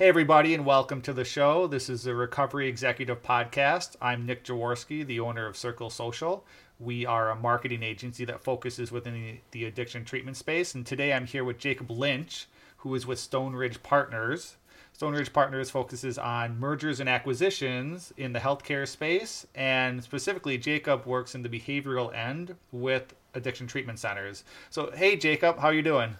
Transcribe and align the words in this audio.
Hey, 0.00 0.08
everybody, 0.08 0.54
and 0.54 0.64
welcome 0.64 1.02
to 1.02 1.12
the 1.12 1.26
show. 1.26 1.66
This 1.66 1.90
is 1.90 2.04
the 2.04 2.14
Recovery 2.14 2.66
Executive 2.66 3.22
Podcast. 3.22 3.96
I'm 4.00 4.24
Nick 4.24 4.44
Jaworski, 4.44 5.06
the 5.06 5.20
owner 5.20 5.46
of 5.46 5.58
Circle 5.58 5.90
Social. 5.90 6.42
We 6.78 7.04
are 7.04 7.28
a 7.28 7.36
marketing 7.36 7.82
agency 7.82 8.24
that 8.24 8.42
focuses 8.42 8.90
within 8.90 9.40
the, 9.50 9.66
addiction 9.66 10.06
treatment 10.06 10.38
space. 10.38 10.74
And 10.74 10.86
today 10.86 11.12
I'm 11.12 11.26
here 11.26 11.44
with 11.44 11.58
Jacob 11.58 11.90
Lynch, 11.90 12.46
who 12.78 12.94
is 12.94 13.06
with 13.06 13.18
Stoneridge 13.18 13.82
Partners. 13.82 14.56
Stoneridge 14.98 15.34
Partners 15.34 15.68
focuses 15.68 16.16
on 16.16 16.58
mergers 16.58 17.00
and 17.00 17.08
acquisitions 17.10 18.10
in 18.16 18.32
the 18.32 18.40
healthcare 18.40 18.88
space. 18.88 19.46
And 19.54 20.02
specifically, 20.02 20.56
Jacob 20.56 21.04
works 21.04 21.34
in 21.34 21.42
the 21.42 21.50
behavioral 21.50 22.10
end 22.14 22.56
with 22.72 23.14
addiction 23.34 23.66
treatment 23.66 23.98
centers. 23.98 24.44
So, 24.70 24.92
hey, 24.92 25.16
Jacob, 25.16 25.58
how 25.58 25.68
are 25.68 25.74
you 25.74 25.82
doing? 25.82 26.16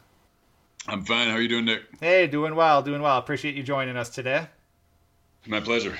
I'm 0.86 1.04
fine. 1.04 1.28
How 1.28 1.34
are 1.34 1.40
you 1.40 1.48
doing, 1.48 1.66
Nick? 1.66 1.82
Hey, 2.00 2.26
doing 2.26 2.54
well, 2.54 2.82
doing 2.82 3.02
well. 3.02 3.18
Appreciate 3.18 3.54
you 3.54 3.62
joining 3.62 3.96
us 3.96 4.08
today. 4.08 4.46
My 5.46 5.60
pleasure. 5.60 5.96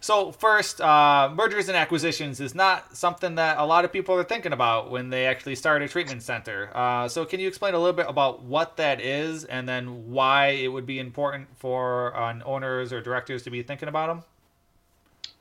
So, 0.00 0.30
first, 0.30 0.80
uh, 0.80 1.32
mergers 1.34 1.68
and 1.68 1.76
acquisitions 1.76 2.40
is 2.40 2.54
not 2.54 2.96
something 2.96 3.34
that 3.34 3.58
a 3.58 3.66
lot 3.66 3.84
of 3.84 3.92
people 3.92 4.14
are 4.14 4.22
thinking 4.22 4.52
about 4.52 4.90
when 4.90 5.10
they 5.10 5.26
actually 5.26 5.56
start 5.56 5.82
a 5.82 5.88
treatment 5.88 6.22
center. 6.22 6.70
Uh, 6.72 7.08
so, 7.08 7.24
can 7.24 7.40
you 7.40 7.48
explain 7.48 7.74
a 7.74 7.78
little 7.78 7.96
bit 7.96 8.06
about 8.08 8.42
what 8.42 8.76
that 8.76 9.00
is 9.00 9.44
and 9.44 9.68
then 9.68 10.10
why 10.10 10.48
it 10.50 10.68
would 10.68 10.86
be 10.86 11.00
important 11.00 11.48
for 11.56 12.16
uh, 12.16 12.38
owners 12.44 12.92
or 12.92 13.00
directors 13.00 13.42
to 13.42 13.50
be 13.50 13.62
thinking 13.62 13.88
about 13.88 14.06
them? 14.06 14.24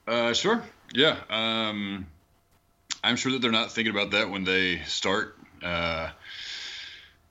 Uh, 0.07 0.33
sure. 0.33 0.63
Yeah. 0.93 1.17
Um, 1.29 2.07
I'm 3.03 3.15
sure 3.15 3.31
that 3.33 3.41
they're 3.41 3.51
not 3.51 3.71
thinking 3.71 3.93
about 3.93 4.11
that 4.11 4.29
when 4.29 4.43
they 4.43 4.79
start 4.85 5.37
uh, 5.61 6.09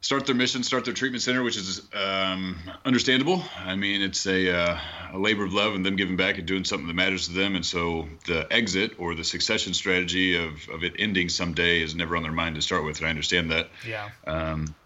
start 0.07 0.25
their 0.25 0.37
mission, 0.37 0.63
start 0.63 0.85
their 0.85 0.95
treatment 0.95 1.21
center, 1.21 1.43
which 1.43 1.57
is 1.57 1.83
um, 1.93 2.57
understandable. 2.85 3.43
I 3.59 3.75
mean, 3.75 4.03
it's 4.03 4.25
a, 4.25 4.57
uh, 4.57 4.79
a, 5.13 5.19
labor 5.19 5.45
of 5.45 5.53
love 5.53 5.75
and 5.75 5.85
them 5.85 5.97
giving 5.97 6.17
back 6.17 6.39
and 6.39 6.47
doing 6.47 6.63
something 6.63 6.87
that 6.87 6.95
matters 6.95 7.27
to 7.27 7.35
them. 7.35 7.57
And 7.57 7.67
so 7.67 8.07
the 8.25 8.47
exit 8.49 9.01
or 9.01 9.17
the 9.17 9.25
succession 9.25 9.75
strategy 9.75 10.37
of, 10.37 10.69
of 10.69 10.85
it 10.85 10.95
ending 11.01 11.29
someday 11.29 11.83
is 11.83 11.97
never 11.97 12.17
on 12.17 12.23
their 12.23 12.31
mind 12.31 12.55
to 12.55 12.63
start 12.63 12.85
with. 12.85 12.99
And 12.99 13.09
I 13.09 13.11
understand 13.11 13.51
that. 13.51 13.69
Yeah. 13.85 14.11
Um, 14.29 14.77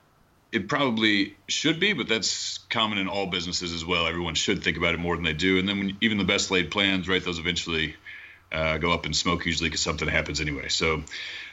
it 0.53 0.71
probably 0.71 1.37
should 1.49 1.81
be, 1.81 1.93
but 1.93 2.09
that's 2.09 2.57
common 2.71 2.97
in 2.97 3.07
all 3.07 3.27
businesses 3.27 3.75
as 3.75 3.85
well. 3.85 4.07
Everyone 4.07 4.35
should 4.35 4.65
think 4.65 4.79
about 4.79 4.95
it 4.95 5.01
more 5.01 5.17
than 5.17 5.25
they 5.25 5.35
do. 5.35 5.59
And 5.59 5.69
then 5.69 5.79
when, 5.79 5.99
even 6.01 6.17
the 6.17 6.25
best 6.25 6.51
laid 6.51 6.71
plans, 6.71 7.11
right, 7.11 7.23
those 7.23 7.39
eventually 7.39 7.95
uh, 8.53 8.79
go 8.79 8.93
up 8.93 9.07
in 9.07 9.15
smoke 9.15 9.47
usually 9.47 9.69
because 9.69 9.81
something 9.81 10.09
happens 10.09 10.41
anyway. 10.41 10.69
So 10.69 11.03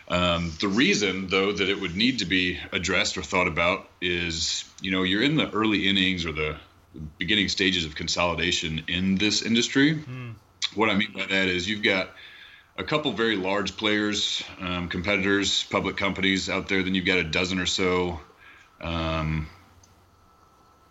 um, 0.08 0.54
the 0.60 0.68
reason, 0.68 1.28
though, 1.28 1.52
that 1.52 1.70
it 1.70 1.80
would 1.80 1.96
need 1.96 2.20
to 2.20 2.26
be 2.26 2.60
addressed 2.72 3.18
or 3.18 3.24
thought 3.24 3.48
about 3.48 3.88
is, 4.02 4.64
you 4.82 4.92
know, 4.92 5.04
you're 5.04 5.24
in 5.24 5.36
the 5.36 5.50
early 5.52 5.88
innings 5.88 6.26
or 6.26 6.32
the 6.32 6.56
beginning 7.18 7.50
stages 7.50 7.86
of 7.86 7.96
consolidation 7.96 8.86
in 8.88 9.16
this 9.16 9.42
industry. 9.42 9.96
Mm. 9.96 10.36
What 10.76 10.90
I 10.90 10.96
mean 10.96 11.12
by 11.14 11.26
that 11.26 11.48
is 11.48 11.70
you've 11.70 11.84
got 11.84 12.10
a 12.78 12.84
couple 12.84 13.12
very 13.12 13.36
large 13.36 13.76
players, 13.76 14.44
um, 14.60 14.88
competitors, 14.88 15.64
public 15.64 15.98
companies 15.98 16.50
out 16.50 16.68
there. 16.68 16.84
Then 16.84 16.96
you've 16.96 17.06
got 17.06 17.18
a 17.18 17.24
dozen 17.24 17.60
or 17.60 17.66
so, 17.66 18.20
um, 18.80 19.48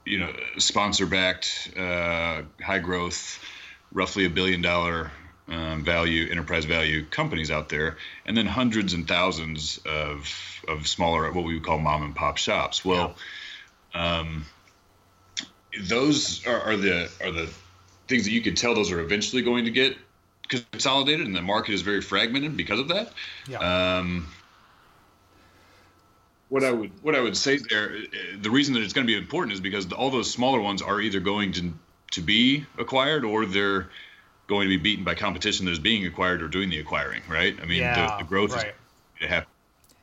you 0.04 0.18
know, 0.18 0.32
sponsor-backed, 0.58 1.72
uh, 1.76 2.42
high 2.62 2.78
growth, 2.80 3.40
roughly 3.92 4.24
a 4.24 4.30
billion 4.30 4.62
dollar 4.62 5.10
um, 5.48 5.84
value, 5.84 6.28
enterprise 6.30 6.64
value 6.64 7.04
companies 7.04 7.50
out 7.50 7.68
there, 7.68 7.96
and 8.24 8.36
then 8.36 8.46
hundreds 8.46 8.92
and 8.92 9.06
thousands 9.06 9.80
of 9.86 10.32
of 10.68 10.88
smaller, 10.88 11.30
what 11.32 11.44
we 11.44 11.54
would 11.54 11.64
call 11.64 11.78
mom 11.78 12.02
and 12.02 12.14
pop 12.14 12.36
shops. 12.36 12.84
Well, 12.84 13.14
yeah. 13.94 14.18
um, 14.18 14.46
those 15.82 16.44
are, 16.46 16.60
are, 16.60 16.76
the 16.76 17.10
are 17.22 17.30
the 17.30 17.48
things 18.08 18.24
that 18.24 18.32
you 18.32 18.42
could 18.42 18.56
tell 18.56 18.74
those 18.74 18.90
are 18.90 19.00
eventually 19.00 19.42
going 19.42 19.66
to 19.66 19.70
get 19.70 19.96
consolidated, 20.48 21.26
and 21.26 21.36
the 21.36 21.42
market 21.42 21.74
is 21.74 21.82
very 21.82 22.00
fragmented 22.00 22.56
because 22.56 22.80
of 22.80 22.88
that. 22.88 23.12
Yeah. 23.48 23.98
Um, 23.98 24.28
what 26.48 26.62
I 26.62 26.70
would 26.70 26.90
what 27.02 27.14
I 27.14 27.20
would 27.20 27.36
say 27.36 27.58
there, 27.58 27.96
the 28.38 28.50
reason 28.50 28.74
that 28.74 28.82
it's 28.82 28.92
going 28.92 29.06
to 29.06 29.12
be 29.12 29.18
important 29.18 29.52
is 29.52 29.60
because 29.60 29.92
all 29.92 30.10
those 30.10 30.30
smaller 30.30 30.60
ones 30.60 30.82
are 30.82 31.00
either 31.00 31.20
going 31.20 31.52
to 31.52 31.72
to 32.12 32.20
be 32.20 32.64
acquired 32.78 33.24
or 33.24 33.46
they're 33.46 33.88
going 34.46 34.68
to 34.68 34.76
be 34.76 34.76
beaten 34.76 35.04
by 35.04 35.14
competition 35.14 35.66
that 35.66 35.72
is 35.72 35.78
being 35.78 36.06
acquired 36.06 36.42
or 36.42 36.48
doing 36.48 36.70
the 36.70 36.78
acquiring, 36.78 37.22
right? 37.28 37.56
I 37.60 37.66
mean, 37.66 37.78
yeah, 37.78 38.16
the, 38.16 38.24
the, 38.24 38.28
growth 38.28 38.52
right. 38.52 38.74
is 39.20 39.28
happen. 39.28 39.48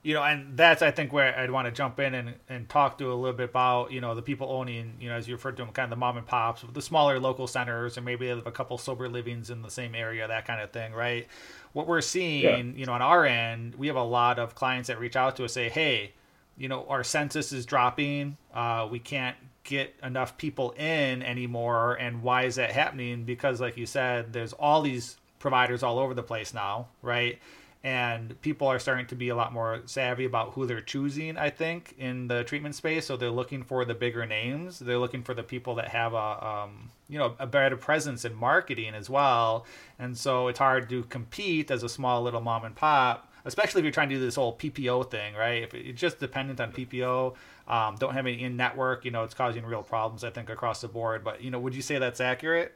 You 0.01 0.15
know, 0.15 0.23
and 0.23 0.57
that's 0.57 0.81
I 0.81 0.91
think 0.91 1.13
where 1.13 1.37
I'd 1.39 1.49
want 1.49 1.65
to 1.65 1.71
jump 1.71 1.97
in 1.97 2.13
and, 2.13 2.33
and 2.49 2.67
talk 2.67 2.97
to 2.97 3.05
a 3.05 3.15
little 3.15 3.37
bit 3.37 3.49
about 3.49 3.93
you 3.93 4.01
know 4.01 4.15
the 4.15 4.21
people 4.21 4.51
owning 4.51 4.95
you 4.99 5.07
know 5.07 5.15
as 5.15 5.29
you 5.29 5.35
referred 5.35 5.55
to 5.57 5.63
them 5.63 5.71
kind 5.71 5.85
of 5.85 5.91
the 5.91 5.95
mom 5.95 6.17
and 6.17 6.27
pops, 6.27 6.63
the 6.73 6.81
smaller 6.81 7.19
local 7.21 7.47
centers, 7.47 7.95
and 7.95 8.05
maybe 8.05 8.25
they 8.25 8.35
have 8.35 8.45
a 8.45 8.51
couple 8.51 8.77
sober 8.77 9.07
livings 9.07 9.49
in 9.49 9.61
the 9.61 9.69
same 9.69 9.95
area, 9.95 10.27
that 10.27 10.45
kind 10.45 10.61
of 10.61 10.71
thing, 10.71 10.91
right? 10.91 11.27
What 11.71 11.87
we're 11.87 12.01
seeing, 12.01 12.43
yeah. 12.43 12.57
you 12.57 12.85
know, 12.85 12.91
on 12.91 13.01
our 13.01 13.25
end, 13.25 13.75
we 13.75 13.87
have 13.87 13.95
a 13.95 14.03
lot 14.03 14.39
of 14.39 14.55
clients 14.55 14.87
that 14.89 14.99
reach 14.99 15.15
out 15.15 15.37
to 15.37 15.45
us 15.45 15.53
say, 15.53 15.69
hey, 15.69 16.11
you 16.57 16.67
know, 16.67 16.85
our 16.89 17.03
census 17.03 17.53
is 17.53 17.65
dropping, 17.65 18.37
uh, 18.53 18.87
we 18.91 18.99
can't 18.99 19.37
get 19.63 19.95
enough 20.03 20.37
people 20.37 20.71
in 20.71 21.23
anymore. 21.23 21.95
And 21.95 22.21
why 22.21 22.43
is 22.43 22.55
that 22.55 22.71
happening? 22.71 23.23
Because, 23.23 23.61
like 23.61 23.77
you 23.77 23.85
said, 23.85 24.33
there's 24.33 24.53
all 24.53 24.81
these 24.81 25.17
providers 25.39 25.83
all 25.83 25.99
over 25.99 26.13
the 26.13 26.23
place 26.23 26.53
now, 26.53 26.87
right? 27.01 27.39
And 27.85 28.39
people 28.41 28.67
are 28.67 28.79
starting 28.79 29.07
to 29.07 29.15
be 29.15 29.27
a 29.27 29.35
lot 29.35 29.51
more 29.51 29.81
savvy 29.85 30.23
about 30.23 30.53
who 30.53 30.65
they're 30.65 30.79
choosing, 30.79 31.37
I 31.37 31.49
think, 31.49 31.95
in 31.97 32.29
the 32.29 32.45
treatment 32.45 32.75
space. 32.75 33.05
So 33.07 33.17
they're 33.17 33.29
looking 33.29 33.61
for 33.63 33.83
the 33.83 33.93
bigger 33.93 34.25
names. 34.25 34.79
They're 34.79 34.97
looking 34.97 35.21
for 35.21 35.33
the 35.33 35.43
people 35.43 35.75
that 35.75 35.89
have 35.89 36.13
a, 36.13 36.45
um, 36.47 36.91
you 37.09 37.19
know, 37.19 37.35
a 37.39 37.47
better 37.47 37.75
presence 37.75 38.23
in 38.23 38.35
marketing 38.35 38.93
as 38.95 39.09
well. 39.09 39.65
And 39.99 40.17
so 40.17 40.47
it's 40.47 40.59
hard 40.59 40.89
to 40.89 41.03
compete 41.03 41.71
as 41.71 41.83
a 41.83 41.89
small 41.89 42.23
little 42.23 42.41
mom 42.41 42.63
and 42.63 42.75
pop 42.75 43.29
especially 43.45 43.79
if 43.79 43.83
you're 43.83 43.91
trying 43.91 44.09
to 44.09 44.15
do 44.15 44.21
this 44.21 44.35
whole 44.35 44.55
PPO 44.55 45.09
thing, 45.11 45.35
right? 45.35 45.63
If 45.63 45.73
it's 45.73 45.99
just 45.99 46.19
dependent 46.19 46.59
on 46.59 46.71
PPO, 46.71 47.35
um, 47.67 47.95
don't 47.97 48.13
have 48.13 48.25
any 48.25 48.43
in 48.43 48.57
network, 48.57 49.05
you 49.05 49.11
know, 49.11 49.23
it's 49.23 49.33
causing 49.33 49.65
real 49.65 49.83
problems, 49.83 50.23
I 50.23 50.29
think, 50.29 50.49
across 50.49 50.81
the 50.81 50.87
board. 50.87 51.23
But, 51.23 51.43
you 51.43 51.51
know, 51.51 51.59
would 51.59 51.75
you 51.75 51.81
say 51.81 51.99
that's 51.99 52.21
accurate? 52.21 52.73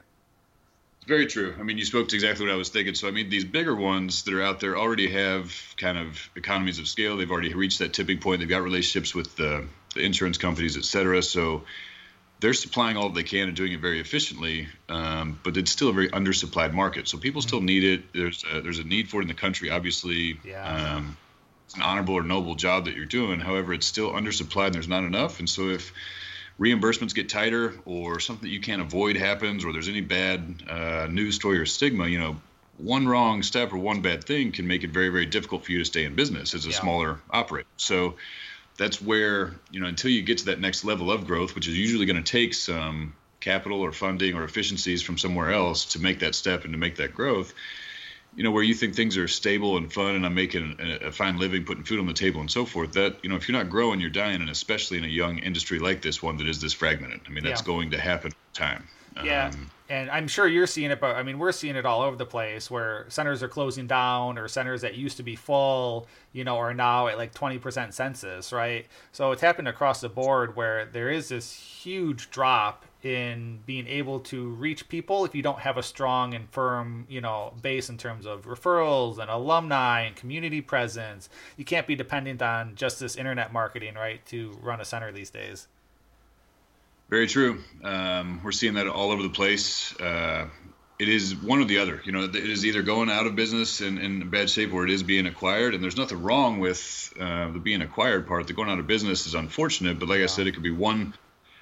Very 1.07 1.27
true. 1.27 1.55
I 1.59 1.63
mean, 1.63 1.77
you 1.77 1.85
spoke 1.85 2.09
to 2.09 2.15
exactly 2.15 2.45
what 2.45 2.53
I 2.53 2.57
was 2.57 2.69
thinking. 2.69 2.93
So, 2.93 3.07
I 3.07 3.11
mean, 3.11 3.29
these 3.29 3.45
bigger 3.45 3.75
ones 3.75 4.23
that 4.23 4.33
are 4.33 4.43
out 4.43 4.59
there 4.59 4.77
already 4.77 5.09
have 5.11 5.53
kind 5.77 5.97
of 5.97 6.29
economies 6.35 6.79
of 6.79 6.87
scale. 6.87 7.17
They've 7.17 7.31
already 7.31 7.53
reached 7.53 7.79
that 7.79 7.93
tipping 7.93 8.19
point. 8.19 8.39
They've 8.39 8.49
got 8.49 8.63
relationships 8.63 9.15
with 9.15 9.35
the, 9.35 9.67
the 9.95 10.01
insurance 10.01 10.37
companies, 10.37 10.77
et 10.77 10.85
cetera. 10.85 11.21
So, 11.21 11.63
they're 12.39 12.53
supplying 12.53 12.97
all 12.97 13.09
they 13.09 13.23
can 13.23 13.47
and 13.47 13.57
doing 13.57 13.71
it 13.71 13.79
very 13.79 13.99
efficiently, 13.99 14.67
um, 14.89 15.39
but 15.43 15.57
it's 15.57 15.71
still 15.71 15.89
a 15.89 15.91
very 15.91 16.09
undersupplied 16.09 16.71
market. 16.71 17.07
So 17.07 17.17
people 17.17 17.41
still 17.41 17.61
need 17.61 17.83
it. 17.83 18.13
There's 18.13 18.43
a, 18.53 18.61
there's 18.61 18.77
a 18.77 18.83
need 18.83 19.09
for 19.09 19.21
it 19.21 19.23
in 19.23 19.27
the 19.27 19.33
country. 19.33 19.71
Obviously, 19.71 20.39
yeah. 20.45 20.97
um, 20.97 21.17
it's 21.67 21.75
an 21.75 21.81
honorable 21.81 22.15
or 22.15 22.23
noble 22.23 22.55
job 22.55 22.85
that 22.85 22.95
you're 22.95 23.05
doing. 23.05 23.41
However, 23.41 23.73
it's 23.73 23.85
still 23.85 24.11
undersupplied 24.11 24.67
and 24.67 24.75
there's 24.75 24.87
not 24.87 25.03
enough. 25.03 25.39
And 25.39 25.49
so 25.49 25.67
if 25.67 25.91
reimbursements 26.57 27.13
get 27.13 27.27
tighter 27.27 27.73
or 27.85 28.21
something 28.21 28.47
that 28.47 28.53
you 28.53 28.61
can't 28.61 28.81
avoid 28.81 29.17
happens 29.17 29.65
or 29.65 29.73
there's 29.73 29.89
any 29.89 30.01
bad 30.01 30.63
uh, 30.69 31.07
news 31.11 31.35
story 31.35 31.59
or 31.59 31.65
stigma, 31.65 32.07
you 32.07 32.19
know, 32.19 32.37
one 32.77 33.05
wrong 33.05 33.43
step 33.43 33.73
or 33.73 33.77
one 33.77 34.01
bad 34.01 34.23
thing 34.23 34.53
can 34.53 34.65
make 34.65 34.83
it 34.83 34.91
very, 34.91 35.09
very 35.09 35.25
difficult 35.25 35.65
for 35.65 35.73
you 35.73 35.79
to 35.79 35.85
stay 35.85 36.05
in 36.05 36.15
business 36.15 36.53
as 36.53 36.65
a 36.65 36.69
yeah. 36.69 36.79
smaller 36.79 37.19
operator. 37.31 37.67
So 37.75 38.15
that's 38.77 39.01
where 39.01 39.53
you 39.71 39.79
know 39.79 39.87
until 39.87 40.11
you 40.11 40.21
get 40.21 40.37
to 40.39 40.45
that 40.45 40.59
next 40.61 40.85
level 40.85 41.11
of 41.11 41.27
growth, 41.27 41.55
which 41.55 41.67
is 41.67 41.77
usually 41.77 42.05
going 42.05 42.23
to 42.23 42.31
take 42.31 42.53
some 42.53 43.13
capital 43.39 43.81
or 43.81 43.91
funding 43.91 44.35
or 44.35 44.43
efficiencies 44.43 45.01
from 45.01 45.17
somewhere 45.17 45.51
else 45.51 45.85
to 45.85 45.99
make 45.99 46.19
that 46.19 46.35
step 46.35 46.63
and 46.63 46.73
to 46.73 46.79
make 46.79 46.97
that 46.97 47.13
growth. 47.13 47.53
You 48.35 48.43
know, 48.43 48.51
where 48.51 48.63
you 48.63 48.75
think 48.75 48.93
things 48.93 49.17
are 49.17 49.27
stable 49.27 49.77
and 49.77 49.91
fun, 49.91 50.13
and 50.13 50.25
I'm 50.25 50.35
making 50.35 50.75
a, 50.79 51.07
a 51.07 51.11
fine 51.11 51.39
living, 51.39 51.65
putting 51.65 51.83
food 51.83 51.99
on 51.99 52.05
the 52.05 52.13
table, 52.13 52.39
and 52.39 52.51
so 52.51 52.65
forth. 52.65 52.93
That 52.93 53.17
you 53.23 53.29
know, 53.29 53.35
if 53.35 53.47
you're 53.47 53.57
not 53.57 53.69
growing, 53.69 53.99
you're 53.99 54.09
dying, 54.11 54.41
and 54.41 54.49
especially 54.49 54.97
in 54.97 55.03
a 55.03 55.07
young 55.07 55.39
industry 55.39 55.79
like 55.79 56.01
this 56.01 56.21
one 56.21 56.37
that 56.37 56.47
is 56.47 56.61
this 56.61 56.73
fragmented. 56.73 57.21
I 57.25 57.29
mean, 57.29 57.43
that's 57.43 57.61
yeah. 57.61 57.65
going 57.65 57.91
to 57.91 57.99
happen 57.99 58.31
time. 58.53 58.87
Yeah. 59.23 59.47
Um, 59.53 59.71
and 59.89 60.11
I'm 60.11 60.27
sure 60.27 60.47
you're 60.47 60.67
seeing 60.67 60.91
it, 60.91 60.99
but 60.99 61.15
I 61.15 61.23
mean, 61.23 61.39
we're 61.39 61.53
seeing 61.53 61.77
it 61.77 61.85
all 61.85 62.01
over 62.01 62.17
the 62.17 62.25
place 62.25 62.69
where 62.69 63.05
centers 63.07 63.41
are 63.41 63.47
closing 63.47 63.87
down 63.87 64.37
or 64.37 64.47
centers 64.49 64.81
that 64.81 64.95
used 64.95 65.17
to 65.17 65.23
be 65.23 65.35
full, 65.35 66.07
you 66.33 66.43
know, 66.43 66.57
are 66.57 66.73
now 66.73 67.07
at 67.07 67.17
like 67.17 67.33
20% 67.33 67.93
census, 67.93 68.51
right? 68.51 68.85
So 69.13 69.31
it's 69.31 69.41
happened 69.41 69.69
across 69.69 70.01
the 70.01 70.09
board 70.09 70.57
where 70.57 70.85
there 70.85 71.09
is 71.09 71.29
this 71.29 71.53
huge 71.53 72.29
drop 72.29 72.83
in 73.07 73.59
being 73.65 73.87
able 73.87 74.19
to 74.19 74.49
reach 74.49 74.89
people 74.89 75.23
if 75.23 75.33
you 75.33 75.41
don't 75.41 75.59
have 75.61 75.77
a 75.77 75.83
strong 75.83 76.33
and 76.33 76.49
firm, 76.49 77.05
you 77.09 77.21
know, 77.21 77.53
base 77.61 77.89
in 77.89 77.97
terms 77.97 78.25
of 78.25 78.43
referrals 78.43 79.17
and 79.17 79.29
alumni 79.29 80.01
and 80.01 80.15
community 80.15 80.59
presence. 80.59 81.29
You 81.55 81.63
can't 81.63 81.87
be 81.87 81.95
dependent 81.95 82.41
on 82.41 82.75
just 82.75 82.99
this 82.99 83.15
internet 83.15 83.53
marketing, 83.53 83.95
right, 83.95 84.23
to 84.27 84.57
run 84.61 84.81
a 84.81 84.85
center 84.85 85.13
these 85.13 85.29
days. 85.29 85.67
Very 87.09 87.27
true. 87.27 87.63
Um, 87.81 88.41
we're 88.43 88.51
seeing 88.51 88.73
that 88.73 88.87
all 88.87 89.11
over 89.11 89.23
the 89.23 89.29
place. 89.29 89.95
Uh, 89.97 90.49
it 90.99 91.07
is 91.07 91.33
one 91.33 91.61
or 91.61 91.65
the 91.65 91.77
other. 91.77 92.01
You 92.03 92.11
know, 92.11 92.23
it 92.23 92.35
is 92.35 92.65
either 92.65 92.81
going 92.81 93.09
out 93.09 93.25
of 93.25 93.37
business 93.37 93.79
in, 93.79 93.99
in 93.99 94.29
bad 94.29 94.49
shape 94.49 94.73
or 94.73 94.83
it 94.83 94.89
is 94.89 95.01
being 95.01 95.27
acquired. 95.27 95.73
And 95.73 95.81
there's 95.81 95.95
nothing 95.95 96.21
wrong 96.21 96.59
with 96.59 97.13
uh, 97.17 97.51
the 97.51 97.59
being 97.59 97.81
acquired 97.81 98.27
part. 98.27 98.47
The 98.47 98.53
going 98.53 98.69
out 98.69 98.79
of 98.79 98.87
business 98.87 99.27
is 99.27 99.33
unfortunate, 99.33 99.97
but 99.97 100.09
like 100.09 100.19
I 100.19 100.25
said, 100.25 100.47
it 100.47 100.51
could 100.51 100.63
be 100.63 100.71
one 100.71 101.13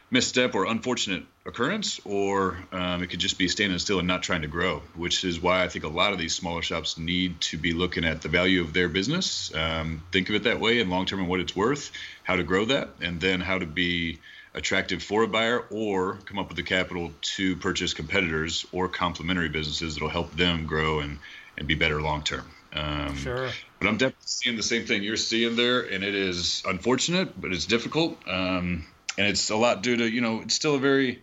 misstep 0.09 0.55
or 0.55 0.65
unfortunate 0.65 1.25
occurrence, 1.45 1.99
or 2.05 2.57
um, 2.71 3.03
it 3.03 3.07
could 3.07 3.19
just 3.19 3.37
be 3.37 3.47
standing 3.47 3.77
still 3.77 3.99
and 3.99 4.07
not 4.07 4.23
trying 4.23 4.41
to 4.41 4.47
grow, 4.47 4.81
which 4.95 5.23
is 5.23 5.39
why 5.39 5.63
I 5.63 5.69
think 5.69 5.85
a 5.85 5.89
lot 5.89 6.11
of 6.11 6.19
these 6.19 6.33
smaller 6.33 6.61
shops 6.61 6.97
need 6.97 7.39
to 7.41 7.57
be 7.57 7.73
looking 7.73 8.03
at 8.03 8.21
the 8.21 8.29
value 8.29 8.61
of 8.61 8.73
their 8.73 8.89
business, 8.89 9.53
um, 9.53 10.03
think 10.11 10.29
of 10.29 10.35
it 10.35 10.43
that 10.43 10.59
way, 10.59 10.79
and 10.79 10.89
long 10.89 11.05
term 11.05 11.19
and 11.19 11.29
what 11.29 11.39
it's 11.39 11.55
worth, 11.55 11.91
how 12.23 12.35
to 12.35 12.43
grow 12.43 12.65
that, 12.65 12.89
and 13.01 13.21
then 13.21 13.41
how 13.41 13.59
to 13.59 13.65
be 13.65 14.19
attractive 14.55 15.03
for 15.03 15.23
a 15.23 15.27
buyer 15.27 15.65
or 15.69 16.15
come 16.25 16.39
up 16.39 16.47
with 16.47 16.57
the 16.57 16.63
capital 16.63 17.11
to 17.21 17.55
purchase 17.57 17.93
competitors 17.93 18.65
or 18.71 18.87
complementary 18.87 19.49
businesses 19.49 19.95
that'll 19.95 20.09
help 20.09 20.35
them 20.35 20.65
grow 20.65 20.99
and, 20.99 21.19
and 21.57 21.67
be 21.67 21.75
better 21.75 22.01
long 22.01 22.23
term. 22.23 22.45
Um, 22.73 23.15
sure. 23.17 23.49
But 23.79 23.87
I'm 23.87 23.97
definitely 23.97 24.25
seeing 24.25 24.57
the 24.57 24.63
same 24.63 24.85
thing 24.85 25.03
you're 25.03 25.15
seeing 25.15 25.55
there, 25.55 25.81
and 25.81 26.03
it 26.03 26.15
is 26.15 26.63
unfortunate, 26.67 27.39
but 27.39 27.53
it's 27.53 27.65
difficult. 27.65 28.17
Um, 28.27 28.85
and 29.17 29.27
it's 29.27 29.49
a 29.49 29.55
lot 29.55 29.83
due 29.83 29.97
to, 29.97 30.09
you 30.09 30.21
know, 30.21 30.41
it's 30.41 30.55
still 30.55 30.75
a 30.75 30.79
very 30.79 31.21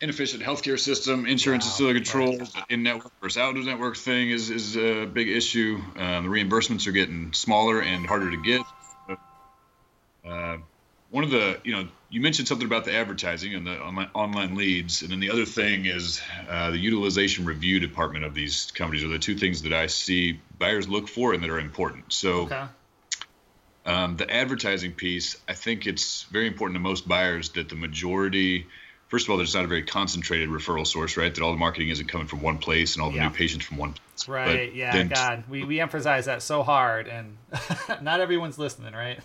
inefficient 0.00 0.42
healthcare 0.42 0.78
system. 0.78 1.26
Insurance 1.26 1.64
wow, 1.64 1.68
is 1.68 1.74
still 1.74 1.92
controlled. 1.92 2.40
Right. 2.40 2.64
In 2.70 2.82
network 2.82 3.12
versus 3.20 3.38
out 3.38 3.56
of 3.56 3.64
network 3.64 3.96
thing 3.96 4.30
is, 4.30 4.50
is 4.50 4.76
a 4.76 5.04
big 5.04 5.28
issue. 5.28 5.80
Um, 5.96 6.24
the 6.24 6.30
reimbursements 6.30 6.86
are 6.86 6.92
getting 6.92 7.32
smaller 7.32 7.80
and 7.82 8.06
harder 8.06 8.30
to 8.30 8.42
get. 8.42 8.62
Uh, 10.24 10.58
one 11.10 11.24
of 11.24 11.30
the, 11.30 11.60
you 11.64 11.72
know, 11.72 11.88
you 12.08 12.20
mentioned 12.20 12.46
something 12.46 12.66
about 12.66 12.84
the 12.84 12.94
advertising 12.94 13.54
and 13.54 13.66
the 13.66 13.80
online 13.80 14.54
leads, 14.54 15.02
and 15.02 15.10
then 15.10 15.20
the 15.20 15.30
other 15.30 15.44
thing 15.44 15.86
is 15.86 16.20
uh, 16.48 16.70
the 16.70 16.78
utilization 16.78 17.44
review 17.44 17.80
department 17.80 18.24
of 18.24 18.34
these 18.34 18.70
companies 18.72 19.04
are 19.04 19.08
the 19.08 19.18
two 19.18 19.36
things 19.36 19.62
that 19.62 19.72
I 19.72 19.86
see 19.86 20.40
buyers 20.58 20.88
look 20.88 21.08
for 21.08 21.34
and 21.34 21.42
that 21.42 21.50
are 21.50 21.58
important. 21.58 22.12
So, 22.12 22.42
okay. 22.42 22.62
um, 23.86 24.16
the 24.16 24.32
advertising 24.32 24.92
piece, 24.92 25.36
I 25.48 25.54
think 25.54 25.86
it's 25.86 26.24
very 26.24 26.46
important 26.46 26.76
to 26.76 26.80
most 26.80 27.08
buyers 27.08 27.50
that 27.50 27.68
the 27.68 27.76
majority, 27.76 28.66
first 29.10 29.26
of 29.26 29.30
all, 29.30 29.36
there's 29.36 29.54
not 29.54 29.64
a 29.64 29.68
very 29.68 29.82
concentrated 29.82 30.48
referral 30.48 30.86
source, 30.86 31.16
right? 31.16 31.34
That 31.34 31.42
all 31.42 31.52
the 31.52 31.58
marketing 31.58 31.90
isn't 31.90 32.06
coming 32.06 32.26
from 32.26 32.40
one 32.40 32.58
place 32.58 32.94
and 32.94 33.02
all 33.02 33.10
the 33.10 33.16
yeah. 33.16 33.28
new 33.28 33.34
patients 33.34 33.66
from 33.66 33.76
one 33.76 33.92
place. 33.92 34.28
Right. 34.28 34.68
But 34.68 34.74
yeah. 34.74 35.02
God, 35.04 35.44
we 35.48 35.64
we 35.64 35.80
emphasize 35.80 36.24
that 36.26 36.42
so 36.42 36.62
hard, 36.62 37.08
and 37.08 37.36
not 38.02 38.20
everyone's 38.20 38.58
listening, 38.58 38.94
right? 38.94 39.20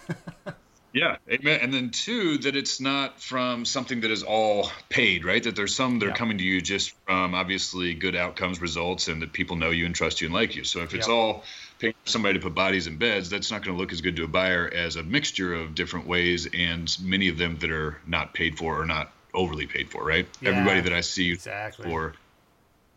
Yeah, 0.96 1.18
amen. 1.30 1.60
And 1.62 1.74
then 1.74 1.90
two, 1.90 2.38
that 2.38 2.56
it's 2.56 2.80
not 2.80 3.22
from 3.22 3.66
something 3.66 4.00
that 4.00 4.12
is 4.12 4.24
all 4.24 4.72
paid, 4.88 5.26
right? 5.26 5.44
That 5.44 5.54
there's 5.54 5.76
some 5.76 6.00
that 6.00 6.08
are 6.08 6.14
coming 6.14 6.38
to 6.38 6.44
you 6.46 6.62
just 6.62 6.94
from 7.06 7.36
obviously 7.36 7.94
good 7.96 8.16
outcomes, 8.16 8.62
results, 8.62 9.10
and 9.10 9.22
that 9.22 9.34
people 9.34 9.58
know 9.58 9.72
you 9.72 9.86
and 9.86 9.94
trust 9.94 10.22
you 10.22 10.28
and 10.28 10.34
like 10.34 10.56
you. 10.56 10.64
So 10.64 10.84
if 10.84 10.94
it's 10.94 11.10
all 11.10 11.44
paying 11.80 11.96
somebody 12.06 12.36
to 12.36 12.40
put 12.42 12.56
bodies 12.56 12.88
in 12.88 12.96
beds, 12.96 13.30
that's 13.30 13.52
not 13.52 13.62
going 13.62 13.76
to 13.76 13.82
look 13.82 13.92
as 13.92 14.00
good 14.00 14.16
to 14.16 14.24
a 14.24 14.30
buyer 14.30 14.72
as 14.74 14.96
a 14.96 15.04
mixture 15.04 15.54
of 15.54 15.76
different 15.76 16.08
ways, 16.08 16.48
and 16.54 16.90
many 17.02 17.28
of 17.28 17.38
them 17.38 17.58
that 17.58 17.72
are 17.72 18.00
not 18.08 18.34
paid 18.34 18.58
for 18.58 18.80
or 18.80 18.86
not 18.86 19.12
overly 19.36 19.68
paid 19.68 19.90
for, 19.90 20.04
right? 20.04 20.28
Yeah, 20.42 20.52
Everybody 20.52 20.82
that 20.82 20.94
I 20.94 21.02
see 21.02 21.32
exactly. 21.32 21.86
for, 21.86 22.14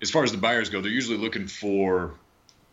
as 0.00 0.10
far 0.10 0.24
as 0.24 0.32
the 0.32 0.38
buyers 0.38 0.70
go, 0.70 0.80
they're 0.80 0.90
usually 0.90 1.18
looking 1.18 1.46
for 1.46 2.14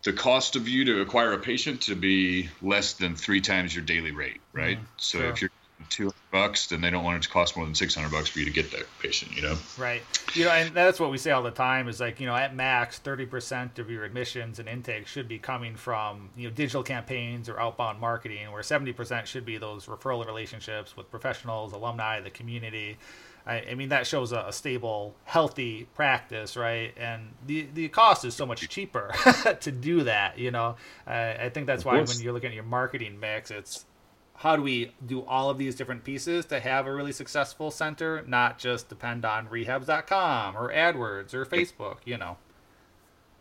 the 0.04 0.14
cost 0.14 0.56
of 0.56 0.68
you 0.68 0.86
to 0.86 1.02
acquire 1.02 1.34
a 1.34 1.40
patient 1.40 1.82
to 1.82 1.96
be 1.96 2.50
less 2.62 2.94
than 2.94 3.16
three 3.16 3.42
times 3.42 3.76
your 3.76 3.84
daily 3.84 4.12
rate, 4.12 4.40
right? 4.54 4.78
Mm, 4.78 4.86
so 4.98 5.18
sure. 5.18 5.30
if 5.30 5.42
you're 5.42 5.52
200 5.90 6.14
bucks, 6.32 6.68
then 6.68 6.82
they 6.82 6.90
don't 6.90 7.04
want 7.04 7.18
it 7.18 7.24
to 7.24 7.30
cost 7.30 7.56
more 7.56 7.66
than 7.66 7.76
600 7.76 8.12
bucks 8.12 8.30
for 8.30 8.40
you 8.40 8.46
to 8.46 8.52
get 8.52 8.72
that 8.72 8.86
patient, 9.00 9.36
you 9.36 9.42
know? 9.42 9.56
Right. 9.78 10.02
You 10.34 10.46
know, 10.46 10.52
and 10.52 10.74
that's 10.74 11.00
what 11.00 11.12
we 11.12 11.18
say 11.18 11.32
all 11.32 11.44
the 11.44 11.52
time 11.52 11.88
is 11.88 12.00
like, 12.00 12.20
you 12.20 12.26
know, 12.26 12.36
at 12.36 12.56
max, 12.56 13.00
30% 13.04 13.80
of 13.80 13.90
your 13.90 14.04
admissions 14.04 14.60
and 14.60 14.68
intake 14.68 15.08
should 15.08 15.28
be 15.28 15.38
coming 15.38 15.76
from, 15.76 16.30
you 16.36 16.48
know, 16.48 16.54
digital 16.54 16.84
campaigns 16.84 17.50
or 17.50 17.60
outbound 17.60 18.00
marketing, 18.00 18.52
where 18.52 18.62
70% 18.62 19.26
should 19.26 19.46
be 19.46 19.58
those 19.58 19.86
referral 19.86 20.26
relationships 20.26 20.96
with 20.96 21.10
professionals, 21.12 21.74
alumni, 21.74 22.20
the 22.22 22.30
community. 22.30 22.98
I, 23.48 23.64
I 23.72 23.76
mean, 23.76 23.90
that 23.90 24.08
shows 24.08 24.32
a, 24.32 24.46
a, 24.48 24.54
stable, 24.54 25.16
healthy 25.24 25.88
practice, 25.94 26.58
right? 26.58 26.94
And 26.98 27.30
the 27.46 27.68
the 27.74 27.88
cost 27.90 28.26
is 28.26 28.34
so 28.34 28.46
much 28.46 28.68
cheaper 28.70 29.12
to 29.62 29.72
do 29.72 30.04
that. 30.04 30.40
You 30.40 30.52
know, 30.52 30.78
uh, 31.06 31.34
I 31.40 31.50
think 31.54 31.68
that's 31.68 31.86
why 31.86 32.02
when 32.02 32.20
you're 32.20 32.34
looking 32.34 32.50
at 32.50 32.56
your 32.56 32.64
marketing 32.64 33.20
mix, 33.20 33.52
it's 33.52 33.86
how 34.38 34.56
do 34.56 34.62
we 34.62 34.92
do 35.06 35.24
all 35.26 35.50
of 35.50 35.58
these 35.58 35.76
different 35.76 36.04
pieces 36.04 36.46
to 36.48 36.60
have 36.60 36.88
a 36.88 36.94
really 36.94 37.12
successful 37.12 37.72
center, 37.72 38.24
not 38.28 38.58
just 38.58 38.90
depend 38.90 39.26
on 39.26 39.48
rehabs.com 39.48 40.58
or 40.58 40.74
AdWords 40.74 41.34
or 41.34 41.46
Facebook, 41.46 41.98
you 42.06 42.18
know. 42.18 42.38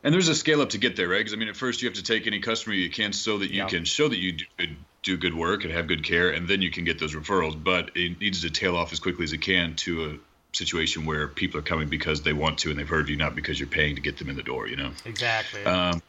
And 0.04 0.12
there's 0.12 0.28
a 0.28 0.34
scale 0.34 0.60
up 0.60 0.68
to 0.70 0.78
get 0.78 0.96
there, 0.96 1.08
right? 1.08 1.18
Because 1.18 1.32
I 1.32 1.36
mean, 1.36 1.48
at 1.48 1.56
first 1.56 1.80
you 1.80 1.88
have 1.88 1.96
to 1.96 2.02
take 2.02 2.26
any 2.26 2.40
customer 2.40 2.74
you 2.74 2.90
can 2.90 3.14
so 3.14 3.38
that 3.38 3.50
you 3.50 3.62
yep. 3.62 3.68
can 3.68 3.84
show 3.86 4.06
that 4.06 4.18
you 4.18 4.32
do 4.32 4.44
good 4.58 4.76
do 5.04 5.16
good 5.16 5.34
work 5.34 5.62
and 5.62 5.72
have 5.72 5.86
good 5.86 6.02
care, 6.02 6.30
and 6.30 6.48
then 6.48 6.60
you 6.60 6.70
can 6.70 6.82
get 6.82 6.98
those 6.98 7.14
referrals. 7.14 7.62
But 7.62 7.90
it 7.94 8.18
needs 8.20 8.40
to 8.40 8.50
tail 8.50 8.76
off 8.76 8.92
as 8.92 8.98
quickly 8.98 9.22
as 9.22 9.32
it 9.32 9.38
can 9.38 9.76
to 9.76 10.10
a 10.10 10.56
situation 10.56 11.06
where 11.06 11.28
people 11.28 11.60
are 11.60 11.62
coming 11.62 11.88
because 11.88 12.22
they 12.22 12.32
want 12.32 12.58
to 12.58 12.70
and 12.70 12.78
they've 12.78 12.88
heard 12.88 13.02
of 13.02 13.10
you, 13.10 13.16
not 13.16 13.36
because 13.36 13.60
you're 13.60 13.68
paying 13.68 13.94
to 13.94 14.00
get 14.00 14.16
them 14.18 14.28
in 14.28 14.36
the 14.36 14.42
door. 14.42 14.66
You 14.66 14.76
know. 14.76 14.90
Exactly. 15.04 15.62
Um, 15.64 16.02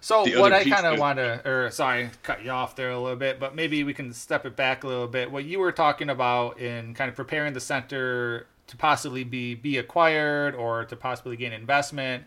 so 0.00 0.38
what 0.38 0.52
I 0.52 0.64
kind 0.64 0.86
of 0.86 0.98
want 0.98 1.16
to, 1.16 1.40
or 1.48 1.70
sorry, 1.70 2.10
cut 2.22 2.44
you 2.44 2.50
off 2.50 2.76
there 2.76 2.90
a 2.90 3.00
little 3.00 3.16
bit, 3.16 3.40
but 3.40 3.54
maybe 3.54 3.82
we 3.84 3.94
can 3.94 4.12
step 4.12 4.44
it 4.44 4.54
back 4.54 4.84
a 4.84 4.86
little 4.86 5.08
bit. 5.08 5.30
What 5.30 5.44
you 5.46 5.58
were 5.58 5.72
talking 5.72 6.10
about 6.10 6.60
in 6.60 6.92
kind 6.92 7.08
of 7.08 7.16
preparing 7.16 7.54
the 7.54 7.60
center 7.60 8.46
to 8.66 8.76
possibly 8.76 9.24
be 9.24 9.54
be 9.54 9.78
acquired 9.78 10.54
or 10.54 10.84
to 10.84 10.96
possibly 10.96 11.36
gain 11.36 11.52
investment 11.52 12.24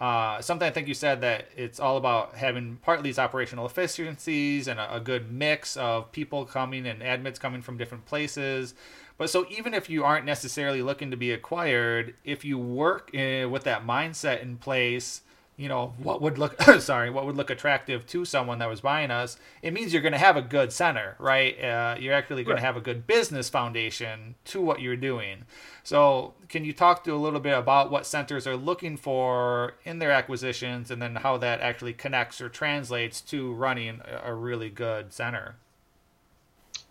uh, 0.00 0.40
something 0.40 0.66
I 0.66 0.70
think 0.70 0.88
you 0.88 0.94
said 0.94 1.20
that 1.20 1.48
it's 1.56 1.78
all 1.78 1.98
about 1.98 2.34
having 2.34 2.78
partly 2.82 3.10
these 3.10 3.18
operational 3.18 3.66
efficiencies 3.66 4.66
and 4.66 4.80
a, 4.80 4.96
a, 4.96 5.00
good 5.00 5.30
mix 5.30 5.76
of 5.76 6.10
people 6.10 6.46
coming 6.46 6.86
and 6.86 7.02
admits 7.02 7.38
coming 7.38 7.60
from 7.60 7.76
different 7.76 8.06
places. 8.06 8.72
But 9.18 9.28
so 9.28 9.44
even 9.50 9.74
if 9.74 9.90
you 9.90 10.02
aren't 10.02 10.24
necessarily 10.24 10.80
looking 10.80 11.10
to 11.10 11.18
be 11.18 11.32
acquired, 11.32 12.14
if 12.24 12.46
you 12.46 12.56
work 12.58 13.12
in, 13.12 13.50
with 13.50 13.64
that 13.64 13.86
mindset 13.86 14.40
in 14.40 14.56
place 14.56 15.20
you 15.60 15.68
know 15.68 15.92
what 15.98 16.22
would 16.22 16.38
look 16.38 16.60
sorry 16.80 17.10
what 17.10 17.26
would 17.26 17.36
look 17.36 17.50
attractive 17.50 18.06
to 18.06 18.24
someone 18.24 18.58
that 18.58 18.68
was 18.68 18.80
buying 18.80 19.10
us 19.10 19.36
it 19.60 19.72
means 19.74 19.92
you're 19.92 20.00
going 20.00 20.12
to 20.12 20.18
have 20.18 20.36
a 20.36 20.42
good 20.42 20.72
center 20.72 21.14
right 21.18 21.62
uh, 21.62 21.94
you're 22.00 22.14
actually 22.14 22.42
going 22.42 22.54
right. 22.54 22.60
to 22.60 22.66
have 22.66 22.78
a 22.78 22.80
good 22.80 23.06
business 23.06 23.50
foundation 23.50 24.34
to 24.44 24.60
what 24.60 24.80
you're 24.80 24.96
doing 24.96 25.44
so 25.84 26.32
can 26.48 26.64
you 26.64 26.72
talk 26.72 27.04
to 27.04 27.12
a 27.12 27.16
little 27.16 27.40
bit 27.40 27.56
about 27.56 27.90
what 27.90 28.06
centers 28.06 28.46
are 28.46 28.56
looking 28.56 28.96
for 28.96 29.74
in 29.84 29.98
their 29.98 30.10
acquisitions 30.10 30.90
and 30.90 31.02
then 31.02 31.16
how 31.16 31.36
that 31.36 31.60
actually 31.60 31.92
connects 31.92 32.40
or 32.40 32.48
translates 32.48 33.20
to 33.20 33.52
running 33.52 34.00
a 34.24 34.32
really 34.32 34.70
good 34.70 35.12
center 35.12 35.56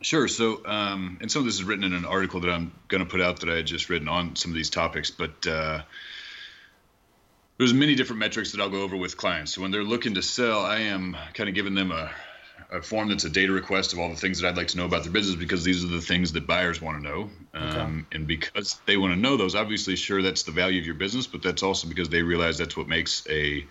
Sure. 0.02 0.30
So, 0.30 0.66
um, 0.66 1.18
and 1.20 1.30
some 1.30 1.42
of 1.42 1.46
this 1.46 1.56
is 1.56 1.64
written 1.66 1.84
in 1.84 1.92
an 1.92 2.06
article 2.06 2.40
that 2.40 2.50
I'm 2.50 2.72
going 2.88 3.04
to 3.04 3.10
put 3.10 3.20
out 3.20 3.42
that 3.42 3.50
I 3.50 3.58
had 3.58 3.66
just 3.66 3.90
written 3.90 4.08
on 4.08 4.38
some 4.38 4.50
of 4.50 4.56
these 4.56 4.70
topics. 4.70 5.12
But 5.12 5.46
uh, 5.46 5.82
there's 7.60 7.74
many 7.74 7.94
different 7.94 8.22
metrics 8.22 8.54
that 8.54 8.62
I'll 8.62 8.70
go 8.70 8.82
over 8.82 8.96
with 8.96 9.18
clients. 9.18 9.54
So 9.54 9.62
when 9.62 9.70
they're 9.70 9.84
looking 9.84 10.16
to 10.16 10.22
sell, 10.22 10.62
I 10.62 10.80
am 10.80 11.16
kind 11.34 11.50
of 11.50 11.56
giving 11.56 11.76
them 11.76 11.92
a, 11.92 12.10
a 12.72 12.82
form 12.82 13.10
that's 13.10 13.26
a 13.26 13.30
data 13.30 13.52
request 13.52 13.92
of 13.92 14.00
all 14.00 14.10
the 14.10 14.16
things 14.16 14.40
that 14.40 14.48
I'd 14.48 14.56
like 14.56 14.70
to 14.70 14.78
know 14.78 14.86
about 14.86 15.04
their 15.04 15.12
business 15.12 15.36
because 15.36 15.66
these 15.66 15.84
are 15.84 15.90
the 15.90 16.00
things 16.00 16.32
that 16.32 16.48
buyers 16.48 16.82
want 16.82 17.04
to 17.04 17.04
know. 17.04 17.30
Okay. 17.54 17.78
Um, 17.78 18.08
and 18.14 18.26
because 18.26 18.80
they 18.86 18.96
want 18.96 19.14
to 19.14 19.20
know 19.20 19.36
those, 19.36 19.56
obviously, 19.56 19.98
sure, 19.98 20.22
that's 20.22 20.44
the 20.44 20.52
value 20.52 20.80
of 20.80 20.86
your 20.86 20.96
business, 20.96 21.28
but 21.28 21.44
that's 21.44 21.62
also 21.62 21.90
because 21.90 22.08
they 22.08 22.24
realize 22.24 22.58
that's 22.58 22.78
what 22.78 22.88
makes 22.88 23.28
a 23.30 23.68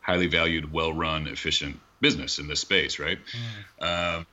highly 0.00 0.26
valued, 0.26 0.72
well 0.72 0.94
run, 0.94 1.26
efficient 1.26 1.78
business 2.00 2.38
in 2.38 2.48
this 2.48 2.60
space, 2.60 2.98
right? 2.98 3.18
Mm. 3.78 4.16
Um, 4.16 4.26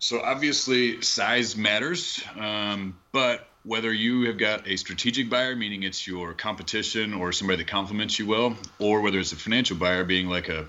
so 0.00 0.20
obviously, 0.20 1.02
size 1.02 1.56
matters, 1.56 2.20
um, 2.36 2.98
but 3.12 3.48
whether 3.64 3.92
you 3.92 4.26
have 4.26 4.38
got 4.38 4.68
a 4.68 4.76
strategic 4.76 5.30
buyer, 5.30 5.56
meaning 5.56 5.82
it's 5.82 6.06
your 6.06 6.34
competition 6.34 7.14
or 7.14 7.32
somebody 7.32 7.58
that 7.62 7.68
complements 7.68 8.18
you 8.18 8.26
well, 8.26 8.56
or 8.78 9.00
whether 9.00 9.18
it's 9.18 9.32
a 9.32 9.36
financial 9.36 9.76
buyer, 9.76 10.04
being 10.04 10.28
like 10.28 10.48
a 10.48 10.66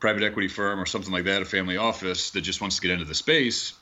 private 0.00 0.24
equity 0.24 0.48
firm 0.48 0.80
or 0.80 0.86
something 0.86 1.12
like 1.12 1.24
that, 1.24 1.42
a 1.42 1.44
family 1.44 1.76
office 1.76 2.30
that 2.30 2.42
just 2.42 2.60
wants 2.60 2.76
to 2.76 2.82
get 2.82 2.90
into 2.90 3.04
the 3.04 3.14
space, 3.14 3.72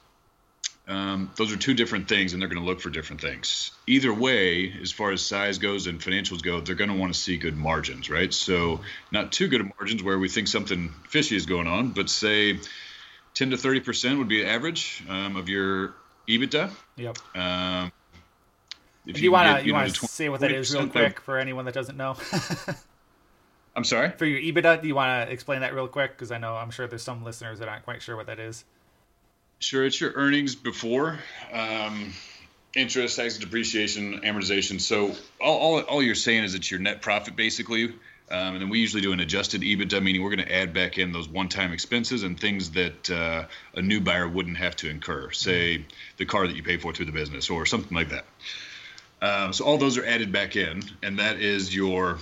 um, 0.87 1.30
those 1.37 1.50
are 1.50 1.56
two 1.56 1.73
different 1.73 2.08
things 2.08 2.34
and 2.34 2.42
they're 2.42 2.49
going 2.49 2.61
to 2.61 2.66
look 2.66 2.80
for 2.80 2.90
different 2.90 3.23
things. 3.23 3.70
Either 3.87 4.12
way, 4.12 4.75
as 4.82 4.92
far 4.92 5.12
as 5.12 5.23
size 5.23 5.56
goes 5.56 5.87
and 5.87 5.99
financials 5.99 6.42
go, 6.42 6.61
they're 6.61 6.75
going 6.75 6.90
to 6.90 6.96
want 6.96 7.14
to 7.14 7.18
see 7.18 7.38
good 7.38 7.56
margins, 7.56 8.11
right? 8.11 8.34
So, 8.34 8.80
not 9.11 9.32
too 9.32 9.49
good 9.49 9.62
of 9.62 9.68
margins 9.78 10.02
where 10.02 10.18
we 10.18 10.28
think 10.28 10.46
something 10.46 10.92
fishy 11.08 11.37
is 11.37 11.46
going 11.46 11.66
on, 11.66 11.92
but 11.92 12.11
say 12.11 12.58
10 13.32 13.50
to 13.50 13.56
30% 13.56 14.18
would 14.18 14.28
be 14.28 14.44
average 14.44 15.02
um, 15.08 15.37
of 15.37 15.49
your 15.49 15.94
EBITDA. 16.28 16.71
Yep. 16.97 17.19
Um, 17.37 17.93
if 19.07 19.21
you, 19.21 19.33
want 19.33 19.61
to 19.61 19.66
you 19.66 19.75
want 19.75 19.95
to 19.95 20.07
say 20.07 20.28
what 20.28 20.40
that 20.40 20.50
is 20.50 20.73
real 20.73 20.88
quick 20.88 21.21
for 21.21 21.38
anyone 21.38 21.64
that 21.66 21.75
doesn't 21.75 21.97
know. 21.97 22.16
I'm 23.76 23.85
sorry. 23.85 24.11
For 24.11 24.25
your 24.25 24.40
EBITDA, 24.40 24.83
do 24.83 24.88
you 24.88 24.95
want 24.95 25.28
to 25.28 25.33
explain 25.33 25.61
that 25.61 25.75
real 25.75 25.88
quick? 25.88 26.12
Because 26.12 26.31
I 26.31 26.38
know 26.38 26.54
I'm 26.54 26.71
sure 26.71 26.87
there's 26.87 27.02
some 27.02 27.25
listeners 27.25 27.59
that 27.59 27.69
aren't 27.69 27.85
quite 27.85 28.02
sure 28.02 28.16
what 28.16 28.26
that 28.26 28.38
is. 28.38 28.64
Sure, 29.59 29.85
it's 29.85 30.00
your 30.00 30.12
earnings 30.14 30.54
before 30.54 31.19
um, 31.52 32.12
interest, 32.75 33.16
tax, 33.16 33.38
depreciation, 33.38 34.21
amortization. 34.21 34.81
So 34.81 35.14
all, 35.40 35.59
all, 35.59 35.81
all 35.81 36.02
you're 36.02 36.14
saying 36.14 36.45
is 36.45 36.54
it's 36.54 36.71
your 36.71 36.81
net 36.81 37.02
profit 37.02 37.37
basically 37.37 37.95
um, 38.31 38.54
and 38.54 38.62
then 38.62 38.69
we 38.71 38.78
usually 38.78 39.02
do 39.02 39.12
an 39.12 39.21
adjusted 39.21 39.61
EBITDA, 39.61 40.02
meaning 40.02 40.23
we're 40.23 40.35
going 40.35 40.47
to 40.47 40.54
add 40.54 40.73
back 40.73 40.99
in 40.99 41.12
those 41.12 41.28
one-time 41.28 41.73
expenses 41.73 42.23
and 42.23 42.40
things 42.40 42.71
that 42.71 43.11
uh, 43.11 43.45
a 43.75 43.83
new 43.83 44.00
buyer 44.00 44.26
wouldn't 44.26 44.57
have 44.57 44.75
to 44.76 44.88
incur, 44.88 45.31
say 45.31 45.85
the 46.16 46.25
car 46.25 46.47
that 46.47 46.57
you 46.57 46.62
pay 46.62 46.78
for 46.78 46.93
through 46.93 47.07
the 47.07 47.12
business 47.12 47.50
or 47.50 47.66
something 47.66 47.95
like 47.97 48.11
that. 48.11 48.25
Um, 49.21 49.52
so 49.52 49.64
all 49.64 49.78
those 49.78 49.99
are 49.99 50.04
added 50.04 50.33
back 50.33 50.57
in, 50.57 50.83
and 51.02 51.19
that 51.19 51.40
is 51.40 51.75
your 51.75 52.19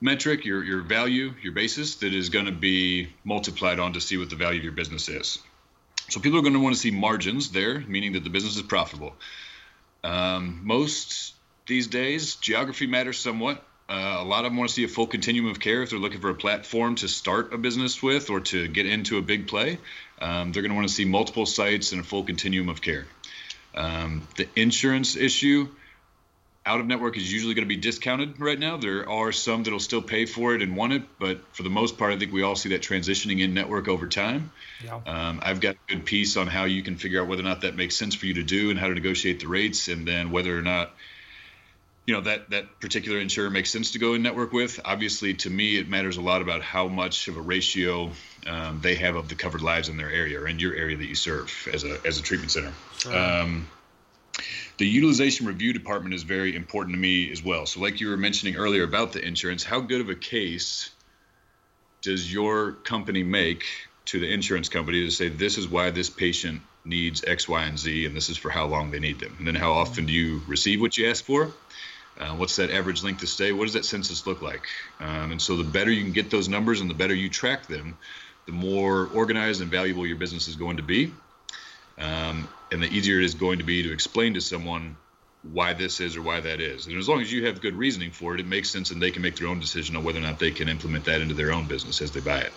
metric, 0.00 0.44
your 0.44 0.62
your 0.64 0.82
value, 0.82 1.32
your 1.42 1.52
basis 1.52 1.96
that 1.96 2.12
is 2.12 2.28
going 2.28 2.46
to 2.46 2.52
be 2.52 3.08
multiplied 3.24 3.78
on 3.78 3.92
to 3.92 4.00
see 4.00 4.16
what 4.16 4.30
the 4.30 4.36
value 4.36 4.58
of 4.58 4.64
your 4.64 4.72
business 4.72 5.08
is. 5.08 5.38
So 6.08 6.20
people 6.20 6.38
are 6.38 6.42
going 6.42 6.54
to 6.54 6.60
want 6.60 6.74
to 6.74 6.80
see 6.80 6.90
margins 6.90 7.50
there, 7.50 7.80
meaning 7.80 8.12
that 8.12 8.24
the 8.24 8.30
business 8.30 8.56
is 8.56 8.62
profitable. 8.62 9.14
Um, 10.04 10.60
most 10.64 11.34
these 11.66 11.86
days, 11.86 12.34
geography 12.36 12.86
matters 12.86 13.18
somewhat. 13.18 13.64
Uh, 13.92 14.22
a 14.22 14.24
lot 14.24 14.46
of 14.46 14.52
them 14.52 14.56
want 14.56 14.70
to 14.70 14.74
see 14.74 14.84
a 14.84 14.88
full 14.88 15.06
continuum 15.06 15.50
of 15.50 15.60
care 15.60 15.82
if 15.82 15.90
they're 15.90 15.98
looking 15.98 16.20
for 16.20 16.30
a 16.30 16.34
platform 16.34 16.94
to 16.94 17.06
start 17.06 17.52
a 17.52 17.58
business 17.58 18.02
with 18.02 18.30
or 18.30 18.40
to 18.40 18.66
get 18.66 18.86
into 18.86 19.18
a 19.18 19.22
big 19.22 19.46
play. 19.46 19.76
Um, 20.18 20.50
they're 20.50 20.62
going 20.62 20.70
to 20.70 20.76
want 20.76 20.88
to 20.88 20.94
see 20.94 21.04
multiple 21.04 21.44
sites 21.44 21.92
and 21.92 22.00
a 22.00 22.04
full 22.04 22.22
continuum 22.22 22.70
of 22.70 22.80
care. 22.80 23.04
Um, 23.74 24.26
the 24.36 24.48
insurance 24.56 25.14
issue, 25.14 25.68
out 26.64 26.80
of 26.80 26.86
network 26.86 27.18
is 27.18 27.30
usually 27.30 27.52
going 27.52 27.68
to 27.68 27.74
be 27.74 27.80
discounted 27.80 28.40
right 28.40 28.58
now. 28.58 28.78
There 28.78 29.06
are 29.10 29.30
some 29.30 29.62
that'll 29.62 29.78
still 29.78 30.00
pay 30.00 30.24
for 30.24 30.54
it 30.54 30.62
and 30.62 30.74
want 30.74 30.94
it, 30.94 31.02
but 31.18 31.42
for 31.54 31.62
the 31.62 31.70
most 31.70 31.98
part, 31.98 32.14
I 32.14 32.18
think 32.18 32.32
we 32.32 32.42
all 32.42 32.56
see 32.56 32.70
that 32.70 32.80
transitioning 32.80 33.40
in 33.40 33.52
network 33.52 33.88
over 33.88 34.06
time. 34.06 34.52
Yeah. 34.82 35.00
Um, 35.06 35.40
I've 35.42 35.60
got 35.60 35.74
a 35.74 35.78
good 35.94 36.06
piece 36.06 36.38
on 36.38 36.46
how 36.46 36.64
you 36.64 36.82
can 36.82 36.96
figure 36.96 37.20
out 37.20 37.28
whether 37.28 37.42
or 37.42 37.44
not 37.44 37.60
that 37.60 37.76
makes 37.76 37.96
sense 37.96 38.14
for 38.14 38.24
you 38.24 38.34
to 38.34 38.42
do 38.42 38.70
and 38.70 38.78
how 38.78 38.88
to 38.88 38.94
negotiate 38.94 39.40
the 39.40 39.48
rates, 39.48 39.88
and 39.88 40.08
then 40.08 40.30
whether 40.30 40.56
or 40.56 40.62
not 40.62 40.94
you 42.06 42.14
know 42.14 42.22
that 42.22 42.50
that 42.50 42.80
particular 42.80 43.18
insurer 43.18 43.50
makes 43.50 43.70
sense 43.70 43.92
to 43.92 43.98
go 43.98 44.14
in 44.14 44.22
network 44.22 44.52
with. 44.52 44.80
Obviously, 44.84 45.34
to 45.34 45.50
me, 45.50 45.78
it 45.78 45.88
matters 45.88 46.16
a 46.16 46.20
lot 46.20 46.42
about 46.42 46.62
how 46.62 46.88
much 46.88 47.28
of 47.28 47.36
a 47.36 47.40
ratio 47.40 48.10
um, 48.46 48.80
they 48.82 48.96
have 48.96 49.14
of 49.14 49.28
the 49.28 49.34
covered 49.34 49.62
lives 49.62 49.88
in 49.88 49.96
their 49.96 50.10
area 50.10 50.40
or 50.40 50.48
in 50.48 50.58
your 50.58 50.74
area 50.74 50.96
that 50.96 51.06
you 51.06 51.14
serve 51.14 51.52
as 51.72 51.84
a 51.84 51.98
as 52.04 52.18
a 52.18 52.22
treatment 52.22 52.50
center. 52.50 52.72
Um, 53.06 53.68
the 54.78 54.86
utilization 54.86 55.46
review 55.46 55.72
department 55.72 56.14
is 56.14 56.24
very 56.24 56.56
important 56.56 56.94
to 56.94 57.00
me 57.00 57.30
as 57.30 57.42
well. 57.42 57.66
So, 57.66 57.80
like 57.80 58.00
you 58.00 58.08
were 58.08 58.16
mentioning 58.16 58.56
earlier 58.56 58.82
about 58.82 59.12
the 59.12 59.24
insurance, 59.24 59.62
how 59.62 59.80
good 59.80 60.00
of 60.00 60.08
a 60.08 60.16
case 60.16 60.90
does 62.00 62.32
your 62.32 62.72
company 62.72 63.22
make 63.22 63.64
to 64.06 64.18
the 64.18 64.32
insurance 64.32 64.68
company 64.68 65.04
to 65.04 65.10
say 65.10 65.28
this 65.28 65.56
is 65.56 65.68
why 65.68 65.90
this 65.90 66.10
patient 66.10 66.62
needs 66.84 67.22
X, 67.24 67.48
Y, 67.48 67.62
and 67.62 67.78
Z, 67.78 68.06
and 68.06 68.16
this 68.16 68.28
is 68.28 68.36
for 68.36 68.50
how 68.50 68.66
long 68.66 68.90
they 68.90 68.98
need 68.98 69.20
them? 69.20 69.36
And 69.38 69.46
then 69.46 69.54
how 69.54 69.72
often 69.72 70.06
do 70.06 70.12
you 70.12 70.42
receive 70.48 70.80
what 70.80 70.96
you 70.96 71.08
ask 71.08 71.24
for? 71.24 71.52
Uh, 72.18 72.30
what's 72.36 72.56
that 72.56 72.70
average 72.70 73.02
length 73.02 73.20
to 73.20 73.26
stay? 73.26 73.52
What 73.52 73.64
does 73.64 73.74
that 73.74 73.84
census 73.84 74.26
look 74.26 74.42
like? 74.42 74.66
Um, 75.00 75.32
and 75.32 75.40
so 75.40 75.56
the 75.56 75.64
better 75.64 75.90
you 75.90 76.02
can 76.02 76.12
get 76.12 76.30
those 76.30 76.48
numbers 76.48 76.80
and 76.80 76.90
the 76.90 76.94
better 76.94 77.14
you 77.14 77.28
track 77.28 77.66
them, 77.66 77.96
the 78.46 78.52
more 78.52 79.08
organized 79.14 79.60
and 79.60 79.70
valuable 79.70 80.06
your 80.06 80.16
business 80.16 80.48
is 80.48 80.56
going 80.56 80.76
to 80.76 80.82
be. 80.82 81.12
Um, 81.98 82.48
and 82.70 82.82
the 82.82 82.86
easier 82.86 83.18
it 83.18 83.24
is 83.24 83.34
going 83.34 83.58
to 83.58 83.64
be 83.64 83.82
to 83.82 83.92
explain 83.92 84.34
to 84.34 84.40
someone 84.40 84.96
why 85.42 85.72
this 85.72 86.00
is 86.00 86.16
or 86.16 86.22
why 86.22 86.40
that 86.40 86.60
is. 86.60 86.86
And 86.86 86.96
as 86.96 87.08
long 87.08 87.20
as 87.20 87.32
you 87.32 87.46
have 87.46 87.60
good 87.60 87.74
reasoning 87.74 88.10
for 88.10 88.34
it, 88.34 88.40
it 88.40 88.46
makes 88.46 88.70
sense 88.70 88.90
and 88.90 89.02
they 89.02 89.10
can 89.10 89.22
make 89.22 89.36
their 89.36 89.48
own 89.48 89.60
decision 89.60 89.96
on 89.96 90.04
whether 90.04 90.18
or 90.18 90.22
not 90.22 90.38
they 90.38 90.50
can 90.50 90.68
implement 90.68 91.04
that 91.06 91.20
into 91.20 91.34
their 91.34 91.52
own 91.52 91.66
business 91.66 92.00
as 92.00 92.12
they 92.12 92.20
buy 92.20 92.38
it. 92.38 92.52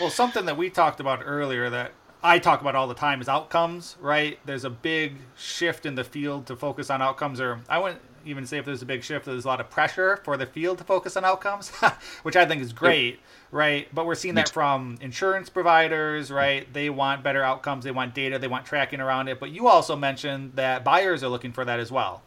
Well, 0.00 0.10
something 0.10 0.44
that 0.46 0.56
we 0.56 0.70
talked 0.70 1.00
about 1.00 1.22
earlier 1.24 1.68
that 1.70 1.92
I 2.22 2.38
talk 2.38 2.60
about 2.60 2.74
all 2.74 2.88
the 2.88 2.94
time 2.94 3.20
is 3.20 3.28
outcomes, 3.28 3.96
right? 4.00 4.38
There's 4.44 4.64
a 4.64 4.70
big 4.70 5.16
shift 5.36 5.86
in 5.86 5.94
the 5.94 6.04
field 6.04 6.46
to 6.46 6.56
focus 6.56 6.90
on 6.90 7.02
outcomes, 7.02 7.40
or 7.40 7.60
I 7.68 7.78
wouldn't 7.78 8.00
even 8.28 8.46
say 8.46 8.58
if 8.58 8.64
there's 8.64 8.82
a 8.82 8.86
big 8.86 9.02
shift, 9.02 9.26
there's 9.26 9.44
a 9.44 9.48
lot 9.48 9.60
of 9.60 9.70
pressure 9.70 10.18
for 10.24 10.36
the 10.36 10.46
field 10.46 10.78
to 10.78 10.84
focus 10.84 11.16
on 11.16 11.24
outcomes, 11.24 11.70
which 12.22 12.36
I 12.36 12.46
think 12.46 12.62
is 12.62 12.72
great, 12.72 13.20
right? 13.50 13.88
But 13.94 14.06
we're 14.06 14.14
seeing 14.14 14.34
that 14.34 14.50
from 14.50 14.98
insurance 15.00 15.48
providers, 15.48 16.26
mm-hmm. 16.26 16.34
right? 16.36 16.72
They 16.72 16.90
want 16.90 17.22
better 17.22 17.42
outcomes, 17.42 17.84
they 17.84 17.90
want 17.90 18.14
data, 18.14 18.38
they 18.38 18.48
want 18.48 18.66
tracking 18.66 19.00
around 19.00 19.28
it. 19.28 19.40
But 19.40 19.50
you 19.50 19.68
also 19.68 19.96
mentioned 19.96 20.52
that 20.56 20.84
buyers 20.84 21.22
are 21.22 21.28
looking 21.28 21.52
for 21.52 21.64
that 21.64 21.80
as 21.80 21.90
well. 21.90 22.22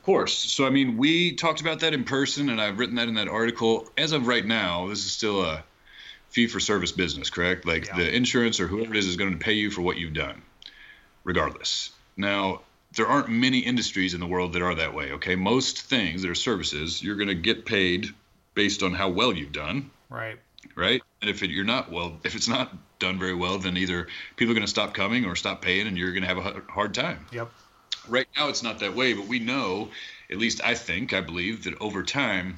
Of 0.00 0.04
course. 0.04 0.32
So, 0.32 0.66
I 0.66 0.70
mean, 0.70 0.96
we 0.96 1.34
talked 1.34 1.60
about 1.60 1.80
that 1.80 1.92
in 1.92 2.04
person, 2.04 2.48
and 2.48 2.60
I've 2.60 2.78
written 2.78 2.96
that 2.96 3.08
in 3.08 3.14
that 3.14 3.28
article. 3.28 3.88
As 3.98 4.12
of 4.12 4.26
right 4.26 4.44
now, 4.44 4.88
this 4.88 5.04
is 5.04 5.12
still 5.12 5.42
a 5.42 5.62
fee 6.30 6.46
for 6.46 6.60
service 6.60 6.92
business, 6.92 7.28
correct? 7.28 7.66
Like 7.66 7.86
yeah. 7.86 7.96
the 7.96 8.14
insurance 8.14 8.60
or 8.60 8.66
whoever 8.66 8.94
it 8.94 8.96
is 8.96 9.06
is 9.06 9.16
going 9.16 9.32
to 9.32 9.38
pay 9.38 9.52
you 9.52 9.70
for 9.70 9.82
what 9.82 9.98
you've 9.98 10.14
done, 10.14 10.42
regardless. 11.24 11.90
Now, 12.16 12.62
there 12.96 13.06
aren't 13.06 13.28
many 13.28 13.60
industries 13.60 14.14
in 14.14 14.20
the 14.20 14.26
world 14.26 14.52
that 14.54 14.62
are 14.62 14.74
that 14.74 14.94
way. 14.94 15.12
Okay, 15.12 15.36
most 15.36 15.82
things 15.82 16.22
that 16.22 16.30
are 16.30 16.34
services, 16.34 17.02
you're 17.02 17.16
going 17.16 17.28
to 17.28 17.34
get 17.34 17.64
paid 17.64 18.08
based 18.54 18.82
on 18.82 18.92
how 18.92 19.08
well 19.08 19.32
you've 19.32 19.52
done. 19.52 19.90
Right. 20.08 20.38
Right. 20.74 21.02
And 21.20 21.30
if 21.30 21.42
it, 21.42 21.50
you're 21.50 21.64
not 21.64 21.90
well, 21.90 22.18
if 22.24 22.34
it's 22.34 22.48
not 22.48 22.72
done 22.98 23.18
very 23.18 23.34
well, 23.34 23.58
then 23.58 23.76
either 23.76 24.08
people 24.36 24.52
are 24.52 24.54
going 24.54 24.66
to 24.66 24.70
stop 24.70 24.94
coming 24.94 25.24
or 25.24 25.36
stop 25.36 25.62
paying, 25.62 25.86
and 25.86 25.96
you're 25.96 26.12
going 26.12 26.22
to 26.22 26.28
have 26.28 26.38
a 26.38 26.62
hard 26.68 26.94
time. 26.94 27.26
Yep. 27.32 27.50
Right 28.08 28.26
now, 28.36 28.48
it's 28.48 28.62
not 28.62 28.80
that 28.80 28.94
way, 28.94 29.12
but 29.12 29.26
we 29.26 29.38
know, 29.38 29.90
at 30.30 30.38
least 30.38 30.60
I 30.64 30.74
think, 30.74 31.12
I 31.12 31.20
believe 31.20 31.64
that 31.64 31.80
over 31.80 32.02
time, 32.02 32.56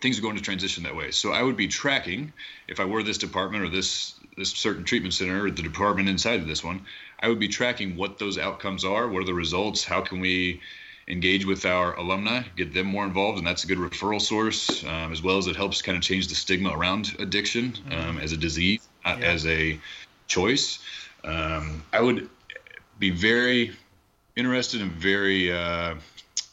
things 0.00 0.18
are 0.18 0.22
going 0.22 0.36
to 0.36 0.42
transition 0.42 0.84
that 0.84 0.96
way. 0.96 1.10
So 1.10 1.32
I 1.32 1.42
would 1.42 1.56
be 1.56 1.68
tracking 1.68 2.32
if 2.68 2.80
I 2.80 2.84
were 2.84 3.02
this 3.02 3.18
department 3.18 3.64
or 3.64 3.68
this 3.68 4.14
this 4.36 4.50
certain 4.50 4.84
treatment 4.84 5.12
center 5.12 5.44
or 5.44 5.50
the 5.50 5.62
department 5.62 6.08
inside 6.08 6.40
of 6.40 6.46
this 6.46 6.64
one, 6.64 6.86
I 7.20 7.28
would 7.28 7.38
be 7.38 7.48
tracking 7.48 7.96
what 7.96 8.18
those 8.18 8.38
outcomes 8.38 8.84
are, 8.84 9.08
what 9.08 9.22
are 9.22 9.26
the 9.26 9.34
results, 9.34 9.84
how 9.84 10.00
can 10.00 10.20
we 10.20 10.60
engage 11.08 11.44
with 11.44 11.66
our 11.66 11.94
alumni, 11.96 12.42
get 12.56 12.72
them 12.72 12.86
more 12.86 13.04
involved, 13.04 13.38
and 13.38 13.46
that's 13.46 13.64
a 13.64 13.66
good 13.66 13.78
referral 13.78 14.20
source, 14.20 14.84
um, 14.84 15.12
as 15.12 15.22
well 15.22 15.38
as 15.38 15.46
it 15.46 15.56
helps 15.56 15.82
kind 15.82 15.96
of 15.96 16.02
change 16.02 16.28
the 16.28 16.34
stigma 16.34 16.70
around 16.70 17.16
addiction 17.18 17.72
mm-hmm. 17.72 17.92
um, 17.92 18.18
as 18.18 18.32
a 18.32 18.36
disease, 18.36 18.88
not 19.04 19.18
yeah. 19.18 19.26
as 19.26 19.46
a 19.46 19.78
choice. 20.28 20.78
Um, 21.24 21.82
I 21.92 22.00
would 22.00 22.30
be 22.98 23.10
very 23.10 23.72
interested 24.36 24.80
and 24.80 24.92
very, 24.92 25.52
uh, 25.52 25.96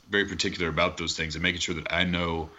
very 0.10 0.26
particular 0.26 0.70
about 0.70 0.98
those 0.98 1.16
things 1.16 1.36
and 1.36 1.44
making 1.44 1.62
sure 1.62 1.76
that 1.76 1.94
I 1.94 2.04
know 2.04 2.50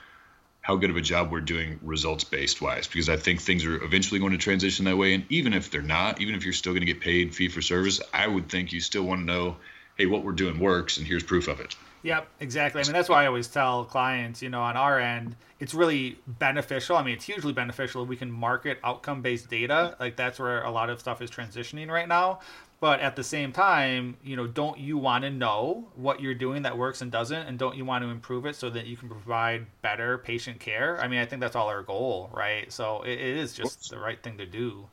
how 0.68 0.76
good 0.76 0.90
of 0.90 0.98
a 0.98 1.00
job 1.00 1.32
we're 1.32 1.40
doing 1.40 1.80
results 1.82 2.24
based 2.24 2.60
wise 2.60 2.86
because 2.86 3.08
I 3.08 3.16
think 3.16 3.40
things 3.40 3.64
are 3.64 3.82
eventually 3.82 4.20
going 4.20 4.32
to 4.32 4.38
transition 4.38 4.84
that 4.84 4.98
way. 4.98 5.14
And 5.14 5.24
even 5.30 5.54
if 5.54 5.70
they're 5.70 5.80
not, 5.80 6.20
even 6.20 6.34
if 6.34 6.44
you're 6.44 6.52
still 6.52 6.74
going 6.74 6.82
to 6.82 6.86
get 6.86 7.00
paid 7.00 7.34
fee 7.34 7.48
for 7.48 7.62
service, 7.62 8.02
I 8.12 8.26
would 8.26 8.50
think 8.50 8.70
you 8.70 8.82
still 8.82 9.04
want 9.04 9.22
to 9.22 9.24
know, 9.24 9.56
hey, 9.96 10.04
what 10.04 10.24
we're 10.24 10.32
doing 10.32 10.58
works 10.58 10.98
and 10.98 11.06
here's 11.06 11.22
proof 11.22 11.48
of 11.48 11.60
it. 11.60 11.74
Yep, 12.02 12.28
exactly. 12.40 12.82
I 12.82 12.84
mean, 12.84 12.92
that's 12.92 13.08
why 13.08 13.24
I 13.24 13.26
always 13.28 13.48
tell 13.48 13.86
clients, 13.86 14.42
you 14.42 14.50
know, 14.50 14.60
on 14.60 14.76
our 14.76 15.00
end, 15.00 15.36
it's 15.58 15.72
really 15.72 16.18
beneficial. 16.26 16.96
I 16.98 17.02
mean, 17.02 17.14
it's 17.14 17.24
hugely 17.24 17.54
beneficial 17.54 18.04
we 18.04 18.16
can 18.16 18.30
market 18.30 18.78
outcome 18.84 19.22
based 19.22 19.48
data. 19.48 19.96
Like, 19.98 20.16
that's 20.16 20.38
where 20.38 20.62
a 20.64 20.70
lot 20.70 20.90
of 20.90 21.00
stuff 21.00 21.22
is 21.22 21.30
transitioning 21.30 21.88
right 21.88 22.06
now. 22.06 22.40
But 22.80 23.00
at 23.00 23.16
the 23.16 23.24
same 23.24 23.52
time, 23.52 24.16
you 24.22 24.36
know, 24.36 24.46
don't 24.46 24.78
you 24.78 24.98
want 24.98 25.24
to 25.24 25.30
know 25.30 25.88
what 25.96 26.20
you're 26.20 26.34
doing 26.34 26.62
that 26.62 26.78
works 26.78 27.02
and 27.02 27.10
doesn't, 27.10 27.48
and 27.48 27.58
don't 27.58 27.76
you 27.76 27.84
want 27.84 28.04
to 28.04 28.10
improve 28.10 28.46
it 28.46 28.54
so 28.54 28.70
that 28.70 28.86
you 28.86 28.96
can 28.96 29.08
provide 29.08 29.66
better 29.82 30.18
patient 30.18 30.60
care? 30.60 31.00
I 31.00 31.08
mean, 31.08 31.18
I 31.18 31.26
think 31.26 31.40
that's 31.40 31.56
all 31.56 31.68
our 31.68 31.82
goal, 31.82 32.30
right? 32.32 32.72
So 32.72 33.02
it, 33.02 33.18
it 33.18 33.36
is 33.36 33.54
just 33.54 33.90
the 33.90 33.98
right 33.98 34.22
thing 34.22 34.38
to 34.38 34.46
do. 34.46 34.86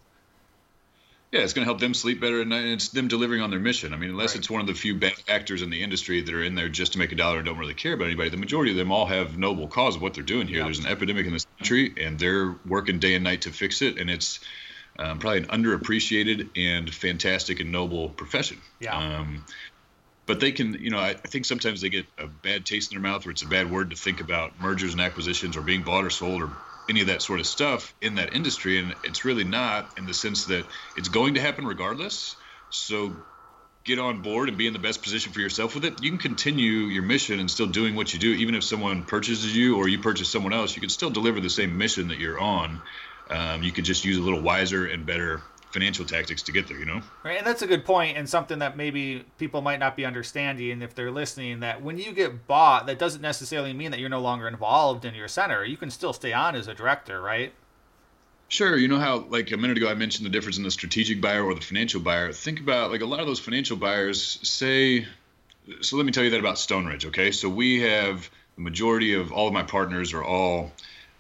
Yeah, 1.32 1.42
it's 1.42 1.54
going 1.54 1.65
to 1.65 1.70
help 1.70 1.80
them 1.80 1.94
sleep 1.94 2.22
better 2.22 2.42
at 2.42 2.48
night, 2.48 2.63
and 2.63 2.74
it's 2.74 2.89
them 2.89 3.08
delivering 3.08 3.42
on 3.42 3.51
their 3.51 3.60
mission. 3.60 3.94
I 3.94 3.98
mean, 3.98 4.10
unless 4.10 4.32
right. 4.32 4.39
it's 4.39 4.50
one 4.50 4.62
of 4.62 4.68
the 4.68 4.74
few 4.74 4.96
bad 4.96 5.13
actors 5.27 5.62
in 5.62 5.70
the 5.70 5.84
industry 5.84 6.22
that 6.22 6.34
are 6.34 6.44
in 6.44 6.56
there 6.56 6.70
just 6.70 6.94
to 6.94 7.00
make 7.00 7.12
a 7.12 7.15
dollar 7.15 7.38
and 7.38 7.46
don't 7.46 7.58
really 7.58 7.74
care 7.74 7.94
about 7.94 8.06
anybody, 8.06 8.30
the 8.30 8.38
majority 8.38 8.72
of 8.72 8.77
them 8.77 8.92
all 8.92 9.06
have 9.06 9.38
noble 9.38 9.68
cause 9.68 9.96
of 9.96 10.01
what 10.01 10.13
they're 10.13 10.24
doing 10.24 10.48
here. 10.48 10.60
Yep. 10.60 10.65
There's 10.65 10.80
an 10.80 10.88
epidemic 10.88 11.25
in 11.25 11.34
this 11.34 11.46
country, 11.58 11.94
and 12.00 12.18
they're 12.18 12.56
working 12.65 13.00
day 13.00 13.15
and 13.15 13.24
night 13.24 13.42
to 13.42 13.51
fix 13.51 13.82
it, 13.82 13.98
and 13.98 14.10
it's 14.10 14.39
um, 14.98 15.20
probably 15.20 15.40
an 15.40 15.48
underappreciated 15.48 16.50
and 16.56 16.94
fantastic 16.94 17.60
and 17.60 17.72
noble 17.72 18.10
profession. 18.10 18.58
Yeah. 18.80 18.98
Um, 18.98 19.46
but 20.25 20.40
they 20.40 20.52
can, 20.52 20.74
you 20.74 20.90
know, 20.90 20.98
I, 20.98 21.10
I, 21.10 21.14
think 21.14 21.46
sometimes 21.46 21.82
they 21.82 21.90
get 21.90 22.06
a 22.18 22.28
bad 22.28 22.66
taste 22.66 22.92
in 22.92 23.00
their 23.00 23.12
mouth, 23.12 23.25
where 23.25 23.32
it's 23.32 23.44
a 23.44 23.48
bad 23.48 23.70
word 23.70 23.92
to 23.92 23.96
think 23.96 24.22
about 24.22 24.60
mergers 24.60 24.94
and 24.94 25.02
acquisitions 25.02 25.56
or 25.56 25.62
being 25.62 25.84
bought 25.84 26.04
or 26.04 26.10
sold 26.10 26.42
or 26.42 26.50
any 26.90 27.02
of 27.02 27.08
that 27.08 27.22
sort 27.22 27.40
of 27.40 27.48
stuff 27.48 27.94
in 28.02 28.16
that 28.16 28.34
industry, 28.34 28.80
and 28.80 28.96
it's 29.04 29.25
really 29.25 29.44
not 29.44 29.98
in 29.98 30.06
the 30.06 30.14
sense 30.14 30.46
that 30.46 30.66
it's 30.98 31.10
going 31.10 31.36
to 31.36 31.42
happen 31.42 31.66
regardless. 31.66 32.36
So 32.70 33.16
get 33.84 34.00
on 34.00 34.22
board 34.22 34.50
and 34.50 34.58
be 34.58 34.68
in 34.68 34.74
the 34.74 34.80
best 34.80 35.04
position 35.04 35.32
for 35.32 35.40
yourself 35.40 35.75
with 35.75 35.86
it. 35.86 36.02
You 36.04 36.10
can 36.10 36.20
continue 36.20 36.86
your 36.88 37.04
mission 37.04 37.40
and 37.40 37.50
still 37.50 37.68
doing 37.68 37.96
what 37.96 38.14
you 38.14 38.20
do, 38.20 38.34
even 38.34 38.56
if 38.56 38.64
someone 38.64 39.04
purchases 39.04 39.56
you 39.56 39.78
or 39.78 39.88
you 39.88 40.00
purchase 40.00 40.30
someone 40.30 40.54
else. 40.54 40.75
You 40.75 40.82
can 40.82 40.90
still 40.90 41.12
deliver 41.12 41.40
the 41.40 41.50
same 41.50 41.78
mission 41.78 42.08
that 42.08 42.20
you're 42.20 42.40
on 42.40 42.82
um, 43.29 43.63
you 43.63 43.72
could 43.72 43.86
just 43.86 44.05
use 44.05 44.17
a 44.17 44.22
little 44.22 44.41
wiser 44.41 44.86
and 44.86 45.05
better 45.05 45.41
financial 45.72 46.05
tactics 46.05 46.41
to 46.44 46.53
get 46.53 46.70
there, 46.70 46.79
you 46.79 46.86
know? 46.86 47.01
Right, 47.22 47.38
and 47.38 47.46
that's 47.46 47.62
a 47.62 47.67
good 47.67 47.84
point 47.84 48.17
and 48.17 48.29
something 48.29 48.60
that 48.60 48.77
maybe 48.77 49.25
people 49.38 49.62
might 49.62 49.79
not 49.79 49.98
be 49.98 50.05
understanding 50.05 50.82
if 50.82 50.96
they're 50.96 51.12
listening 51.12 51.60
that 51.60 51.82
when 51.82 51.98
you 51.98 52.13
get 52.13 52.48
bought, 52.48 52.86
that 52.86 52.98
doesn't 52.98 53.22
necessarily 53.22 53.74
mean 53.74 53.91
that 53.91 54.00
you're 54.00 54.10
no 54.10 54.22
longer 54.22 54.48
involved 54.48 55.03
in 55.03 55.13
your 55.13 55.27
center. 55.27 55.65
You 55.65 55.75
can 55.75 55.91
still 55.91 56.13
stay 56.13 56.32
on 56.32 56.55
as 56.55 56.70
a 56.70 56.74
director, 56.74 57.20
right? 57.20 57.53
Sure. 58.48 58.77
You 58.77 58.88
know 58.88 59.00
how, 59.00 59.25
like 59.27 59.51
a 59.51 59.58
minute 59.58 59.75
ago, 59.75 59.89
I 59.89 59.96
mentioned 59.96 60.25
the 60.25 60.29
difference 60.29 60.58
in 60.58 60.63
the 60.63 60.72
strategic 60.72 61.20
buyer 61.20 61.44
or 61.44 61.53
the 61.53 61.62
financial 61.62 62.00
buyer. 62.00 62.32
Think 62.32 62.62
about, 62.62 62.89
like, 62.89 63.01
a 63.01 63.05
lot 63.05 63.20
of 63.20 63.27
those 63.27 63.39
financial 63.39 63.75
buyers 63.75 64.39
say, 64.44 65.05
so 65.82 65.98
let 65.98 66.05
me 66.05 66.13
tell 66.13 66.24
you 66.24 66.29
that 66.29 66.39
about 66.39 66.55
Stoneridge, 66.55 67.08
okay? 67.08 67.32
So 67.32 67.50
we 67.50 67.82
have 67.82 68.29
the 68.55 68.62
majority 68.62 69.13
of 69.15 69.34
all 69.34 69.48
of 69.48 69.53
my 69.53 69.63
partners 69.63 70.13
are 70.13 70.24
all 70.24 70.72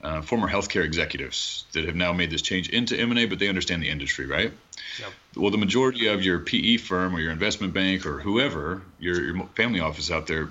uh, 0.05 0.21
former 0.21 0.47
healthcare 0.47 0.83
executives 0.83 1.65
that 1.73 1.85
have 1.85 1.95
now 1.95 2.13
made 2.13 2.29
this 2.29 2.43
change 2.43 2.69
into 2.69 2.95
M&A, 2.95 3.25
but 3.25 3.39
they 3.39 3.49
understand 3.49 3.81
the 3.81 3.89
industry, 3.89 4.27
right? 4.27 4.51
Yep. 4.99 5.11
Well, 5.35 5.49
the 5.49 5.57
majority 5.57 6.07
of 6.07 6.23
your 6.23 6.39
PE 6.39 6.77
firm 6.77 7.15
or 7.15 7.19
your 7.19 7.31
investment 7.31 7.73
bank 7.73 8.05
or 8.05 8.19
whoever, 8.19 8.83
your, 8.99 9.23
your 9.23 9.47
family 9.55 9.79
office 9.79 10.11
out 10.11 10.27
there, 10.27 10.49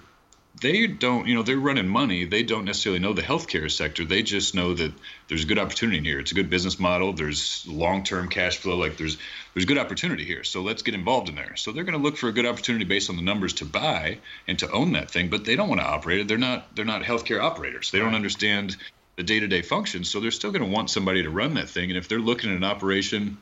they 0.60 0.88
don't, 0.88 1.28
you 1.28 1.36
know, 1.36 1.42
they're 1.42 1.56
running 1.56 1.86
money. 1.86 2.24
They 2.24 2.42
don't 2.42 2.64
necessarily 2.64 2.98
know 2.98 3.12
the 3.12 3.22
healthcare 3.22 3.70
sector. 3.70 4.04
They 4.04 4.22
just 4.22 4.56
know 4.56 4.74
that 4.74 4.92
there's 5.28 5.44
a 5.44 5.46
good 5.46 5.58
opportunity 5.58 6.00
here. 6.00 6.18
It's 6.18 6.32
a 6.32 6.34
good 6.34 6.50
business 6.50 6.80
model. 6.80 7.12
There's 7.12 7.64
long-term 7.68 8.30
cash 8.30 8.58
flow. 8.58 8.76
Like 8.76 8.96
there's 8.96 9.18
there's 9.52 9.66
good 9.66 9.78
opportunity 9.78 10.24
here. 10.24 10.44
So 10.44 10.62
let's 10.62 10.82
get 10.82 10.94
involved 10.94 11.28
in 11.28 11.34
there. 11.34 11.56
So 11.56 11.70
they're 11.70 11.84
going 11.84 11.98
to 11.98 12.02
look 12.02 12.16
for 12.16 12.28
a 12.28 12.32
good 12.32 12.46
opportunity 12.46 12.84
based 12.84 13.10
on 13.10 13.16
the 13.16 13.22
numbers 13.22 13.54
to 13.54 13.64
buy 13.64 14.18
and 14.46 14.58
to 14.60 14.70
own 14.70 14.92
that 14.92 15.10
thing. 15.10 15.28
But 15.28 15.44
they 15.44 15.56
don't 15.56 15.68
want 15.68 15.80
to 15.80 15.86
operate 15.86 16.20
it. 16.20 16.28
They're 16.28 16.38
not 16.38 16.74
they're 16.74 16.84
not 16.84 17.02
healthcare 17.02 17.40
operators. 17.40 17.90
They 17.90 17.98
don't 17.98 18.14
understand 18.14 18.76
the 19.16 19.22
day-to-day 19.22 19.62
functions. 19.62 20.10
So 20.10 20.20
they're 20.20 20.30
still 20.30 20.50
going 20.50 20.64
to 20.64 20.70
want 20.70 20.90
somebody 20.90 21.22
to 21.22 21.30
run 21.30 21.54
that 21.54 21.68
thing. 21.68 21.90
And 21.90 21.96
if 21.96 22.08
they're 22.08 22.18
looking 22.18 22.50
at 22.50 22.56
an 22.56 22.64
operation 22.64 23.38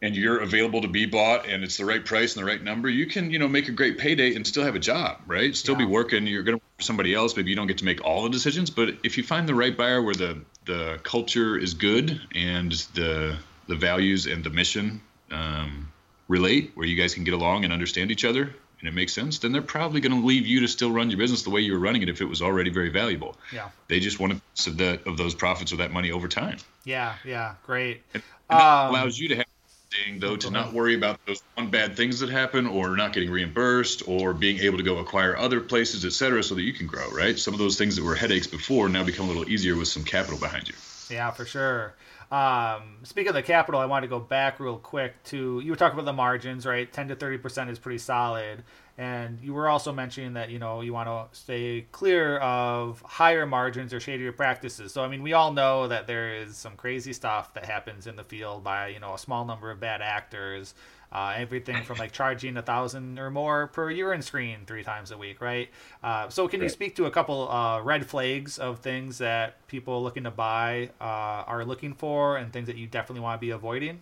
and 0.00 0.14
you're 0.14 0.38
available 0.38 0.82
to 0.82 0.88
be 0.88 1.06
bought 1.06 1.48
and 1.48 1.64
it's 1.64 1.76
the 1.76 1.84
right 1.84 2.04
price 2.04 2.36
and 2.36 2.46
the 2.46 2.48
right 2.48 2.62
number, 2.62 2.88
you 2.88 3.06
can, 3.06 3.30
you 3.30 3.38
know, 3.38 3.48
make 3.48 3.68
a 3.68 3.72
great 3.72 3.98
payday 3.98 4.36
and 4.36 4.46
still 4.46 4.62
have 4.62 4.76
a 4.76 4.78
job, 4.80 5.18
right? 5.26 5.56
Still 5.56 5.74
yeah. 5.74 5.86
be 5.86 5.86
working. 5.86 6.26
You're 6.26 6.44
going 6.44 6.58
to 6.58 6.64
work 6.64 6.76
for 6.76 6.84
somebody 6.84 7.14
else. 7.14 7.36
Maybe 7.36 7.50
you 7.50 7.56
don't 7.56 7.66
get 7.66 7.78
to 7.78 7.84
make 7.84 8.04
all 8.04 8.22
the 8.22 8.30
decisions, 8.30 8.70
but 8.70 8.90
if 9.02 9.18
you 9.18 9.24
find 9.24 9.48
the 9.48 9.54
right 9.54 9.76
buyer 9.76 10.02
where 10.02 10.14
the 10.14 10.40
the 10.66 11.00
culture 11.02 11.56
is 11.56 11.74
good 11.74 12.20
and 12.34 12.72
the 12.94 13.36
the 13.66 13.74
values 13.74 14.26
and 14.26 14.44
the 14.44 14.50
mission 14.50 15.00
um, 15.30 15.90
relate, 16.28 16.72
where 16.74 16.86
you 16.86 16.94
guys 16.94 17.14
can 17.14 17.24
get 17.24 17.34
along 17.34 17.64
and 17.64 17.72
understand 17.72 18.10
each 18.10 18.24
other, 18.24 18.54
and 18.80 18.88
it 18.88 18.94
makes 18.94 19.12
sense, 19.12 19.38
then 19.38 19.52
they're 19.52 19.62
probably 19.62 20.00
going 20.00 20.20
to 20.20 20.26
leave 20.26 20.46
you 20.46 20.60
to 20.60 20.68
still 20.68 20.90
run 20.90 21.10
your 21.10 21.18
business 21.18 21.42
the 21.42 21.50
way 21.50 21.60
you 21.60 21.72
were 21.72 21.78
running 21.78 22.02
it 22.02 22.08
if 22.08 22.20
it 22.20 22.26
was 22.26 22.42
already 22.42 22.70
very 22.70 22.90
valuable. 22.90 23.36
Yeah. 23.52 23.68
They 23.88 24.00
just 24.00 24.20
want 24.20 24.34
to 24.34 24.70
of 24.70 24.78
that 24.78 25.06
of 25.06 25.16
those 25.16 25.34
profits 25.34 25.72
or 25.72 25.76
that 25.76 25.92
money 25.92 26.10
over 26.10 26.28
time. 26.28 26.58
Yeah, 26.84 27.14
yeah, 27.24 27.54
great. 27.64 28.02
And, 28.14 28.22
and 28.50 28.60
um, 28.60 28.90
allows 28.90 29.18
you 29.18 29.28
to 29.28 29.36
have 29.36 29.46
thing 29.90 30.18
though 30.18 30.36
to 30.36 30.50
not 30.50 30.72
worry 30.72 30.94
about 30.94 31.18
those 31.26 31.42
one 31.54 31.70
bad 31.70 31.96
things 31.96 32.20
that 32.20 32.28
happen 32.28 32.66
or 32.66 32.94
not 32.96 33.12
getting 33.12 33.30
reimbursed 33.30 34.06
or 34.06 34.34
being 34.34 34.58
able 34.58 34.76
to 34.76 34.84
go 34.84 34.98
acquire 34.98 35.36
other 35.36 35.60
places 35.60 36.04
et 36.04 36.12
cetera 36.12 36.42
so 36.42 36.54
that 36.54 36.62
you 36.62 36.74
can 36.74 36.86
grow 36.86 37.10
right 37.10 37.38
some 37.38 37.54
of 37.54 37.58
those 37.58 37.78
things 37.78 37.96
that 37.96 38.04
were 38.04 38.14
headaches 38.14 38.46
before 38.46 38.88
now 38.88 39.02
become 39.02 39.24
a 39.24 39.28
little 39.28 39.48
easier 39.48 39.76
with 39.76 39.88
some 39.88 40.04
capital 40.04 40.38
behind 40.38 40.68
you 40.68 40.74
yeah 41.10 41.30
for 41.30 41.44
sure 41.44 41.94
um, 42.30 42.98
speaking 43.04 43.28
of 43.28 43.34
the 43.34 43.42
capital 43.42 43.80
i 43.80 43.86
want 43.86 44.02
to 44.02 44.08
go 44.08 44.20
back 44.20 44.60
real 44.60 44.76
quick 44.76 45.22
to 45.24 45.60
you 45.60 45.70
were 45.70 45.76
talking 45.76 45.98
about 45.98 46.06
the 46.06 46.12
margins 46.12 46.66
right 46.66 46.92
10 46.92 47.08
to 47.08 47.16
30 47.16 47.38
percent 47.38 47.70
is 47.70 47.78
pretty 47.78 47.98
solid 47.98 48.62
and 48.98 49.38
you 49.40 49.54
were 49.54 49.68
also 49.68 49.92
mentioning 49.92 50.32
that 50.34 50.50
you 50.50 50.58
know 50.58 50.80
you 50.80 50.92
want 50.92 51.08
to 51.08 51.38
stay 51.38 51.86
clear 51.92 52.38
of 52.38 53.00
higher 53.02 53.46
margins 53.46 53.94
or 53.94 54.00
shadier 54.00 54.32
practices. 54.32 54.92
So 54.92 55.04
I 55.04 55.08
mean, 55.08 55.22
we 55.22 55.34
all 55.34 55.52
know 55.52 55.86
that 55.86 56.08
there 56.08 56.34
is 56.34 56.56
some 56.56 56.74
crazy 56.74 57.12
stuff 57.12 57.54
that 57.54 57.64
happens 57.64 58.08
in 58.08 58.16
the 58.16 58.24
field 58.24 58.64
by 58.64 58.88
you 58.88 58.98
know 58.98 59.14
a 59.14 59.18
small 59.18 59.44
number 59.44 59.70
of 59.70 59.78
bad 59.78 60.02
actors. 60.02 60.74
Uh, 61.10 61.34
everything 61.36 61.82
from 61.84 61.96
like 61.96 62.12
charging 62.12 62.56
a 62.58 62.62
thousand 62.62 63.18
or 63.18 63.30
more 63.30 63.68
per 63.68 63.90
urine 63.90 64.20
screen 64.20 64.58
three 64.66 64.84
times 64.84 65.10
a 65.10 65.16
week, 65.16 65.40
right? 65.40 65.70
Uh, 66.02 66.28
so 66.28 66.46
can 66.46 66.60
you 66.60 66.68
speak 66.68 66.96
to 66.96 67.06
a 67.06 67.10
couple 67.10 67.50
uh, 67.50 67.80
red 67.80 68.04
flags 68.04 68.58
of 68.58 68.80
things 68.80 69.16
that 69.18 69.66
people 69.68 70.02
looking 70.02 70.24
to 70.24 70.30
buy 70.30 70.90
uh, 71.00 71.04
are 71.46 71.64
looking 71.64 71.94
for, 71.94 72.36
and 72.36 72.52
things 72.52 72.66
that 72.66 72.76
you 72.76 72.86
definitely 72.86 73.22
want 73.22 73.40
to 73.40 73.40
be 73.40 73.50
avoiding? 73.50 74.00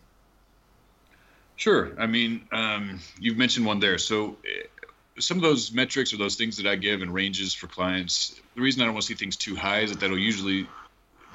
Sure. 1.55 1.93
I 1.99 2.07
mean, 2.07 2.47
um, 2.51 3.01
you've 3.21 3.39
mentioned 3.39 3.67
one 3.67 3.79
there. 3.79 3.99
So 3.99 4.37
some 5.19 5.39
of 5.39 5.43
those 5.43 5.73
metrics 5.73 6.13
or 6.13 6.19
those 6.19 6.37
things 6.37 6.57
that 6.59 6.67
I 6.67 6.77
give 6.77 7.03
and 7.03 7.13
ranges 7.13 7.55
for 7.55 7.67
clients, 7.67 8.41
the 8.55 8.61
reason 8.61 8.83
I 8.83 8.85
don't 8.85 8.95
want 8.95 9.07
to 9.07 9.09
see 9.09 9.15
things 9.15 9.37
too 9.37 9.57
high 9.57 9.81
is 9.81 9.91
that 9.91 10.01
that'll 10.01 10.19
usually 10.19 10.67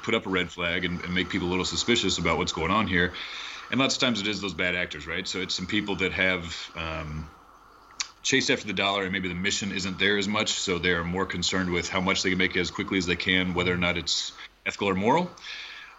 put 0.03 0.15
up 0.15 0.25
a 0.25 0.29
red 0.29 0.49
flag 0.49 0.85
and, 0.85 1.01
and, 1.01 1.13
make 1.13 1.29
people 1.29 1.47
a 1.47 1.51
little 1.51 1.65
suspicious 1.65 2.17
about 2.17 2.37
what's 2.37 2.51
going 2.51 2.71
on 2.71 2.87
here. 2.87 3.13
And 3.71 3.79
lots 3.79 3.95
of 3.95 4.01
times 4.01 4.19
it 4.19 4.27
is 4.27 4.41
those 4.41 4.53
bad 4.53 4.75
actors, 4.75 5.07
right? 5.07 5.25
So 5.25 5.39
it's 5.39 5.55
some 5.55 5.65
people 5.65 5.95
that 5.95 6.11
have 6.11 6.69
um, 6.75 7.25
chased 8.21 8.51
after 8.51 8.67
the 8.67 8.73
dollar 8.73 9.03
and 9.03 9.13
maybe 9.13 9.29
the 9.29 9.35
mission 9.35 9.71
isn't 9.71 9.97
there 9.97 10.17
as 10.17 10.27
much. 10.27 10.51
So 10.51 10.77
they're 10.77 11.05
more 11.05 11.25
concerned 11.25 11.71
with 11.71 11.87
how 11.87 12.01
much 12.01 12.21
they 12.21 12.29
can 12.29 12.37
make 12.37 12.57
as 12.57 12.69
quickly 12.69 12.97
as 12.97 13.05
they 13.05 13.15
can, 13.15 13.53
whether 13.53 13.73
or 13.73 13.77
not 13.77 13.97
it's 13.97 14.33
ethical 14.65 14.89
or 14.89 14.93
moral. 14.93 15.31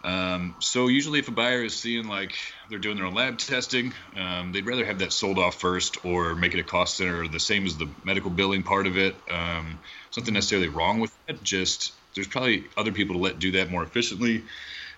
Um, 0.03 0.55
so 0.59 0.87
usually, 0.87 1.19
if 1.19 1.29
a 1.29 1.31
buyer 1.31 1.63
is 1.63 1.75
seeing 1.75 2.07
like 2.07 2.35
they're 2.69 2.77
doing 2.77 2.97
their 2.97 3.05
own 3.05 3.15
lab 3.15 3.37
testing, 3.37 3.93
um, 4.17 4.51
they'd 4.51 4.65
rather 4.65 4.85
have 4.85 4.99
that 4.99 5.13
sold 5.13 5.39
off 5.39 5.55
first, 5.55 6.05
or 6.05 6.35
make 6.35 6.53
it 6.53 6.59
a 6.59 6.63
cost 6.63 6.97
center, 6.97 7.25
the 7.27 7.39
same 7.39 7.65
as 7.65 7.77
the 7.77 7.87
medical 8.03 8.29
billing 8.29 8.63
part 8.63 8.85
of 8.85 8.97
it. 8.97 9.15
Um, 9.31 9.79
something 10.11 10.33
necessarily 10.33 10.67
wrong 10.67 10.99
with 10.99 11.17
it. 11.29 11.41
Just 11.41 11.93
there's 12.15 12.27
probably 12.27 12.65
other 12.75 12.91
people 12.91 13.15
to 13.15 13.21
let 13.21 13.39
do 13.39 13.51
that 13.53 13.71
more 13.71 13.81
efficiently, 13.81 14.43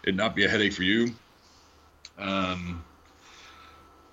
and 0.06 0.18
not 0.18 0.36
be 0.36 0.44
a 0.44 0.50
headache 0.50 0.74
for 0.74 0.84
you. 0.84 1.14
Um, 2.18 2.84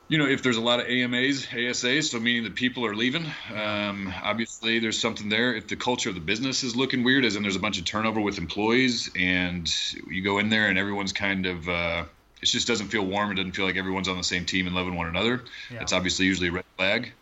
you 0.08 0.18
know, 0.18 0.26
if 0.26 0.42
there's 0.42 0.58
a 0.58 0.60
lot 0.60 0.78
of 0.78 0.86
AMAs, 0.86 1.46
ASAs, 1.46 2.10
so 2.10 2.20
meaning 2.20 2.44
that 2.44 2.54
people 2.54 2.84
are 2.84 2.94
leaving, 2.94 3.24
um, 3.54 4.12
obviously 4.22 4.78
there's 4.78 5.00
something 5.00 5.30
there. 5.30 5.54
If 5.54 5.68
the 5.68 5.76
culture 5.76 6.10
of 6.10 6.14
the 6.14 6.20
business 6.20 6.64
is 6.64 6.76
looking 6.76 7.02
weird, 7.02 7.24
as 7.24 7.34
in 7.34 7.42
there's 7.42 7.56
a 7.56 7.60
bunch 7.60 7.78
of 7.78 7.86
turnover 7.86 8.20
with 8.20 8.36
employees, 8.36 9.10
and 9.18 9.72
you 10.10 10.22
go 10.22 10.38
in 10.38 10.50
there 10.50 10.68
and 10.68 10.76
everyone's 10.76 11.14
kind 11.14 11.46
of, 11.46 11.66
uh, 11.66 12.04
it 12.42 12.46
just 12.46 12.66
doesn't 12.66 12.88
feel 12.88 13.06
warm. 13.06 13.30
It 13.30 13.36
doesn't 13.36 13.52
feel 13.52 13.64
like 13.64 13.76
everyone's 13.76 14.08
on 14.08 14.18
the 14.18 14.24
same 14.24 14.44
team 14.44 14.66
and 14.66 14.76
loving 14.76 14.96
one 14.96 15.06
another. 15.06 15.44
Yeah. 15.70 15.78
That's 15.78 15.94
obviously 15.94 16.26
usually 16.26 16.48
a 16.48 16.52
red 16.52 16.64
flag. 16.76 17.12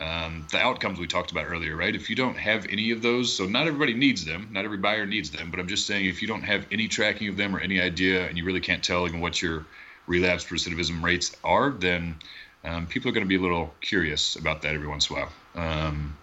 Um, 0.00 0.46
the 0.50 0.58
outcomes 0.58 0.98
we 0.98 1.06
talked 1.06 1.30
about 1.30 1.44
earlier, 1.44 1.76
right? 1.76 1.94
If 1.94 2.10
you 2.10 2.16
don't 2.16 2.36
have 2.36 2.66
any 2.70 2.90
of 2.90 3.02
those, 3.02 3.36
so 3.36 3.46
not 3.46 3.68
everybody 3.68 3.94
needs 3.94 4.24
them, 4.24 4.48
not 4.50 4.64
every 4.64 4.78
buyer 4.78 5.06
needs 5.06 5.30
them, 5.30 5.50
but 5.52 5.60
I'm 5.60 5.68
just 5.68 5.86
saying 5.86 6.06
if 6.06 6.22
you 6.22 6.26
don't 6.26 6.42
have 6.42 6.66
any 6.72 6.88
tracking 6.88 7.28
of 7.28 7.36
them 7.36 7.54
or 7.54 7.60
any 7.60 7.80
idea, 7.80 8.26
and 8.26 8.36
you 8.36 8.44
really 8.44 8.60
can't 8.60 8.82
tell 8.82 9.06
even 9.06 9.20
what 9.20 9.40
your 9.40 9.64
relapse 10.06 10.44
recidivism 10.44 11.02
rates 11.02 11.36
are, 11.44 11.70
then 11.70 12.16
um, 12.64 12.86
people 12.86 13.10
are 13.10 13.12
going 13.12 13.24
to 13.24 13.28
be 13.28 13.36
a 13.36 13.40
little 13.40 13.72
curious 13.80 14.36
about 14.36 14.62
that 14.62 14.74
every 14.74 14.88
once 14.88 15.10
in 15.10 15.16
a 15.16 15.20
while. 15.20 15.32
Um, 15.54 16.16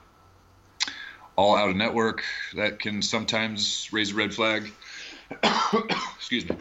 all 1.35 1.55
out 1.55 1.69
of 1.69 1.75
network, 1.75 2.23
that 2.55 2.79
can 2.79 3.01
sometimes 3.01 3.89
raise 3.91 4.11
a 4.11 4.15
red 4.15 4.33
flag. 4.33 4.71
Excuse 6.17 6.47
me. 6.49 6.55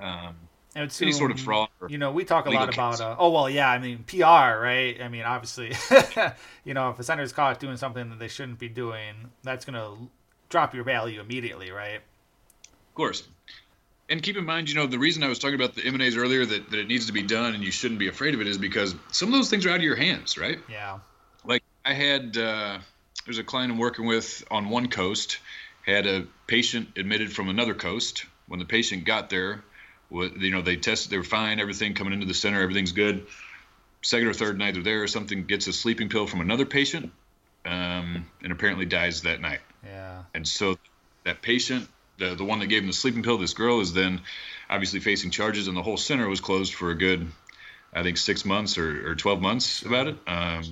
Um, 0.00 0.34
any 0.74 1.12
sort 1.12 1.30
of 1.30 1.38
fraud. 1.38 1.68
You 1.88 1.98
know, 1.98 2.10
we 2.10 2.24
talk 2.24 2.46
a 2.46 2.50
lot 2.50 2.72
about. 2.72 3.00
Uh, 3.00 3.14
oh 3.18 3.30
well, 3.30 3.48
yeah. 3.48 3.70
I 3.70 3.78
mean, 3.78 4.04
PR, 4.08 4.24
right? 4.24 5.00
I 5.00 5.08
mean, 5.08 5.22
obviously, 5.22 5.72
you 6.64 6.74
know, 6.74 6.90
if 6.90 7.08
a 7.08 7.20
is 7.20 7.32
caught 7.32 7.60
doing 7.60 7.76
something 7.76 8.10
that 8.10 8.18
they 8.18 8.26
shouldn't 8.26 8.58
be 8.58 8.68
doing, 8.68 9.14
that's 9.44 9.64
going 9.64 9.74
to 9.74 10.08
drop 10.48 10.74
your 10.74 10.82
value 10.82 11.20
immediately, 11.20 11.70
right? 11.70 11.98
Of 11.98 12.94
course 12.94 13.24
and 14.14 14.22
keep 14.22 14.36
in 14.36 14.44
mind, 14.44 14.68
you 14.68 14.76
know, 14.76 14.86
the 14.86 14.98
reason 14.98 15.24
I 15.24 15.28
was 15.28 15.40
talking 15.40 15.56
about 15.56 15.74
the 15.74 15.84
M&As 15.84 16.16
earlier 16.16 16.46
that, 16.46 16.70
that 16.70 16.78
it 16.78 16.86
needs 16.86 17.06
to 17.06 17.12
be 17.12 17.24
done 17.24 17.52
and 17.52 17.64
you 17.64 17.72
shouldn't 17.72 17.98
be 17.98 18.06
afraid 18.06 18.32
of 18.32 18.40
it 18.40 18.46
is 18.46 18.56
because 18.56 18.94
some 19.10 19.28
of 19.28 19.34
those 19.34 19.50
things 19.50 19.66
are 19.66 19.70
out 19.70 19.78
of 19.78 19.82
your 19.82 19.96
hands, 19.96 20.38
right? 20.38 20.60
Yeah. 20.70 21.00
Like 21.44 21.64
I 21.84 21.94
had, 21.94 22.36
uh, 22.36 22.78
there's 23.24 23.38
a 23.38 23.42
client 23.42 23.72
I'm 23.72 23.78
working 23.78 24.06
with 24.06 24.44
on 24.52 24.70
one 24.70 24.86
coast, 24.86 25.40
had 25.84 26.06
a 26.06 26.28
patient 26.46 26.90
admitted 26.96 27.32
from 27.32 27.48
another 27.48 27.74
coast. 27.74 28.24
When 28.46 28.60
the 28.60 28.66
patient 28.66 29.04
got 29.04 29.30
there, 29.30 29.64
you 30.12 30.50
know, 30.52 30.62
they 30.62 30.76
tested, 30.76 31.10
they 31.10 31.16
were 31.16 31.24
fine, 31.24 31.58
everything 31.58 31.94
coming 31.94 32.12
into 32.12 32.26
the 32.26 32.34
center, 32.34 32.62
everything's 32.62 32.92
good. 32.92 33.26
Second 34.02 34.28
or 34.28 34.32
third 34.32 34.58
night 34.58 34.74
they're 34.74 34.84
there, 34.84 35.08
something 35.08 35.44
gets 35.44 35.66
a 35.66 35.72
sleeping 35.72 36.08
pill 36.08 36.28
from 36.28 36.40
another 36.40 36.66
patient, 36.66 37.10
um, 37.64 38.30
and 38.44 38.52
apparently 38.52 38.86
dies 38.86 39.22
that 39.22 39.40
night. 39.40 39.60
Yeah. 39.84 40.22
And 40.34 40.46
so 40.46 40.78
that 41.24 41.42
patient 41.42 41.88
the 42.18 42.34
the 42.34 42.44
one 42.44 42.60
that 42.60 42.66
gave 42.66 42.82
him 42.82 42.86
the 42.86 42.92
sleeping 42.92 43.22
pill, 43.22 43.38
this 43.38 43.54
girl, 43.54 43.80
is 43.80 43.92
then 43.92 44.20
obviously 44.68 45.00
facing 45.00 45.30
charges, 45.30 45.68
and 45.68 45.76
the 45.76 45.82
whole 45.82 45.96
center 45.96 46.28
was 46.28 46.40
closed 46.40 46.74
for 46.74 46.90
a 46.90 46.94
good, 46.94 47.26
I 47.92 48.02
think, 48.02 48.16
six 48.16 48.44
months 48.44 48.78
or, 48.78 49.10
or 49.10 49.14
twelve 49.14 49.40
months 49.40 49.82
about 49.82 50.08
it. 50.08 50.16
Um, 50.26 50.64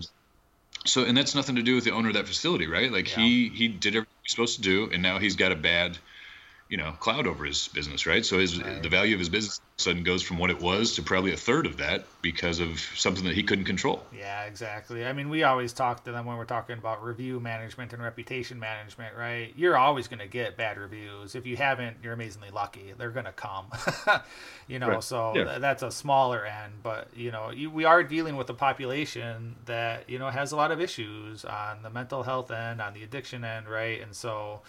so, 0.84 1.04
and 1.04 1.16
that's 1.16 1.34
nothing 1.34 1.56
to 1.56 1.62
do 1.62 1.74
with 1.74 1.84
the 1.84 1.92
owner 1.92 2.08
of 2.08 2.14
that 2.14 2.26
facility, 2.26 2.66
right? 2.66 2.90
Like 2.90 3.10
yeah. 3.10 3.22
he 3.22 3.48
he 3.48 3.68
did 3.68 3.94
everything 3.94 4.14
he 4.22 4.26
was 4.26 4.30
supposed 4.30 4.56
to 4.56 4.62
do, 4.62 4.90
and 4.92 5.02
now 5.02 5.18
he's 5.18 5.36
got 5.36 5.52
a 5.52 5.56
bad 5.56 5.98
you 6.72 6.78
know 6.78 6.92
cloud 7.00 7.26
over 7.26 7.44
his 7.44 7.68
business, 7.68 8.06
right? 8.06 8.24
So 8.24 8.38
his 8.38 8.60
right. 8.60 8.82
the 8.82 8.88
value 8.88 9.14
of 9.14 9.18
his 9.18 9.28
business 9.28 9.60
sudden 9.76 10.02
goes 10.04 10.22
from 10.22 10.38
what 10.38 10.48
it 10.48 10.58
was 10.58 10.94
to 10.94 11.02
probably 11.02 11.34
a 11.34 11.36
third 11.36 11.66
of 11.66 11.76
that 11.76 12.06
because 12.22 12.60
of 12.60 12.80
something 12.94 13.24
that 13.24 13.34
he 13.34 13.42
couldn't 13.42 13.66
control. 13.66 14.02
Yeah, 14.16 14.44
exactly. 14.44 15.04
I 15.04 15.12
mean, 15.12 15.28
we 15.28 15.42
always 15.42 15.74
talk 15.74 16.04
to 16.04 16.12
them 16.12 16.24
when 16.24 16.38
we're 16.38 16.46
talking 16.46 16.78
about 16.78 17.04
review 17.04 17.40
management 17.40 17.92
and 17.92 18.02
reputation 18.02 18.58
management, 18.58 19.14
right? 19.16 19.52
You're 19.54 19.76
always 19.76 20.08
going 20.08 20.20
to 20.20 20.26
get 20.26 20.56
bad 20.56 20.78
reviews. 20.78 21.34
If 21.34 21.46
you 21.46 21.56
haven't, 21.56 21.98
you're 22.02 22.14
amazingly 22.14 22.50
lucky. 22.50 22.94
They're 22.96 23.10
going 23.10 23.26
to 23.26 23.32
come. 23.32 23.66
you 24.66 24.78
know, 24.78 24.88
right. 24.88 25.04
so 25.04 25.34
yeah. 25.36 25.44
th- 25.44 25.60
that's 25.60 25.82
a 25.82 25.90
smaller 25.90 26.46
end, 26.46 26.72
but 26.82 27.08
you 27.14 27.32
know, 27.32 27.50
you, 27.50 27.70
we 27.70 27.84
are 27.84 28.02
dealing 28.02 28.36
with 28.36 28.48
a 28.48 28.54
population 28.54 29.56
that, 29.66 30.08
you 30.08 30.18
know, 30.18 30.30
has 30.30 30.52
a 30.52 30.56
lot 30.56 30.70
of 30.70 30.80
issues 30.80 31.44
on 31.44 31.82
the 31.82 31.90
mental 31.90 32.22
health 32.22 32.50
end, 32.50 32.80
on 32.80 32.94
the 32.94 33.02
addiction 33.02 33.44
end, 33.44 33.68
right? 33.68 34.00
And 34.00 34.14
so 34.14 34.62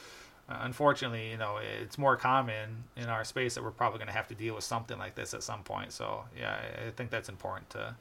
unfortunately, 0.48 1.32
you 1.32 1.38
know, 1.38 1.60
it's 1.82 1.98
more 1.98 2.18
common 2.18 2.84
in 2.98 3.06
our 3.06 3.24
space 3.24 3.56
that 3.56 3.64
we're 3.64 3.72
probably 3.72 4.00
going 4.00 4.08
to 4.08 4.14
have 4.14 4.28
to 4.28 4.36
deal 4.36 4.56
with 4.56 4.64
something 4.64 4.98
like 4.98 5.16
this 5.16 5.34
at 5.34 5.44
some 5.44 5.64
point. 5.64 5.92
So, 5.92 6.24
yeah, 6.38 6.58
I 6.86 6.92
think 6.92 7.10
that's 7.10 7.30
important 7.30 7.70
to 7.72 7.96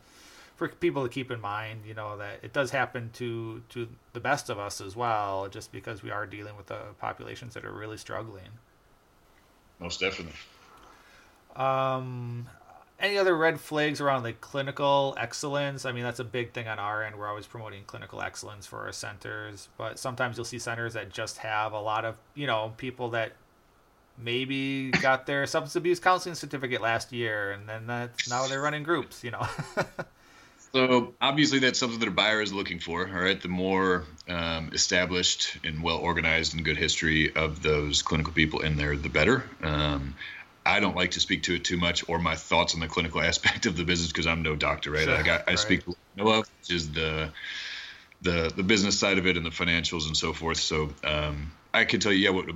for 0.57 0.69
people 0.69 1.03
to 1.03 1.09
keep 1.09 1.31
in 1.31 1.41
mind. 1.41 1.81
You 1.87 1.95
know 1.95 2.17
that 2.19 2.41
it 2.43 2.53
does 2.53 2.71
happen 2.71 3.11
to 3.15 3.63
to 3.71 3.89
the 4.13 4.21
best 4.21 4.51
of 4.51 4.59
us 4.59 4.81
as 4.81 4.97
well, 4.97 5.49
just 5.49 5.73
because 5.73 6.03
we 6.03 6.11
are 6.11 6.27
dealing 6.27 6.57
with 6.57 6.67
the 6.67 6.81
populations 6.99 7.55
that 7.55 7.65
are 7.65 7.73
really 7.73 7.97
struggling. 7.97 8.51
most 9.79 10.01
definitely. 10.01 10.35
Um, 11.57 12.49
any 13.03 13.19
other 13.19 13.37
red 13.37 13.61
flags 13.61 14.01
around 14.01 14.23
like 14.23 14.41
clinical 14.41 15.15
excellence? 15.19 15.85
I 15.85 15.93
mean, 15.93 16.05
that's 16.05 16.21
a 16.21 16.25
big 16.25 16.53
thing 16.53 16.69
on 16.69 16.79
our 16.79 17.03
end. 17.03 17.17
We're 17.17 17.29
always 17.29 17.47
promoting 17.47 17.83
clinical 17.85 18.23
excellence 18.23 18.67
for 18.67 18.81
our 18.87 18.93
centers, 18.93 19.69
but 19.77 19.99
sometimes 19.99 20.37
you'll 20.37 20.45
see 20.45 20.61
centers 20.61 20.95
that 20.95 21.11
just 21.11 21.39
have 21.39 21.73
a 21.73 21.81
lot 21.81 22.05
of, 22.05 22.17
you 22.35 22.47
know, 22.47 22.73
people 22.77 23.11
that 23.11 23.33
maybe 24.17 24.91
got 24.91 25.27
their 25.27 25.47
substance 25.47 25.75
abuse 25.75 25.99
counseling 25.99 26.35
certificate 26.35 26.81
last 26.81 27.13
year 27.13 27.53
and 27.53 27.69
then 27.69 27.87
that's 27.87 28.31
now 28.31 28.47
they're 28.47 28.61
running 28.61 28.83
groups, 28.83 29.25
you 29.25 29.33
know. 29.33 29.47
So 30.73 31.13
obviously 31.21 31.59
that's 31.59 31.79
something 31.79 31.99
that 31.99 32.09
a 32.09 32.13
buyer 32.13 32.41
is 32.41 32.53
looking 32.53 32.79
for. 32.79 33.07
All 33.07 33.21
right, 33.21 33.39
the 33.41 33.49
more 33.49 34.05
um, 34.27 34.71
established 34.73 35.59
and 35.65 35.83
well 35.83 35.99
organized 35.99 36.55
and 36.55 36.65
good 36.65 36.79
history 36.79 37.35
of 37.37 37.63
those 37.63 38.01
clinical 38.01 38.33
people 38.33 38.61
in 38.61 38.77
there, 38.79 38.97
the 38.97 39.11
better. 39.11 39.45
Um, 39.63 40.15
I 40.65 40.81
don't 40.81 40.97
like 40.97 41.13
to 41.13 41.21
speak 41.21 41.45
to 41.45 41.55
it 41.55 41.65
too 41.65 41.77
much 41.77 42.09
or 42.09 42.19
my 42.19 42.37
thoughts 42.37 42.75
on 42.75 42.81
the 42.81 42.89
clinical 42.89 43.21
aspect 43.31 43.67
of 43.67 43.77
the 43.77 43.85
business 43.85 44.13
because 44.13 44.27
I'm 44.27 44.43
no 44.43 44.57
doctor, 44.57 44.91
right? 44.91 45.05
Sure, 45.05 45.17
I, 45.17 45.23
got, 45.23 45.43
I 45.49 45.53
right. 45.53 45.59
speak 45.59 45.85
know 46.15 46.29
of, 46.29 46.39
which 46.61 46.77
is 46.77 46.93
the 46.93 47.33
the 48.21 48.53
the 48.55 48.63
business 48.63 48.99
side 48.99 49.19
of 49.19 49.27
it 49.27 49.37
and 49.37 49.45
the 49.45 49.51
financials 49.51 50.07
and 50.07 50.17
so 50.17 50.33
forth. 50.33 50.59
So 50.59 50.95
um, 51.05 51.53
I 51.75 51.85
can 51.85 52.01
tell 52.01 52.13
you, 52.13 52.25
yeah, 52.25 52.31
what 52.31 52.47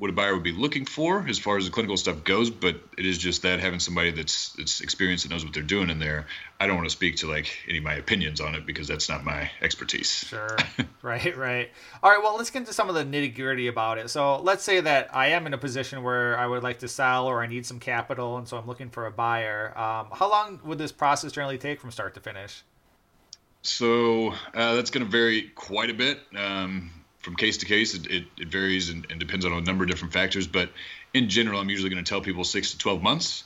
what 0.00 0.08
a 0.08 0.14
buyer 0.14 0.32
would 0.32 0.42
be 0.42 0.52
looking 0.52 0.86
for 0.86 1.26
as 1.28 1.38
far 1.38 1.58
as 1.58 1.66
the 1.66 1.70
clinical 1.70 1.96
stuff 1.96 2.24
goes, 2.24 2.48
but 2.48 2.76
it 2.96 3.04
is 3.04 3.18
just 3.18 3.42
that 3.42 3.60
having 3.60 3.78
somebody 3.78 4.10
that's 4.10 4.54
that's 4.54 4.80
experienced 4.80 5.26
and 5.26 5.32
knows 5.32 5.44
what 5.44 5.52
they're 5.52 5.62
doing 5.62 5.90
in 5.90 5.98
there. 5.98 6.26
I 6.58 6.66
don't 6.66 6.76
want 6.76 6.88
to 6.88 6.92
speak 6.92 7.16
to 7.16 7.28
like 7.28 7.54
any 7.68 7.78
of 7.78 7.84
my 7.84 7.94
opinions 7.94 8.40
on 8.40 8.54
it 8.54 8.64
because 8.64 8.88
that's 8.88 9.10
not 9.10 9.24
my 9.24 9.50
expertise. 9.60 10.24
Sure. 10.26 10.56
right, 11.02 11.36
right. 11.36 11.70
All 12.02 12.10
right, 12.10 12.22
well, 12.22 12.34
let's 12.36 12.48
get 12.48 12.60
into 12.60 12.72
some 12.72 12.88
of 12.88 12.94
the 12.94 13.04
nitty 13.04 13.36
gritty 13.36 13.66
about 13.68 13.98
it. 13.98 14.08
So, 14.08 14.40
let's 14.40 14.64
say 14.64 14.80
that 14.80 15.14
I 15.14 15.28
am 15.28 15.46
in 15.46 15.52
a 15.52 15.58
position 15.58 16.02
where 16.02 16.38
I 16.38 16.46
would 16.46 16.62
like 16.62 16.78
to 16.78 16.88
sell 16.88 17.26
or 17.26 17.42
I 17.42 17.46
need 17.46 17.66
some 17.66 17.78
capital, 17.78 18.38
and 18.38 18.48
so 18.48 18.56
I'm 18.56 18.66
looking 18.66 18.88
for 18.88 19.04
a 19.04 19.10
buyer. 19.10 19.76
Um, 19.78 20.08
how 20.12 20.30
long 20.30 20.60
would 20.64 20.78
this 20.78 20.92
process 20.92 21.32
generally 21.32 21.58
take 21.58 21.78
from 21.78 21.90
start 21.90 22.14
to 22.14 22.20
finish? 22.20 22.62
So 23.62 24.30
uh, 24.54 24.74
that's 24.76 24.90
going 24.90 25.04
to 25.04 25.10
vary 25.10 25.50
quite 25.54 25.90
a 25.90 25.94
bit 25.94 26.20
um, 26.34 26.90
from 27.20 27.36
case 27.36 27.58
to 27.58 27.66
case. 27.66 27.94
It, 27.94 28.06
it, 28.06 28.24
it 28.38 28.48
varies 28.48 28.90
and, 28.90 29.06
and, 29.10 29.20
depends 29.20 29.44
on 29.44 29.52
a 29.52 29.60
number 29.60 29.84
of 29.84 29.90
different 29.90 30.12
factors. 30.12 30.46
But 30.46 30.70
in 31.14 31.28
general, 31.28 31.60
I'm 31.60 31.70
usually 31.70 31.90
going 31.90 32.02
to 32.04 32.08
tell 32.08 32.20
people 32.20 32.44
six 32.44 32.72
to 32.72 32.78
12 32.78 33.02
months, 33.02 33.44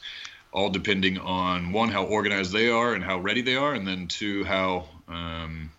all 0.53 0.71
depending 0.71 1.19
on 1.19 1.73
one, 1.73 1.91
how 1.91 2.05
organized 2.05 2.53
they 2.53 2.69
are 2.69 2.95
and 2.95 3.03
how 3.03 3.19
ready 3.19 3.43
they 3.43 3.57
are, 3.57 3.75
and 3.75 3.87
then 3.87 4.09
two, 4.09 4.45
how. 4.45 4.87
Um, 5.09 5.71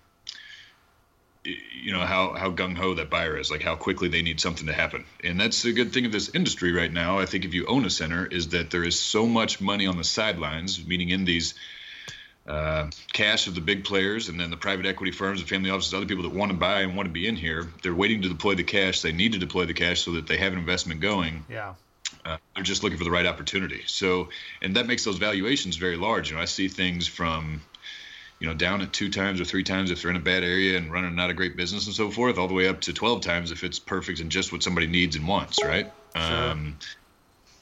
you 1.79 1.91
know 1.91 1.99
how 1.99 2.34
how 2.34 2.49
gung 2.51 2.75
ho 2.75 2.95
that 2.95 3.12
buyer 3.12 3.38
is, 3.38 3.51
like 3.51 3.62
how 3.62 3.75
quickly 3.75 4.08
they 4.08 4.23
need 4.23 4.39
something 4.41 4.65
to 4.65 4.73
happen, 4.73 5.05
and 5.23 5.39
that's 5.39 5.63
a 5.65 5.73
good 5.73 5.93
thing 5.93 6.08
of 6.08 6.12
this 6.12 6.34
industry 6.34 6.71
right 6.71 6.91
now. 6.91 7.19
I 7.19 7.27
think 7.27 7.45
if 7.45 7.53
you 7.53 7.67
own 7.67 7.86
a 7.86 7.89
center, 7.91 8.25
is 8.25 8.49
that 8.49 8.71
there 8.71 8.84
is 8.84 8.99
so 8.99 9.27
much 9.27 9.62
money 9.62 9.86
on 9.86 9.95
the 9.95 10.03
sidelines, 10.03 10.84
meaning 10.84 11.10
in 11.10 11.23
these 11.23 11.53
uh, 12.47 12.89
cash 13.12 13.47
of 13.47 13.55
the 13.55 13.62
big 13.62 13.84
players 13.84 14.29
and 14.29 14.39
then 14.39 14.51
the 14.51 14.58
private 14.58 14.86
equity 14.86 15.12
firms 15.12 15.39
and 15.39 15.49
family 15.49 15.69
offices, 15.69 15.93
other 15.93 16.05
people 16.05 16.23
that 16.23 16.34
want 16.34 16.51
to 16.51 16.58
buy 16.58 16.81
and 16.81 16.95
want 16.95 17.08
to 17.08 17.13
be 17.13 17.27
in 17.27 17.36
here. 17.36 17.67
They're 17.81 17.95
waiting 17.95 18.21
to 18.21 18.29
deploy 18.29 18.55
the 18.55 18.63
cash. 18.63 19.01
They 19.01 19.12
need 19.12 19.34
to 19.34 19.39
deploy 19.39 19.65
the 19.65 19.73
cash 19.73 20.01
so 20.01 20.12
that 20.12 20.27
they 20.27 20.38
have 20.38 20.53
an 20.53 20.60
investment 20.60 21.01
going. 21.01 21.43
Yeah. 21.49 21.73
Uh, 22.23 22.38
they're 22.53 22.63
just 22.63 22.84
looking 22.84 22.97
for 22.97 23.03
the 23.03 23.12
right 23.12 23.25
opportunity. 23.25 23.81
So, 23.88 24.29
and 24.62 24.75
that 24.75 24.86
makes 24.86 25.03
those 25.03 25.17
valuations 25.17 25.75
very 25.75 25.97
large. 25.97 26.29
You 26.29 26.36
know, 26.36 26.41
I 26.41 26.45
see 26.45 26.67
things 26.67 27.08
from, 27.08 27.62
you 28.39 28.47
know, 28.47 28.53
down 28.53 28.81
at 28.81 28.93
two 28.93 29.10
times 29.10 29.41
or 29.41 29.45
three 29.45 29.63
times 29.63 29.89
if 29.89 30.01
they're 30.01 30.12
in 30.12 30.17
a 30.17 30.21
bad 30.21 30.43
area 30.43 30.77
and 30.77 30.91
running 30.91 31.15
not 31.15 31.29
a 31.31 31.34
great 31.34 31.55
business 31.55 31.88
and 31.88 31.95
so 31.95 32.12
forth, 32.12 32.38
all 32.38 32.47
the 32.47 32.53
way 32.53 32.67
up 32.67 32.81
to 32.81 32.93
12 32.93 33.21
times 33.21 33.51
if 33.51 33.63
it's 33.63 33.79
perfect 33.79 34.19
and 34.19 34.31
just 34.31 34.51
what 34.51 34.62
somebody 34.62 34.88
needs 34.88 35.15
and 35.15 35.27
wants, 35.27 35.63
right? 35.63 35.91
Sure. 36.15 36.49
Um, 36.51 36.77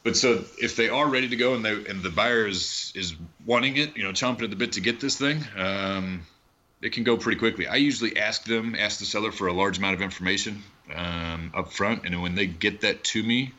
but 0.03 0.17
so 0.17 0.43
if 0.57 0.75
they 0.75 0.89
are 0.89 1.07
ready 1.07 1.29
to 1.29 1.35
go 1.35 1.55
and 1.55 1.63
they 1.63 1.73
and 1.85 2.03
the 2.03 2.09
buyer 2.09 2.45
is 2.45 2.91
is 2.95 3.15
wanting 3.45 3.77
it, 3.77 3.95
you 3.95 4.03
know, 4.03 4.11
chomping 4.11 4.43
at 4.43 4.49
the 4.49 4.55
bit 4.55 4.73
to 4.73 4.81
get 4.81 4.99
this 4.99 5.17
thing, 5.17 5.43
um, 5.57 6.25
it 6.81 6.91
can 6.91 7.03
go 7.03 7.15
pretty 7.15 7.39
quickly. 7.39 7.67
I 7.67 7.75
usually 7.75 8.17
ask 8.17 8.43
them, 8.43 8.75
ask 8.77 8.99
the 8.99 9.05
seller 9.05 9.31
for 9.31 9.47
a 9.47 9.53
large 9.53 9.77
amount 9.77 9.95
of 9.95 10.01
information 10.01 10.61
um, 10.93 11.51
up 11.55 11.71
front, 11.71 12.05
and 12.05 12.21
when 12.21 12.35
they 12.35 12.45
get 12.45 12.81
that 12.81 13.03
to 13.05 13.23
me, 13.23 13.53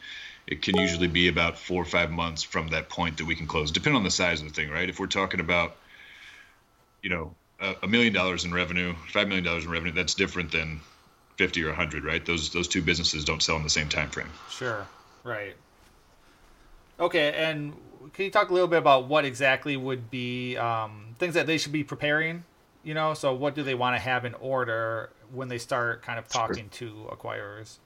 it 0.46 0.60
can 0.60 0.76
usually 0.76 1.08
be 1.08 1.28
about 1.28 1.58
four 1.58 1.80
or 1.80 1.86
five 1.86 2.10
months 2.10 2.42
from 2.42 2.68
that 2.68 2.90
point 2.90 3.16
that 3.16 3.24
we 3.24 3.34
can 3.34 3.46
close, 3.46 3.70
depending 3.70 3.96
on 3.96 4.04
the 4.04 4.10
size 4.10 4.42
of 4.42 4.48
the 4.48 4.52
thing, 4.52 4.70
right? 4.70 4.88
If 4.88 5.00
we're 5.00 5.06
talking 5.06 5.40
about, 5.40 5.74
you 7.02 7.08
know, 7.08 7.34
a, 7.82 7.88
million 7.88 8.12
dollars 8.12 8.44
in 8.44 8.52
revenue, 8.52 8.94
five 9.08 9.28
million 9.28 9.44
dollars 9.44 9.64
in 9.64 9.70
revenue, 9.70 9.92
that's 9.92 10.14
different 10.14 10.52
than 10.52 10.80
fifty 11.36 11.64
or 11.64 11.70
a 11.70 11.74
hundred, 11.74 12.04
right? 12.04 12.24
Those 12.24 12.50
those 12.50 12.68
two 12.68 12.82
businesses 12.82 13.24
don't 13.24 13.42
sell 13.42 13.56
in 13.56 13.62
the 13.62 13.70
same 13.70 13.88
time 13.88 14.10
frame. 14.10 14.28
Sure. 14.50 14.86
Right. 15.22 15.56
Okay, 16.98 17.32
and 17.32 17.74
can 18.12 18.24
you 18.24 18.30
talk 18.30 18.50
a 18.50 18.52
little 18.52 18.68
bit 18.68 18.78
about 18.78 19.08
what 19.08 19.24
exactly 19.24 19.76
would 19.76 20.10
be 20.10 20.56
um, 20.56 21.14
things 21.18 21.34
that 21.34 21.46
they 21.46 21.58
should 21.58 21.72
be 21.72 21.84
preparing? 21.84 22.44
You 22.84 22.94
know, 22.94 23.14
so 23.14 23.34
what 23.34 23.54
do 23.54 23.62
they 23.62 23.74
want 23.74 23.96
to 23.96 24.00
have 24.00 24.24
in 24.24 24.34
order 24.34 25.10
when 25.32 25.48
they 25.48 25.58
start 25.58 26.02
kind 26.02 26.18
of 26.18 26.28
talking 26.28 26.70
sure. 26.70 26.88
to 26.88 27.16
acquirers? 27.16 27.78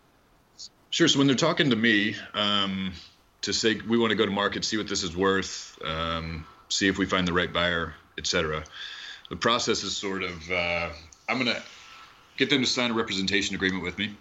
Sure. 0.90 1.08
So 1.08 1.18
when 1.18 1.26
they're 1.26 1.36
talking 1.36 1.70
to 1.70 1.76
me 1.76 2.16
um, 2.34 2.92
to 3.42 3.52
say 3.52 3.80
we 3.88 3.98
want 3.98 4.10
to 4.10 4.16
go 4.16 4.26
to 4.26 4.32
market, 4.32 4.64
see 4.64 4.76
what 4.76 4.88
this 4.88 5.02
is 5.02 5.16
worth, 5.16 5.78
um, 5.84 6.46
see 6.68 6.88
if 6.88 6.98
we 6.98 7.06
find 7.06 7.26
the 7.26 7.32
right 7.32 7.52
buyer, 7.52 7.94
etc. 8.16 8.64
The 9.30 9.36
process 9.36 9.84
is 9.84 9.96
sort 9.96 10.22
of 10.22 10.50
uh, 10.50 10.90
I'm 11.28 11.42
going 11.42 11.54
to 11.54 11.62
get 12.36 12.50
them 12.50 12.60
to 12.60 12.66
sign 12.66 12.90
a 12.90 12.94
representation 12.94 13.54
agreement 13.54 13.84
with 13.84 13.98
me. 13.98 14.16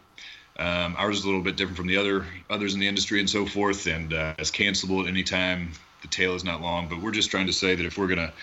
Um, 0.60 0.96
ours 0.98 1.20
is 1.20 1.24
a 1.24 1.28
little 1.28 1.42
bit 1.44 1.56
different 1.56 1.78
from 1.78 1.88
the 1.88 1.98
other 1.98 2.26
others 2.50 2.74
in 2.74 2.80
the 2.80 2.88
industry 2.88 3.20
and 3.20 3.30
so 3.30 3.46
forth, 3.46 3.86
and 3.86 4.14
uh, 4.14 4.34
it's 4.40 4.52
cancelable 4.52 5.02
at 5.02 5.08
any 5.08 5.24
time. 5.24 5.72
The 6.02 6.08
tail 6.08 6.36
is 6.36 6.44
not 6.44 6.62
long, 6.62 6.88
but 6.90 7.02
we're 7.02 7.12
just 7.12 7.32
trying 7.32 7.48
to 7.48 7.54
say 7.54 7.76
that 7.76 7.86
if 7.86 7.98
we're 7.98 8.08
going 8.08 8.20
to 8.20 8.34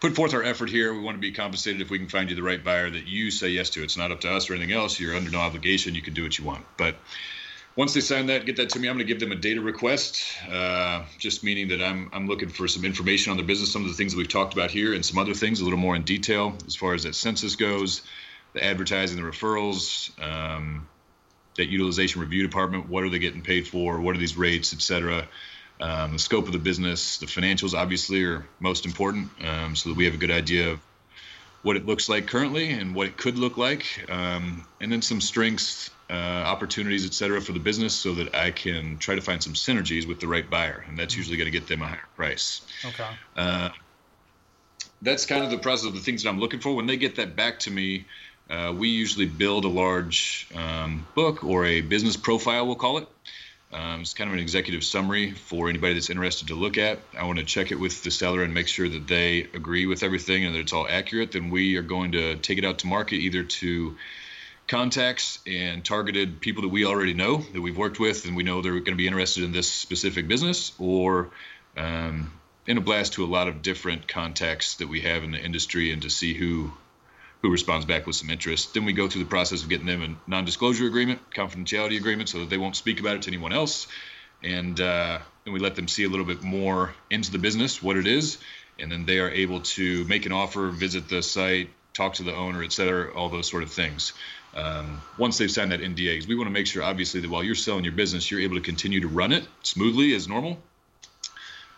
put 0.00 0.14
forth 0.14 0.34
our 0.34 0.42
effort 0.42 0.68
here, 0.68 0.92
we 0.92 1.00
want 1.00 1.16
to 1.16 1.20
be 1.20 1.30
compensated 1.30 1.80
if 1.80 1.90
we 1.90 1.98
can 1.98 2.08
find 2.08 2.28
you 2.28 2.36
the 2.36 2.42
right 2.42 2.62
buyer 2.62 2.90
that 2.90 3.06
you 3.06 3.30
say 3.30 3.48
yes 3.48 3.70
to. 3.70 3.82
It's 3.82 3.96
not 3.96 4.10
up 4.10 4.20
to 4.20 4.32
us 4.32 4.50
or 4.50 4.54
anything 4.54 4.72
else. 4.72 4.98
You're 4.98 5.14
under 5.14 5.30
no 5.30 5.38
obligation. 5.38 5.94
You 5.94 6.02
can 6.02 6.14
do 6.14 6.24
what 6.24 6.38
you 6.38 6.44
want. 6.44 6.64
But 6.76 6.96
once 7.76 7.94
they 7.94 8.00
sign 8.00 8.26
that, 8.26 8.44
get 8.44 8.56
that 8.56 8.70
to 8.70 8.78
me. 8.78 8.88
I'm 8.88 8.96
going 8.96 9.06
to 9.06 9.12
give 9.12 9.20
them 9.20 9.32
a 9.32 9.40
data 9.40 9.60
request, 9.60 10.22
uh, 10.50 11.04
just 11.18 11.42
meaning 11.42 11.68
that 11.68 11.82
I'm 11.82 12.10
I'm 12.12 12.26
looking 12.26 12.48
for 12.48 12.68
some 12.68 12.84
information 12.84 13.30
on 13.30 13.36
their 13.38 13.46
business, 13.46 13.72
some 13.72 13.82
of 13.82 13.88
the 13.88 13.94
things 13.94 14.12
that 14.12 14.18
we've 14.18 14.28
talked 14.28 14.52
about 14.52 14.70
here, 14.70 14.92
and 14.92 15.04
some 15.04 15.18
other 15.18 15.34
things 15.34 15.60
a 15.60 15.64
little 15.64 15.78
more 15.78 15.96
in 15.96 16.02
detail 16.02 16.54
as 16.66 16.76
far 16.76 16.94
as 16.94 17.04
that 17.04 17.14
census 17.14 17.56
goes, 17.56 18.02
the 18.52 18.62
advertising, 18.62 19.16
the 19.16 19.22
referrals. 19.22 20.10
Um, 20.22 20.86
that 21.56 21.68
utilization 21.68 22.20
review 22.20 22.42
department. 22.42 22.88
What 22.88 23.04
are 23.04 23.10
they 23.10 23.18
getting 23.18 23.42
paid 23.42 23.68
for? 23.68 24.00
What 24.00 24.16
are 24.16 24.18
these 24.18 24.36
rates, 24.36 24.72
et 24.72 24.80
cetera? 24.80 25.26
Um, 25.80 26.12
the 26.12 26.18
scope 26.18 26.46
of 26.46 26.52
the 26.52 26.58
business, 26.58 27.18
the 27.18 27.26
financials 27.26 27.74
obviously 27.74 28.22
are 28.24 28.46
most 28.60 28.86
important, 28.86 29.30
um, 29.44 29.74
so 29.74 29.88
that 29.88 29.96
we 29.96 30.04
have 30.04 30.14
a 30.14 30.18
good 30.18 30.30
idea 30.30 30.70
of 30.70 30.80
what 31.62 31.76
it 31.76 31.86
looks 31.86 32.08
like 32.08 32.26
currently 32.26 32.70
and 32.70 32.94
what 32.94 33.06
it 33.06 33.16
could 33.16 33.38
look 33.38 33.56
like, 33.56 33.84
um, 34.08 34.66
and 34.80 34.90
then 34.92 35.02
some 35.02 35.20
strengths, 35.20 35.90
uh, 36.10 36.12
opportunities, 36.12 37.06
et 37.06 37.14
cetera, 37.14 37.40
for 37.40 37.52
the 37.52 37.60
business, 37.60 37.94
so 37.94 38.14
that 38.14 38.34
I 38.34 38.50
can 38.50 38.98
try 38.98 39.14
to 39.14 39.20
find 39.20 39.42
some 39.42 39.54
synergies 39.54 40.06
with 40.06 40.20
the 40.20 40.26
right 40.26 40.48
buyer, 40.48 40.84
and 40.88 40.98
that's 40.98 41.16
usually 41.16 41.36
going 41.36 41.50
to 41.50 41.58
get 41.58 41.68
them 41.68 41.82
a 41.82 41.86
higher 41.86 42.08
price. 42.16 42.62
Okay. 42.84 43.08
Uh, 43.36 43.70
that's 45.02 45.26
kind 45.26 45.44
of 45.44 45.50
the 45.50 45.58
process 45.58 45.86
of 45.86 45.94
the 45.94 46.00
things 46.00 46.22
that 46.22 46.28
I'm 46.28 46.38
looking 46.38 46.60
for. 46.60 46.76
When 46.76 46.86
they 46.86 46.96
get 46.96 47.16
that 47.16 47.34
back 47.34 47.58
to 47.60 47.70
me, 47.70 48.04
uh, 48.52 48.70
we 48.70 48.90
usually 48.90 49.24
build 49.24 49.64
a 49.64 49.68
large 49.68 50.46
um, 50.54 51.06
book 51.14 51.42
or 51.42 51.64
a 51.64 51.80
business 51.80 52.18
profile, 52.18 52.66
we'll 52.66 52.76
call 52.76 52.98
it. 52.98 53.08
Um, 53.72 54.02
it's 54.02 54.12
kind 54.12 54.28
of 54.28 54.34
an 54.34 54.40
executive 54.40 54.84
summary 54.84 55.32
for 55.32 55.70
anybody 55.70 55.94
that's 55.94 56.10
interested 56.10 56.48
to 56.48 56.54
look 56.54 56.76
at. 56.76 56.98
I 57.18 57.24
want 57.24 57.38
to 57.38 57.46
check 57.46 57.72
it 57.72 57.76
with 57.76 58.02
the 58.02 58.10
seller 58.10 58.42
and 58.42 58.52
make 58.52 58.68
sure 58.68 58.86
that 58.86 59.08
they 59.08 59.44
agree 59.54 59.86
with 59.86 60.02
everything 60.02 60.44
and 60.44 60.54
that 60.54 60.58
it's 60.58 60.74
all 60.74 60.86
accurate. 60.86 61.32
Then 61.32 61.48
we 61.48 61.76
are 61.76 61.82
going 61.82 62.12
to 62.12 62.36
take 62.36 62.58
it 62.58 62.64
out 62.66 62.80
to 62.80 62.86
market 62.86 63.16
either 63.16 63.42
to 63.42 63.96
contacts 64.68 65.38
and 65.46 65.82
targeted 65.82 66.42
people 66.42 66.62
that 66.62 66.68
we 66.68 66.84
already 66.84 67.14
know 67.14 67.38
that 67.38 67.60
we've 67.62 67.78
worked 67.78 67.98
with 67.98 68.26
and 68.26 68.36
we 68.36 68.42
know 68.42 68.60
they're 68.60 68.72
going 68.72 68.84
to 68.84 68.94
be 68.96 69.06
interested 69.06 69.44
in 69.44 69.52
this 69.52 69.72
specific 69.72 70.28
business 70.28 70.72
or 70.78 71.30
um, 71.78 72.30
in 72.66 72.76
a 72.76 72.80
blast 72.82 73.14
to 73.14 73.24
a 73.24 73.26
lot 73.26 73.48
of 73.48 73.62
different 73.62 74.06
contacts 74.06 74.76
that 74.76 74.88
we 74.88 75.00
have 75.00 75.24
in 75.24 75.30
the 75.30 75.38
industry 75.38 75.90
and 75.90 76.02
to 76.02 76.10
see 76.10 76.34
who 76.34 76.70
who 77.42 77.50
responds 77.50 77.84
back 77.84 78.06
with 78.06 78.16
some 78.16 78.30
interest. 78.30 78.72
Then 78.72 78.84
we 78.84 78.92
go 78.92 79.08
through 79.08 79.24
the 79.24 79.28
process 79.28 79.62
of 79.62 79.68
getting 79.68 79.86
them 79.86 80.02
a 80.02 80.30
non-disclosure 80.30 80.86
agreement, 80.86 81.20
confidentiality 81.30 81.96
agreement, 81.96 82.28
so 82.28 82.38
that 82.40 82.50
they 82.50 82.56
won't 82.56 82.76
speak 82.76 83.00
about 83.00 83.16
it 83.16 83.22
to 83.22 83.30
anyone 83.30 83.52
else. 83.52 83.88
And 84.44 84.80
uh, 84.80 85.18
then 85.44 85.52
we 85.52 85.60
let 85.60 85.74
them 85.74 85.88
see 85.88 86.04
a 86.04 86.08
little 86.08 86.24
bit 86.24 86.42
more 86.42 86.94
into 87.10 87.32
the 87.32 87.38
business, 87.38 87.82
what 87.82 87.96
it 87.96 88.06
is, 88.06 88.38
and 88.78 88.90
then 88.90 89.06
they 89.06 89.18
are 89.18 89.28
able 89.28 89.60
to 89.60 90.04
make 90.04 90.24
an 90.24 90.32
offer, 90.32 90.68
visit 90.68 91.08
the 91.08 91.22
site, 91.22 91.70
talk 91.94 92.14
to 92.14 92.22
the 92.22 92.34
owner, 92.34 92.62
et 92.62 92.72
cetera, 92.72 93.12
all 93.12 93.28
those 93.28 93.50
sort 93.50 93.64
of 93.64 93.72
things. 93.72 94.12
Um, 94.54 95.00
once 95.18 95.38
they've 95.38 95.50
signed 95.50 95.72
that 95.72 95.80
NDA, 95.80 96.26
we 96.26 96.34
want 96.34 96.46
to 96.46 96.52
make 96.52 96.66
sure, 96.66 96.82
obviously, 96.82 97.20
that 97.20 97.30
while 97.30 97.42
you're 97.42 97.54
selling 97.54 97.84
your 97.84 97.94
business, 97.94 98.30
you're 98.30 98.40
able 98.40 98.56
to 98.56 98.62
continue 98.62 99.00
to 99.00 99.08
run 99.08 99.32
it 99.32 99.44
smoothly 99.62 100.14
as 100.14 100.28
normal, 100.28 100.58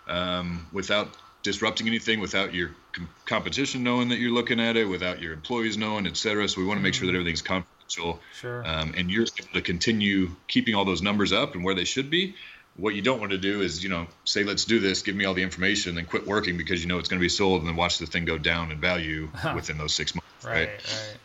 um, 0.09 0.67
without 0.73 1.09
disrupting 1.45 1.87
anything, 1.87 2.19
without 2.19 2.53
your 2.53 2.71
com- 2.93 3.09
competition 3.27 3.85
knowing 3.85 4.09
that 4.09 4.19
you're 4.19 4.33
looking 4.33 4.59
at 4.59 4.77
it, 4.77 4.87
without 4.87 5.23
your 5.23 5.33
employees 5.33 5.77
knowing, 5.79 6.07
et 6.09 6.17
cetera. 6.17 6.49
So 6.49 6.61
we 6.61 6.67
want 6.67 6.79
to 6.79 6.83
make 6.83 6.95
sure 6.95 7.07
that 7.07 7.15
everything's 7.15 7.43
confidential, 7.43 8.19
Sure. 8.35 8.67
um, 8.67 8.95
and 8.97 9.11
you're 9.11 9.23
able 9.23 9.53
to 9.53 9.63
continue 9.63 10.31
keeping 10.49 10.75
all 10.75 10.85
those 10.85 11.03
numbers 11.03 11.33
up 11.33 11.55
and 11.55 11.63
where 11.63 11.75
they 11.77 11.85
should 11.85 12.11
be, 12.11 12.35
what 12.77 12.95
you 12.95 13.03
don't 13.03 13.21
want 13.21 13.31
to 13.31 13.39
do 13.39 13.61
is, 13.61 13.85
you 13.85 13.89
know, 13.89 14.07
say, 14.25 14.43
let's 14.43 14.65
do 14.65 14.81
this, 14.81 15.03
give 15.03 15.15
me 15.15 15.25
all 15.25 15.35
the 15.35 15.43
information, 15.43 15.91
and 15.91 15.99
then 15.99 16.07
quit 16.07 16.27
working 16.27 16.57
because 16.57 16.83
you 16.83 16.89
know 16.89 16.99
it's 16.99 17.09
going 17.09 17.21
to 17.21 17.25
be 17.25 17.29
sold 17.29 17.61
and 17.61 17.69
then 17.69 17.77
watch 17.77 17.99
the 17.99 18.07
thing 18.07 18.25
go 18.25 18.37
down 18.37 18.73
in 18.73 18.81
value 18.81 19.31
within 19.55 19.79
those 19.79 19.95
six 19.95 20.15
months. 20.15 20.27
Right. 20.45 20.53
Right. 20.53 20.69
right. 20.69 21.19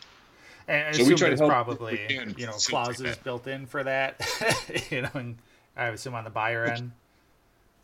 And 0.68 0.88
I 0.88 0.92
so 0.92 1.02
assume 1.02 1.16
there's 1.16 1.40
probably, 1.40 1.98
you 2.36 2.46
know, 2.46 2.52
clauses 2.52 3.16
built 3.16 3.48
in 3.48 3.66
for 3.66 3.82
that, 3.82 4.20
you 4.90 5.02
know, 5.02 5.10
and 5.14 5.38
I 5.76 5.86
assume 5.86 6.14
on 6.14 6.22
the 6.22 6.30
buyer 6.30 6.66
end. 6.66 6.92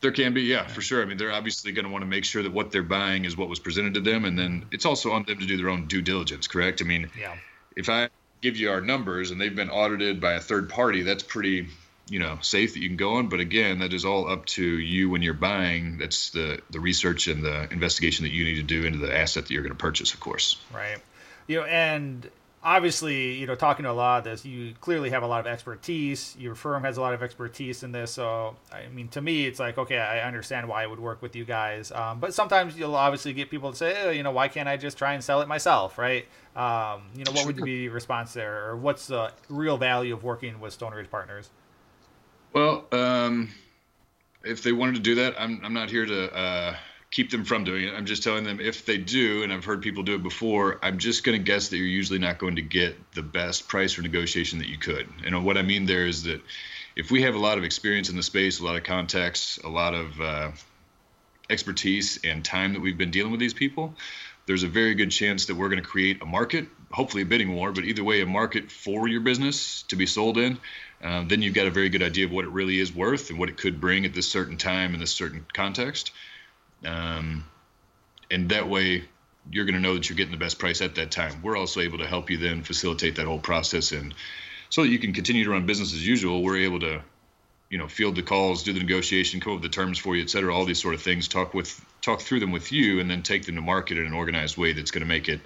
There 0.01 0.13
can 0.13 0.35
be, 0.35 0.43
yeah, 0.43 0.67
for 0.67 0.83
sure. 0.83 1.03
I 1.03 1.07
mean, 1.07 1.17
they're 1.17 1.33
obviously 1.33 1.73
going 1.73 1.87
to 1.87 1.91
want 1.91 2.03
to 2.03 2.07
make 2.07 2.25
sure 2.25 2.43
that 2.43 2.53
what 2.53 2.71
they're 2.71 2.83
buying 2.83 3.25
is 3.25 3.37
what 3.37 3.49
was 3.49 3.59
presented 3.59 3.95
to 3.95 4.01
them, 4.01 4.25
and 4.25 4.39
then 4.39 4.67
it's 4.71 4.85
also 4.85 5.13
on 5.13 5.25
them 5.25 5.39
to 5.39 5.47
do 5.47 5.57
their 5.57 5.71
own 5.71 5.87
due 5.87 6.03
diligence. 6.03 6.47
Correct? 6.47 6.83
I 6.83 6.85
mean, 6.85 7.11
yeah. 7.19 7.35
If 7.75 7.89
I 7.89 8.09
give 8.41 8.57
you 8.57 8.71
our 8.71 8.81
numbers 8.81 9.31
and 9.31 9.41
they've 9.41 9.55
been 9.55 9.71
audited 9.71 10.21
by 10.21 10.35
a 10.35 10.41
third 10.41 10.69
party, 10.69 11.03
that's 11.03 11.23
pretty, 11.23 11.69
you 12.09 12.19
know, 12.19 12.39
safe 12.43 12.75
that 12.75 12.81
you 12.81 12.89
can 12.89 12.97
go 12.97 13.15
on. 13.15 13.29
But 13.29 13.41
again, 13.41 13.81
that 13.81 13.93
is 13.93 14.05
all 14.05 14.31
up 14.31 14.47
to 14.47 14.65
you 14.65 15.11
when 15.11 15.23
you're 15.23 15.35
buying. 15.35 15.99
That's 15.99 16.31
the 16.31 16.61
the 16.71 16.81
research 16.81 17.29
and 17.29 17.43
the 17.43 17.71
investigation 17.73 18.25
that 18.25 18.33
you 18.33 18.45
need 18.45 18.57
to 18.57 18.63
do 18.63 18.85
into 18.85 18.99
the 18.99 19.17
asset 19.17 19.47
that 19.47 19.51
you're 19.51 19.63
going 19.63 19.75
to 19.75 19.79
purchase, 19.79 20.15
of 20.15 20.21
course. 20.21 20.57
Right. 20.73 20.99
You 21.47 21.61
know, 21.61 21.67
and 21.67 22.29
obviously, 22.63 23.35
you 23.35 23.47
know, 23.47 23.55
talking 23.55 23.85
to 23.85 23.91
a 23.91 23.93
lot 23.93 24.19
of 24.19 24.25
this, 24.25 24.45
you 24.45 24.75
clearly 24.81 25.11
have 25.11 25.23
a 25.23 25.27
lot 25.27 25.41
of 25.41 25.47
expertise. 25.47 26.37
Your 26.39 26.55
firm 26.55 26.85
has 26.85 26.97
a 26.97 27.01
lot 27.01 27.15
of 27.15 27.23
expertise 27.23 27.83
in 27.83 27.93
this. 27.93 28.13
So, 28.13 28.57
I 28.73 28.89
mean, 28.89 29.09
to 29.09 29.21
me, 29.21 29.47
it's 29.47 29.61
like, 29.61 29.79
okay, 29.79 29.99
I 29.99 30.27
understand 30.27 30.69
why 30.69 30.83
it 30.83 30.91
would 30.91 31.01
work 31.01 31.23
with 31.23 31.37
you 31.37 31.45
guys. 31.45 31.93
Um, 31.93 32.19
but 32.21 32.35
sometimes 32.35 32.77
you'll 32.77 32.97
obviously 32.97 33.33
get 33.33 33.51
people 33.51 33.71
to 33.71 33.77
say, 33.77 34.03
oh, 34.05 34.11
you 34.11 34.23
know, 34.23 34.33
why 34.33 34.49
can't 34.49 34.69
I 34.69 34.77
just 34.77 34.99
try 34.99 35.15
and 35.15 35.23
sell 35.23 35.41
it 35.41 35.49
myself, 35.49 35.99
right? 35.99 36.27
Um, 36.57 37.03
you 37.15 37.25
know, 37.25 37.33
what 37.33 37.47
would 37.47 37.57
be 37.57 37.83
your 37.85 37.93
response 37.93 38.33
there? 38.33 38.69
Or 38.69 38.77
what's 38.77 39.07
the 39.07 39.33
real 39.49 39.77
value 39.77 40.15
of 40.15 40.25
working 40.25 40.59
with 40.61 40.79
Stoneridge 40.79 41.11
Partners? 41.11 41.51
Well, 42.53 42.87
um, 42.93 43.51
if 44.45 44.63
they 44.63 44.73
wanted 44.73 44.95
to 44.97 45.03
do 45.03 45.15
that, 45.17 45.35
I'm, 45.41 45.61
I'm 45.63 45.75
not 45.75 45.91
here 45.91 46.07
to. 46.07 46.35
Uh 46.35 46.77
keep 47.17 47.31
them 47.31 47.47
from 47.47 47.65
doing 47.65 47.89
it. 47.89 47.95
I'm 47.95 48.05
just 48.05 48.23
telling 48.23 48.45
them 48.45 48.61
if 48.61 48.85
they 48.85 48.99
do, 48.99 49.43
and 49.43 49.51
I've 49.51 49.65
heard 49.65 49.81
people 49.81 50.03
do 50.03 50.17
it 50.17 50.23
before, 50.23 50.79
I'm 50.83 50.99
just 50.99 51.25
going 51.25 51.39
to 51.39 51.43
guess 51.43 51.71
that 51.71 51.79
you're 51.79 51.87
usually 51.87 52.19
not 52.19 52.37
going 52.37 52.57
to 52.57 52.63
get 52.63 53.13
the 53.13 53.23
best 53.23 53.69
price 53.69 53.95
for 53.95 54.03
negotiation 54.03 54.59
that 54.59 54.69
you 54.69 54.77
could. 54.77 55.09
And 55.25 55.43
what 55.43 55.57
I 55.57 55.63
mean 55.63 55.87
there 55.87 56.07
is 56.07 56.25
that 56.25 56.43
if 56.95 57.11
we 57.11 57.23
have 57.23 57.35
a 57.35 57.39
lot 57.39 57.57
of 57.57 57.65
experience 57.65 58.11
in 58.11 58.17
the 58.17 58.23
space, 58.23 58.61
a 58.61 58.67
lot 58.67 58.77
of 58.77 58.85
contacts, 58.85 59.59
a 59.65 59.69
lot 59.71 59.95
of 59.95 60.21
uh, 60.21 60.51
expertise 61.49 62.21
and 62.23 62.45
time 62.45 62.75
that 62.75 62.81
we've 62.81 62.99
been 62.99 63.11
dealing 63.11 63.31
with 63.31 63.41
these 63.41 63.55
people, 63.55 63.95
there's 64.45 64.63
a 64.63 64.69
very 64.69 64.95
good 64.95 65.11
chance 65.11 65.47
that 65.47 65.57
we're 65.57 65.71
going 65.71 65.83
to 65.83 65.89
create 65.89 66.21
a 66.21 66.27
market, 66.27 66.67
hopefully 66.93 67.23
a 67.23 67.27
bidding 67.27 67.55
war, 67.55 67.73
but 67.73 67.85
either 67.85 68.05
way, 68.05 68.21
a 68.21 68.27
market 68.27 68.71
for 68.71 69.09
your 69.09 69.23
business 69.23 69.85
to 69.85 69.97
be 69.97 70.05
sold 70.05 70.37
in. 70.37 70.59
Uh, 71.03 71.25
then 71.27 71.41
you've 71.41 71.55
got 71.55 71.67
a 71.67 71.71
very 71.71 71.89
good 71.89 72.03
idea 72.03 72.27
of 72.27 72.31
what 72.31 72.45
it 72.45 72.51
really 72.51 72.79
is 72.79 72.95
worth 72.95 73.31
and 73.31 73.39
what 73.39 73.49
it 73.49 73.57
could 73.57 73.81
bring 73.81 74.05
at 74.05 74.13
this 74.13 74.29
certain 74.29 74.59
time 74.59 74.93
in 74.93 75.01
this 75.01 75.13
certain 75.13 75.47
context. 75.55 76.13
Um, 76.85 77.45
and 78.31 78.49
that 78.51 78.69
way, 78.69 79.05
you're 79.51 79.65
going 79.65 79.75
to 79.75 79.81
know 79.81 79.95
that 79.95 80.09
you're 80.09 80.17
getting 80.17 80.33
the 80.33 80.39
best 80.39 80.59
price 80.59 80.81
at 80.83 80.97
that 80.97 81.11
time. 81.11 81.41
We're 81.43 81.57
also 81.57 81.81
able 81.81 81.99
to 81.99 82.07
help 82.07 82.31
you 82.31 82.37
then 82.37 82.63
facilitate 82.63 83.17
that 83.17 83.27
whole 83.27 83.39
process, 83.39 83.93
and 83.93 84.13
so 84.69 84.83
that 84.83 84.89
you 84.89 84.99
can 84.99 85.13
continue 85.13 85.45
to 85.45 85.51
run 85.51 85.67
business 85.67 85.95
as 85.95 86.07
usual. 86.07 86.43
We're 86.43 86.65
able 86.65 86.81
to, 86.81 87.01
you 87.71 87.79
know, 87.79 87.87
field 87.87 88.17
the 88.17 88.23
calls, 88.23 88.65
do 88.65 88.73
the 88.73 88.81
negotiation, 88.81 89.41
come 89.41 89.53
up 89.53 89.63
with 89.63 89.71
the 89.71 89.75
terms 89.75 89.99
for 89.99 90.17
you, 90.17 90.23
et 90.23 90.31
cetera. 90.31 90.55
All 90.55 90.65
these 90.65 90.83
sort 90.83 90.95
of 90.95 91.03
things. 91.03 91.29
Talk 91.29 91.55
with, 91.55 91.85
talk 92.03 92.21
through 92.21 92.41
them 92.41 92.51
with 92.51 92.73
you, 92.73 92.99
and 92.99 93.09
then 93.09 93.23
take 93.23 93.47
them 93.47 93.55
to 93.55 93.61
market 93.63 93.99
in 93.99 94.07
an 94.07 94.13
organized 94.13 94.57
way 94.57 94.73
that's 94.73 94.91
going 94.91 95.03
to 95.03 95.09
make 95.09 95.29
it, 95.29 95.41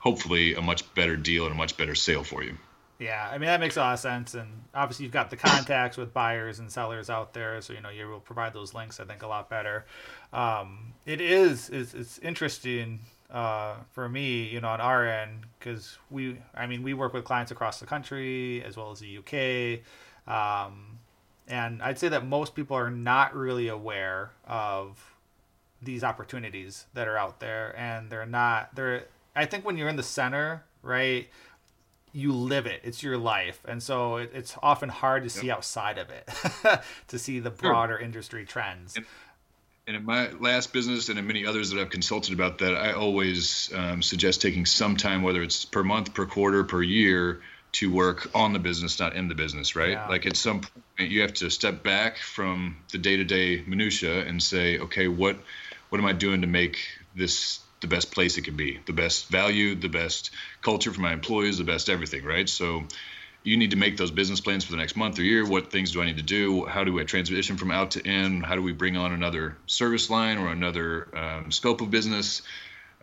hopefully, 0.00 0.54
a 0.54 0.60
much 0.60 0.92
better 0.94 1.16
deal 1.16 1.44
and 1.44 1.54
a 1.54 1.56
much 1.56 1.76
better 1.76 1.94
sale 1.94 2.24
for 2.24 2.42
you. 2.42 2.58
Yeah, 2.98 3.28
I 3.30 3.38
mean 3.38 3.48
that 3.48 3.58
makes 3.58 3.76
a 3.76 3.80
lot 3.80 3.94
of 3.94 3.98
sense, 3.98 4.34
and 4.34 4.48
obviously 4.72 5.04
you've 5.04 5.12
got 5.12 5.28
the 5.30 5.36
contacts 5.36 5.96
with 5.96 6.12
buyers 6.12 6.60
and 6.60 6.70
sellers 6.70 7.10
out 7.10 7.32
there, 7.34 7.60
so 7.60 7.72
you 7.72 7.80
know 7.80 7.88
you 7.90 8.06
will 8.08 8.20
provide 8.20 8.52
those 8.52 8.72
links. 8.72 9.00
I 9.00 9.04
think 9.04 9.22
a 9.22 9.26
lot 9.26 9.50
better. 9.50 9.84
Um, 10.32 10.94
it 11.04 11.20
is 11.20 11.70
it's, 11.70 11.92
it's 11.92 12.18
interesting 12.20 13.00
uh, 13.30 13.76
for 13.90 14.08
me, 14.08 14.44
you 14.44 14.60
know, 14.60 14.68
on 14.68 14.80
our 14.80 15.06
end 15.08 15.40
because 15.58 15.98
we, 16.08 16.38
I 16.54 16.66
mean, 16.68 16.82
we 16.84 16.94
work 16.94 17.12
with 17.12 17.24
clients 17.24 17.50
across 17.50 17.80
the 17.80 17.86
country 17.86 18.62
as 18.62 18.76
well 18.76 18.92
as 18.92 19.00
the 19.00 19.18
UK, 19.18 19.80
um, 20.32 20.98
and 21.48 21.82
I'd 21.82 21.98
say 21.98 22.08
that 22.08 22.24
most 22.24 22.54
people 22.54 22.76
are 22.76 22.90
not 22.90 23.34
really 23.34 23.68
aware 23.68 24.30
of 24.46 25.14
these 25.82 26.04
opportunities 26.04 26.86
that 26.94 27.08
are 27.08 27.16
out 27.18 27.40
there, 27.40 27.74
and 27.76 28.08
they're 28.10 28.26
not. 28.26 28.74
They're 28.76 29.04
I 29.36 29.46
think 29.46 29.64
when 29.64 29.76
you're 29.76 29.88
in 29.88 29.96
the 29.96 30.02
center, 30.02 30.64
right? 30.82 31.28
You 32.14 32.32
live 32.32 32.66
it. 32.66 32.80
It's 32.84 33.02
your 33.02 33.18
life. 33.18 33.60
And 33.66 33.82
so 33.82 34.16
it, 34.16 34.30
it's 34.32 34.56
often 34.62 34.88
hard 34.88 35.24
to 35.24 35.28
see 35.28 35.50
outside 35.50 35.98
of 35.98 36.08
it 36.10 36.80
to 37.08 37.18
see 37.18 37.40
the 37.40 37.50
broader 37.50 37.96
sure. 37.96 38.04
industry 38.04 38.44
trends. 38.44 38.96
And, 38.96 39.04
and, 39.88 39.96
in 39.96 40.04
my 40.04 40.30
last 40.30 40.72
business 40.72 41.08
and 41.08 41.18
in 41.18 41.26
many 41.26 41.44
others 41.44 41.70
that 41.70 41.78
i've 41.78 41.90
consulted 41.90 42.32
about 42.32 42.56
that 42.58 42.74
i 42.74 42.92
always 42.94 43.70
um, 43.74 44.00
suggest 44.00 44.40
taking 44.40 44.64
some 44.64 44.96
time 44.96 45.22
whether 45.22 45.42
it's 45.42 45.66
per 45.66 45.84
month 45.84 46.14
per 46.14 46.24
quarter 46.24 46.64
per 46.64 46.82
year 46.82 47.42
to 47.72 47.92
work 47.92 48.30
on 48.34 48.54
the 48.54 48.58
business 48.58 48.98
not 48.98 49.14
in 49.14 49.28
the 49.28 49.34
business 49.34 49.76
right? 49.76 49.90
Yeah. 49.90 50.08
like 50.08 50.24
at 50.24 50.36
some 50.36 50.62
point 50.62 51.10
you 51.10 51.20
have 51.20 51.34
to 51.34 51.50
step 51.50 51.82
back 51.82 52.16
from 52.16 52.78
the 52.92 52.98
day-to-day 52.98 53.62
minutia 53.66 54.24
and 54.24 54.42
say 54.42 54.78
okay 54.78 55.06
what 55.06 55.36
what 55.90 56.00
am 56.00 56.06
i 56.06 56.14
doing 56.14 56.40
to 56.40 56.46
make 56.46 56.78
this 57.14 57.60
the 57.84 57.94
best 57.94 58.10
place 58.10 58.38
it 58.38 58.44
can 58.44 58.56
be, 58.56 58.80
the 58.86 58.94
best 58.94 59.28
value, 59.28 59.74
the 59.74 59.88
best 59.88 60.30
culture 60.62 60.90
for 60.90 61.02
my 61.02 61.12
employees, 61.12 61.58
the 61.58 61.64
best 61.64 61.90
everything, 61.90 62.24
right? 62.24 62.48
So 62.48 62.84
you 63.42 63.58
need 63.58 63.72
to 63.72 63.76
make 63.76 63.98
those 63.98 64.10
business 64.10 64.40
plans 64.40 64.64
for 64.64 64.70
the 64.70 64.78
next 64.78 64.96
month 64.96 65.18
or 65.18 65.22
year. 65.22 65.46
What 65.46 65.70
things 65.70 65.92
do 65.92 66.00
I 66.00 66.06
need 66.06 66.16
to 66.16 66.22
do? 66.22 66.64
How 66.64 66.82
do 66.82 66.98
I 66.98 67.04
transition 67.04 67.58
from 67.58 67.70
out 67.70 67.90
to 67.90 68.02
in? 68.02 68.40
How 68.40 68.54
do 68.54 68.62
we 68.62 68.72
bring 68.72 68.96
on 68.96 69.12
another 69.12 69.58
service 69.66 70.08
line 70.08 70.38
or 70.38 70.48
another 70.48 71.08
um, 71.14 71.52
scope 71.52 71.82
of 71.82 71.90
business? 71.90 72.40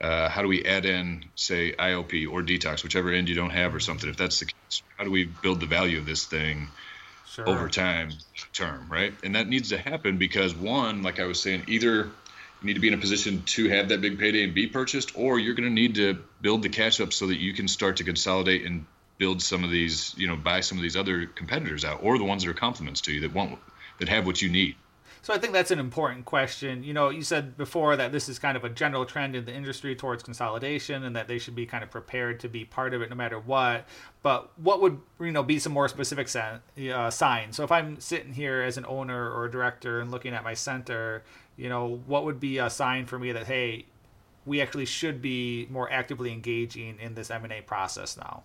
Uh, 0.02 0.28
how 0.30 0.42
do 0.42 0.48
we 0.48 0.66
add 0.66 0.86
in, 0.86 1.26
say, 1.36 1.74
IOP 1.74 2.28
or 2.28 2.42
detox, 2.42 2.82
whichever 2.82 3.12
end 3.12 3.30
you 3.30 3.36
don't 3.36 3.52
have 3.52 3.76
or 3.76 3.80
something? 3.80 4.10
If 4.10 4.18
that's 4.18 4.40
the 4.40 4.46
case, 4.46 4.82
how 4.98 5.04
do 5.04 5.12
we 5.12 5.26
build 5.26 5.60
the 5.60 5.68
value 5.68 6.00
of 6.00 6.08
this 6.08 6.26
thing 6.26 6.70
sure. 7.28 7.48
over 7.48 7.70
time, 7.70 8.10
term, 8.52 8.88
right? 8.90 9.14
And 9.24 9.36
that 9.36 9.48
needs 9.48 9.70
to 9.70 9.78
happen 9.78 10.18
because 10.18 10.56
one, 10.56 11.04
like 11.04 11.20
I 11.20 11.26
was 11.26 11.40
saying, 11.40 11.66
either 11.68 12.10
you 12.62 12.68
need 12.68 12.76
to 12.76 12.80
be 12.80 12.88
in 12.88 12.94
a 12.94 12.98
position 12.98 13.42
to 13.44 13.70
have 13.70 13.90
that 13.90 14.02
big 14.02 14.20
payday 14.20 14.44
and 14.44 14.54
be 14.54 14.68
purchased, 14.68 15.18
or 15.18 15.40
you're 15.40 15.56
going 15.56 15.68
to 15.68 15.74
need 15.74 15.96
to 15.96 16.14
build 16.42 16.62
the 16.62 16.70
cash 16.70 17.02
up 17.02 17.12
so 17.12 17.28
that 17.28 17.38
you 17.38 17.54
can 17.54 17.68
start 17.68 17.98
to 17.98 18.04
consolidate 18.04 18.66
and 18.66 18.86
build 19.18 19.42
some 19.42 19.64
of 19.64 19.72
these, 19.72 20.14
you 20.18 20.28
know, 20.28 20.36
buy 20.36 20.60
some 20.60 20.78
of 20.78 20.82
these 20.82 20.96
other 20.96 21.26
competitors 21.26 21.84
out, 21.86 22.00
or 22.04 22.18
the 22.18 22.24
ones 22.24 22.44
that 22.44 22.50
are 22.50 22.54
complements 22.54 23.02
to 23.02 23.12
you 23.12 23.22
that 23.22 23.34
want 23.34 23.58
that 24.00 24.10
have 24.10 24.26
what 24.26 24.42
you 24.42 24.50
need. 24.50 24.76
So 25.24 25.36
I 25.36 25.38
think 25.38 25.54
that's 25.54 25.70
an 25.70 25.78
important 25.78 26.26
question. 26.26 26.84
You 26.84 26.96
know, 26.96 27.10
you 27.10 27.22
said 27.22 27.56
before 27.56 27.96
that 27.96 28.12
this 28.12 28.28
is 28.28 28.40
kind 28.40 28.58
of 28.58 28.64
a 28.64 28.70
general 28.70 29.06
trend 29.06 29.36
in 29.36 29.46
the 29.46 29.54
industry 29.54 29.96
towards 29.96 30.24
consolidation 30.24 31.04
and 31.04 31.16
that 31.16 31.28
they 31.28 31.38
should 31.38 31.54
be 31.56 31.68
kind 31.68 31.84
of 31.84 31.92
prepared 31.92 32.40
to 32.40 32.50
be 32.50 32.66
part 32.66 32.96
of 32.96 33.04
it 33.04 33.12
no 33.12 33.16
matter 33.16 33.40
what. 33.40 33.86
But 34.24 34.50
what 34.58 34.82
would, 34.82 35.00
you 35.20 35.32
know, 35.32 35.44
be 35.44 35.60
some 35.60 35.74
more 35.74 35.88
specific 35.88 36.28
uh, 36.36 37.12
signs? 37.12 37.56
So 37.56 37.64
if 37.64 37.72
I'm 37.72 38.00
sitting 38.00 38.34
here 38.34 38.64
as 38.64 38.78
an 38.78 38.86
owner 38.88 39.32
or 39.32 39.46
a 39.46 39.52
director 39.52 40.02
and 40.02 40.10
looking 40.10 40.34
at 40.34 40.44
my 40.44 40.56
center, 40.56 41.24
you 41.62 41.70
know, 41.70 42.02
what 42.08 42.26
would 42.26 42.40
be 42.40 42.58
a 42.58 42.72
sign 42.72 43.06
for 43.06 43.20
me 43.20 43.32
that 43.34 43.46
hey, 43.46 43.86
we 44.48 44.62
actually 44.62 44.86
should 44.86 45.22
be 45.22 45.68
more 45.70 45.92
actively 45.92 46.34
engaging 46.34 46.98
in 47.00 47.14
this 47.14 47.30
M&A 47.30 47.62
process 47.62 48.18
now? 48.18 48.42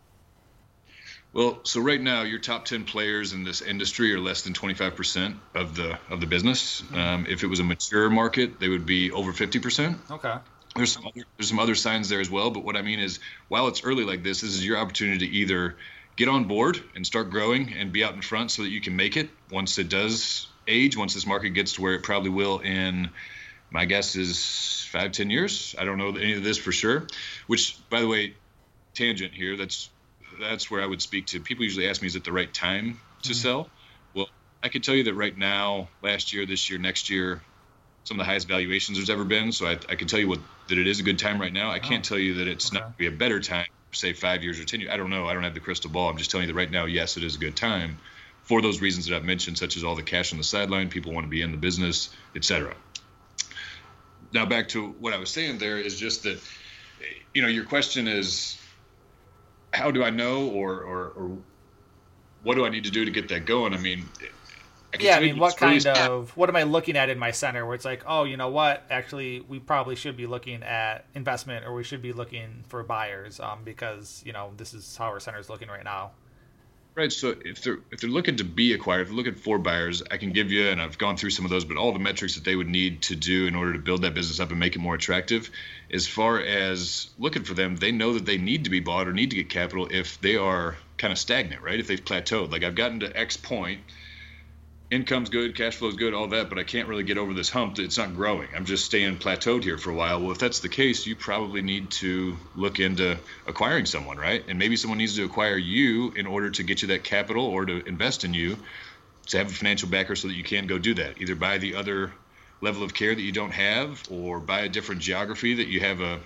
Well, 1.33 1.61
so 1.62 1.81
right 1.81 2.00
now, 2.00 2.22
your 2.22 2.38
top 2.38 2.66
ten 2.66 2.85
players 2.85 3.33
in 3.33 3.42
this 3.42 3.62
industry 3.62 4.12
are 4.12 4.20
less 4.20 4.42
than 4.42 4.52
twenty 4.52 4.74
five 4.74 4.94
percent 4.96 5.37
of 5.55 5.74
the 5.74 5.98
of 6.11 6.20
the 6.20 6.26
business. 6.26 6.83
Mm-hmm. 6.83 6.94
Um, 6.94 7.26
if 7.29 7.42
it 7.42 7.46
was 7.46 7.59
a 7.61 7.64
mature 7.64 8.09
market, 8.11 8.61
they 8.61 8.68
would 8.68 8.87
be 8.87 9.11
over 9.11 9.33
fifty 9.33 9.59
percent. 9.59 9.98
Okay. 10.11 10.35
There's 10.74 10.92
some 10.92 11.07
other, 11.07 11.24
there's 11.37 11.48
some 11.48 11.59
other 11.59 11.74
signs 11.74 12.11
there 12.11 12.20
as 12.20 12.31
well, 12.31 12.50
but 12.50 12.64
what 12.64 12.76
I 12.76 12.83
mean 12.83 13.00
is, 13.00 13.18
while 13.48 13.66
it's 13.68 13.83
early 13.83 14.05
like 14.05 14.22
this, 14.22 14.42
this 14.42 14.50
is 14.50 14.64
your 14.64 14.76
opportunity 14.76 15.26
to 15.26 15.33
either 15.35 15.76
get 16.16 16.29
on 16.29 16.44
board 16.44 16.83
and 16.94 17.07
start 17.07 17.31
growing 17.31 17.72
and 17.72 17.92
be 17.92 18.05
out 18.05 18.14
in 18.14 18.20
front 18.20 18.50
so 18.50 18.62
that 18.62 18.68
you 18.68 18.81
can 18.83 18.94
make 18.94 19.16
it 19.16 19.31
once 19.50 19.79
it 19.79 19.88
does 19.88 20.48
age 20.68 20.96
once 20.96 21.14
this 21.14 21.26
market 21.26 21.50
gets 21.50 21.74
to 21.74 21.83
where 21.83 21.94
it 21.94 22.02
probably 22.02 22.31
will 22.31 22.59
in 22.59 23.11
my 23.70 23.85
guess 23.85 24.16
is 24.16 24.87
five 24.90 25.12
ten 25.12 25.31
years. 25.31 25.74
I 25.79 25.85
don't 25.85 25.98
know 25.98 26.09
any 26.11 26.35
of 26.35 26.44
this 26.44 26.59
for 26.59 26.72
sure 26.72 27.07
which 27.46 27.76
by 27.90 28.00
the 28.00 28.09
way 28.09 28.35
tangent 28.94 29.33
here 29.33 29.57
that's 29.57 29.90
that's 30.40 30.70
where 30.70 30.83
i 30.83 30.87
would 30.87 31.02
speak 31.02 31.26
to. 31.26 31.40
People 31.40 31.64
usually 31.64 31.88
ask 31.88 32.00
me 32.00 32.07
is 32.07 32.16
it 32.16 32.24
the 32.24 32.33
right 32.33 32.52
time 32.52 33.00
to 33.22 33.31
mm-hmm. 33.31 33.35
sell? 33.35 33.70
Well 34.14 34.29
i 34.62 34.68
can 34.68 34.83
tell 34.83 34.94
you 34.94 35.05
that 35.05 35.14
right 35.14 35.37
now 35.37 35.88
last 36.02 36.33
year 36.33 36.46
this 36.46 36.70
year 36.70 36.79
next 36.79 37.11
year 37.11 37.42
some 38.05 38.20
of 38.20 38.24
the 38.24 38.31
highest 38.31 38.46
valuations 38.46 38.98
there's 38.98 39.11
ever 39.11 39.24
been. 39.24 39.52
So 39.52 39.66
i, 39.66 39.72
I 39.72 39.96
can 39.96 40.09
tell 40.09 40.20
you 40.20 40.29
what 40.29 40.40
that 40.68 40.79
it 40.79 40.87
is 40.87 41.00
a 41.00 41.02
good 41.02 41.18
time 41.18 41.40
right 41.40 41.52
now. 41.52 41.70
I 41.70 41.79
can't 41.79 42.05
oh. 42.07 42.09
tell 42.11 42.18
you 42.18 42.35
that 42.35 42.48
it's 42.48 42.70
okay. 42.70 42.81
not 42.81 42.96
be 42.96 43.07
a 43.07 43.12
better 43.12 43.40
time 43.40 43.66
say 43.92 44.12
five 44.12 44.42
years 44.42 44.61
or 44.61 44.64
ten 44.64 44.81
years. 44.81 44.92
I 44.92 44.96
don't 44.96 45.11
know. 45.11 45.26
I 45.26 45.33
don't 45.33 45.42
have 45.42 45.55
the 45.55 45.61
crystal 45.61 45.90
ball. 45.90 46.11
I'm 46.11 46.18
just 46.18 46.31
telling 46.31 46.46
you 46.46 46.52
that 46.52 46.59
right 46.59 46.70
now 46.70 46.85
yes 46.85 47.16
it 47.16 47.24
is 47.24 47.37
a 47.37 47.38
good 47.38 47.57
time 47.57 47.98
for 48.46 48.62
those 48.62 48.80
reasons 48.80 49.06
that 49.06 49.16
I've 49.16 49.24
mentioned, 49.24 49.59
such 49.59 49.76
as 49.76 49.82
all 49.82 49.96
the 49.96 50.04
cash 50.04 50.32
on 50.32 50.38
the 50.38 50.44
sideline, 50.44 50.88
people 50.88 51.12
want 51.12 51.24
to 51.26 51.28
be 51.28 51.42
in 51.42 51.50
the 51.50 51.56
business, 51.56 52.11
etc. 52.37 52.74
Now 54.32 54.46
back 54.46 54.68
to 54.68 54.88
what 55.00 55.12
I 55.12 55.18
was 55.18 55.30
saying 55.30 55.59
there 55.59 55.78
is 55.78 55.98
just 55.98 56.22
that, 56.22 56.40
you 57.35 57.42
know, 57.42 57.48
your 57.48 57.64
question 57.64 58.06
is, 58.06 58.56
how 59.72 59.90
do 59.90 60.04
I 60.04 60.11
know, 60.11 60.46
or 60.48 60.80
or, 60.80 61.09
or 61.16 61.38
what 62.44 62.54
do 62.54 62.64
I 62.64 62.68
need 62.68 62.85
to 62.85 62.90
do 62.90 63.04
to 63.04 63.11
get 63.11 63.28
that 63.28 63.46
going? 63.46 63.74
I 63.74 63.78
mean, 63.78 64.09
I 64.94 64.98
yeah, 65.00 65.16
I 65.16 65.20
mean, 65.20 65.38
what 65.38 65.56
kind 65.56 65.85
really 65.85 66.00
of 66.00 66.37
what 66.37 66.48
am 66.48 66.54
I 66.54 66.62
looking 66.62 66.96
at 66.96 67.11
in 67.11 67.18
my 67.18 67.32
center 67.32 67.66
where 67.66 67.74
it's 67.74 67.85
like, 67.85 68.04
oh, 68.06 68.22
you 68.22 68.37
know 68.37 68.48
what? 68.48 68.85
Actually, 68.90 69.40
we 69.40 69.59
probably 69.59 69.96
should 69.96 70.16
be 70.16 70.26
looking 70.26 70.62
at 70.62 71.06
investment, 71.14 71.66
or 71.66 71.74
we 71.74 71.82
should 71.82 72.00
be 72.00 72.12
looking 72.12 72.62
for 72.68 72.85
buyers, 72.85 73.40
um, 73.40 73.62
because 73.64 74.22
you 74.24 74.32
know 74.32 74.52
this 74.56 74.72
is 74.72 74.96
how 74.96 75.06
our 75.06 75.18
center 75.18 75.40
is 75.40 75.50
looking 75.50 75.66
right 75.66 75.85
now. 75.85 76.12
Right. 76.96 77.12
So 77.12 77.37
if 77.44 77.62
they're 77.62 77.78
if 77.92 78.00
they're 78.00 78.09
looking 78.09 78.37
to 78.37 78.44
be 78.44 78.72
acquired, 78.72 79.02
if 79.02 79.09
they're 79.09 79.16
looking 79.16 79.35
for 79.35 79.59
buyers, 79.59 80.02
I 80.11 80.16
can 80.16 80.32
give 80.32 80.50
you, 80.50 80.68
and 80.68 80.80
I've 80.80 80.96
gone 80.96 81.18
through 81.18 81.28
some 81.28 81.44
of 81.44 81.50
those, 81.50 81.66
but 81.66 81.76
all 81.76 81.92
the 81.92 81.98
metrics 81.98 82.37
that 82.37 82.44
they 82.44 82.56
would 82.56 82.68
need 82.70 83.02
to 83.02 83.16
do 83.16 83.46
in 83.46 83.54
order 83.54 83.74
to 83.74 83.78
build 83.78 84.00
that 84.02 84.14
business 84.14 84.40
up 84.40 84.50
and 84.50 84.59
make 84.59 84.76
it 84.76 84.78
more 84.78 84.94
attractive. 84.94 85.50
As 85.92 86.06
far 86.06 86.40
as 86.40 87.11
looking 87.18 87.44
for 87.44 87.52
them, 87.52 87.76
they 87.76 87.92
know 87.92 88.14
that 88.14 88.24
they 88.24 88.38
need 88.38 88.64
to 88.64 88.70
be 88.70 88.80
bought 88.80 89.09
or 89.09 89.12
need 89.12 89.28
to 89.28 89.37
get 89.37 89.50
capital 89.50 89.88
if 89.90 90.18
they 90.22 90.37
are 90.37 90.78
kind 90.96 91.12
of 91.12 91.18
stagnant, 91.18 91.61
right? 91.61 91.78
If 91.78 91.87
they've 91.87 92.02
plateaued, 92.02 92.50
like 92.50 92.64
I've 92.64 92.74
gotten 92.74 93.00
to 93.00 93.14
X 93.14 93.37
point 93.37 93.82
income's 94.90 95.31
good, 95.31 95.57
cash 95.57 95.77
flow's 95.77 95.96
good, 95.96 96.14
all 96.14 96.29
that, 96.29 96.49
but 96.49 96.59
I 96.59 96.64
can't 96.64 96.88
really 96.88 97.03
get 97.03 97.18
over 97.18 97.35
this 97.35 97.51
hump. 97.51 97.79
It's 97.79 97.99
not 97.99 98.14
growing. 98.14 98.49
I'm 98.55 98.64
just 98.64 98.85
staying 98.85 99.18
plateaued 99.18 99.64
here 99.64 99.79
for 99.79 99.90
a 99.90 99.94
while. 99.94 100.20
Well, 100.20 100.33
if 100.33 100.38
that's 100.38 100.61
the 100.61 100.68
case, 100.68 101.07
you 101.07 101.16
probably 101.16 101.62
need 101.62 101.90
to 101.92 102.37
look 102.55 102.79
into 102.79 103.18
acquiring 103.46 103.87
someone, 103.87 104.16
right? 104.16 104.44
And 104.49 104.59
maybe 104.59 104.77
someone 104.77 104.99
needs 104.99 105.16
to 105.16 105.25
acquire 105.25 105.57
you 105.57 106.12
in 106.12 106.27
order 106.27 106.51
to 106.51 106.62
get 106.62 106.83
you 106.83 106.88
that 106.88 107.05
capital 107.05 107.44
or 107.44 107.64
to 107.66 107.85
invest 107.87 108.25
in 108.25 108.35
you 108.35 108.57
to 109.27 109.38
have 109.38 109.49
a 109.49 109.55
financial 109.55 109.88
backer 109.88 110.14
so 110.14 110.29
that 110.29 110.35
you 110.35 110.44
can 110.44 110.66
go 110.66 110.79
do 110.79 110.94
that. 110.94 111.20
Either 111.20 111.35
buy 111.35 111.59
the 111.59 111.75
other 111.75 112.12
level 112.61 112.83
of 112.83 112.94
care 112.94 113.14
that 113.14 113.20
you 113.20 113.33
don't 113.33 113.53
have 113.53 114.03
or 114.11 114.40
buy 114.40 114.61
a 114.61 114.68
different 114.68 115.01
geography 115.01 115.55
that 115.55 115.68
you 115.68 115.81
have 115.81 116.01
a 116.01 116.20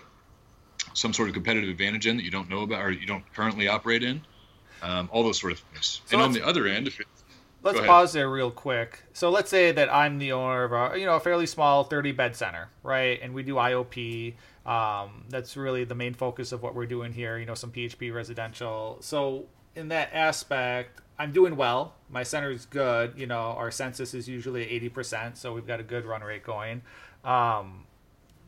some 0.94 1.12
sort 1.12 1.28
of 1.28 1.34
competitive 1.34 1.68
advantage 1.68 2.06
in 2.06 2.16
that 2.16 2.24
you 2.24 2.30
don't 2.30 2.48
know 2.48 2.62
about 2.62 2.82
or 2.82 2.90
you 2.90 3.06
don't 3.06 3.24
currently 3.34 3.68
operate 3.68 4.02
in. 4.02 4.22
Um, 4.82 5.10
all 5.12 5.22
those 5.22 5.38
sort 5.38 5.52
of 5.52 5.58
things. 5.58 6.00
So 6.06 6.16
and 6.16 6.22
on 6.22 6.32
the 6.32 6.44
other 6.46 6.66
end, 6.66 6.88
if 6.88 7.00
it's 7.00 7.19
let's 7.62 7.80
pause 7.80 8.12
there 8.12 8.28
real 8.28 8.50
quick. 8.50 9.02
So 9.12 9.30
let's 9.30 9.50
say 9.50 9.72
that 9.72 9.92
I'm 9.92 10.18
the 10.18 10.32
owner 10.32 10.64
of 10.64 10.72
a 10.72 10.98
you 10.98 11.06
know 11.06 11.16
a 11.16 11.20
fairly 11.20 11.46
small 11.46 11.84
30 11.84 12.12
bed 12.12 12.36
center, 12.36 12.68
right? 12.82 13.18
And 13.22 13.34
we 13.34 13.42
do 13.42 13.54
IOP. 13.54 14.34
Um, 14.66 15.24
that's 15.28 15.56
really 15.56 15.84
the 15.84 15.94
main 15.94 16.14
focus 16.14 16.52
of 16.52 16.62
what 16.62 16.74
we're 16.74 16.86
doing 16.86 17.12
here. 17.12 17.38
You 17.38 17.46
know, 17.46 17.54
some 17.54 17.72
PHP 17.72 18.14
residential. 18.14 18.98
So 19.00 19.46
in 19.74 19.88
that 19.88 20.10
aspect, 20.12 21.00
I'm 21.18 21.32
doing 21.32 21.56
well. 21.56 21.94
My 22.08 22.22
center 22.22 22.50
is 22.50 22.66
good. 22.66 23.14
You 23.16 23.26
know, 23.26 23.54
our 23.56 23.70
census 23.70 24.14
is 24.14 24.28
usually 24.28 24.64
80%, 24.66 25.36
so 25.36 25.52
we've 25.52 25.66
got 25.66 25.80
a 25.80 25.82
good 25.82 26.04
run 26.06 26.22
rate 26.22 26.42
going. 26.42 26.82
Um, 27.24 27.84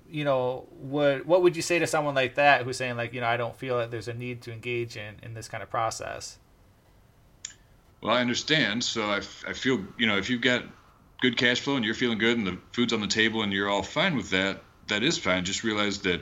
you 0.08 0.24
know, 0.24 0.68
what 0.78 1.26
what 1.26 1.42
would 1.42 1.56
you 1.56 1.62
say 1.62 1.78
to 1.78 1.86
someone 1.86 2.14
like 2.14 2.34
that 2.34 2.62
who's 2.62 2.76
saying 2.76 2.96
like, 2.96 3.14
you 3.14 3.20
know, 3.20 3.26
I 3.26 3.36
don't 3.36 3.56
feel 3.56 3.78
that 3.78 3.90
there's 3.90 4.08
a 4.08 4.14
need 4.14 4.42
to 4.42 4.52
engage 4.52 4.96
in 4.96 5.16
in 5.22 5.34
this 5.34 5.48
kind 5.48 5.62
of 5.62 5.70
process? 5.70 6.38
Well, 8.02 8.14
I 8.14 8.20
understand. 8.20 8.82
So 8.82 9.04
I, 9.04 9.18
I 9.46 9.52
feel, 9.52 9.84
you 9.96 10.06
know, 10.06 10.18
if 10.18 10.28
you've 10.28 10.40
got 10.40 10.64
good 11.20 11.36
cash 11.36 11.60
flow 11.60 11.76
and 11.76 11.84
you're 11.84 11.94
feeling 11.94 12.18
good 12.18 12.36
and 12.36 12.46
the 12.46 12.58
food's 12.72 12.92
on 12.92 13.00
the 13.00 13.06
table 13.06 13.42
and 13.42 13.52
you're 13.52 13.68
all 13.68 13.84
fine 13.84 14.16
with 14.16 14.30
that, 14.30 14.60
that 14.88 15.04
is 15.04 15.16
fine. 15.16 15.44
Just 15.44 15.62
realize 15.62 16.00
that, 16.00 16.20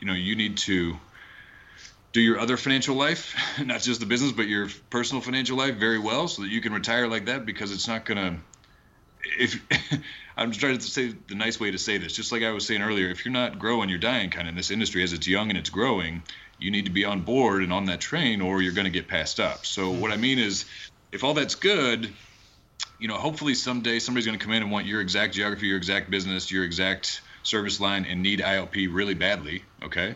you 0.00 0.06
know, 0.08 0.12
you 0.12 0.34
need 0.34 0.58
to 0.58 0.96
do 2.12 2.20
your 2.20 2.40
other 2.40 2.56
financial 2.56 2.96
life, 2.96 3.36
not 3.64 3.80
just 3.80 4.00
the 4.00 4.06
business, 4.06 4.32
but 4.32 4.48
your 4.48 4.68
personal 4.90 5.22
financial 5.22 5.56
life 5.56 5.76
very 5.76 6.00
well 6.00 6.26
so 6.26 6.42
that 6.42 6.48
you 6.48 6.60
can 6.60 6.72
retire 6.72 7.06
like 7.06 7.26
that 7.26 7.46
because 7.46 7.70
it's 7.70 7.86
not 7.86 8.04
going 8.04 8.18
to, 8.18 8.36
if 9.38 9.64
I'm 10.36 10.50
trying 10.50 10.78
to 10.78 10.82
say 10.82 11.14
the 11.28 11.36
nice 11.36 11.60
way 11.60 11.70
to 11.70 11.78
say 11.78 11.98
this, 11.98 12.12
just 12.12 12.32
like 12.32 12.42
I 12.42 12.50
was 12.50 12.66
saying 12.66 12.82
earlier, 12.82 13.08
if 13.08 13.24
you're 13.24 13.32
not 13.32 13.60
growing, 13.60 13.88
you're 13.88 13.98
dying 13.98 14.30
kind 14.30 14.48
of 14.48 14.52
in 14.52 14.56
this 14.56 14.72
industry 14.72 15.04
as 15.04 15.12
it's 15.12 15.28
young 15.28 15.50
and 15.50 15.58
it's 15.58 15.70
growing, 15.70 16.24
you 16.58 16.72
need 16.72 16.86
to 16.86 16.90
be 16.90 17.04
on 17.04 17.20
board 17.20 17.62
and 17.62 17.72
on 17.72 17.84
that 17.86 18.00
train 18.00 18.40
or 18.40 18.60
you're 18.60 18.72
going 18.72 18.84
to 18.84 18.90
get 18.90 19.06
passed 19.06 19.38
up. 19.38 19.64
So 19.64 19.90
mm-hmm. 19.90 20.00
what 20.00 20.10
I 20.10 20.16
mean 20.16 20.40
is 20.40 20.64
if 21.12 21.24
all 21.24 21.34
that's 21.34 21.54
good, 21.54 22.12
you 22.98 23.08
know, 23.08 23.14
hopefully 23.14 23.54
someday 23.54 23.98
somebody's 23.98 24.26
going 24.26 24.38
to 24.38 24.44
come 24.44 24.52
in 24.52 24.62
and 24.62 24.70
want 24.70 24.86
your 24.86 25.00
exact 25.00 25.34
geography, 25.34 25.66
your 25.66 25.76
exact 25.76 26.10
business, 26.10 26.50
your 26.50 26.64
exact 26.64 27.22
service 27.42 27.80
line, 27.80 28.04
and 28.04 28.22
need 28.22 28.40
IOP 28.40 28.88
really 28.92 29.14
badly. 29.14 29.62
Okay, 29.82 30.14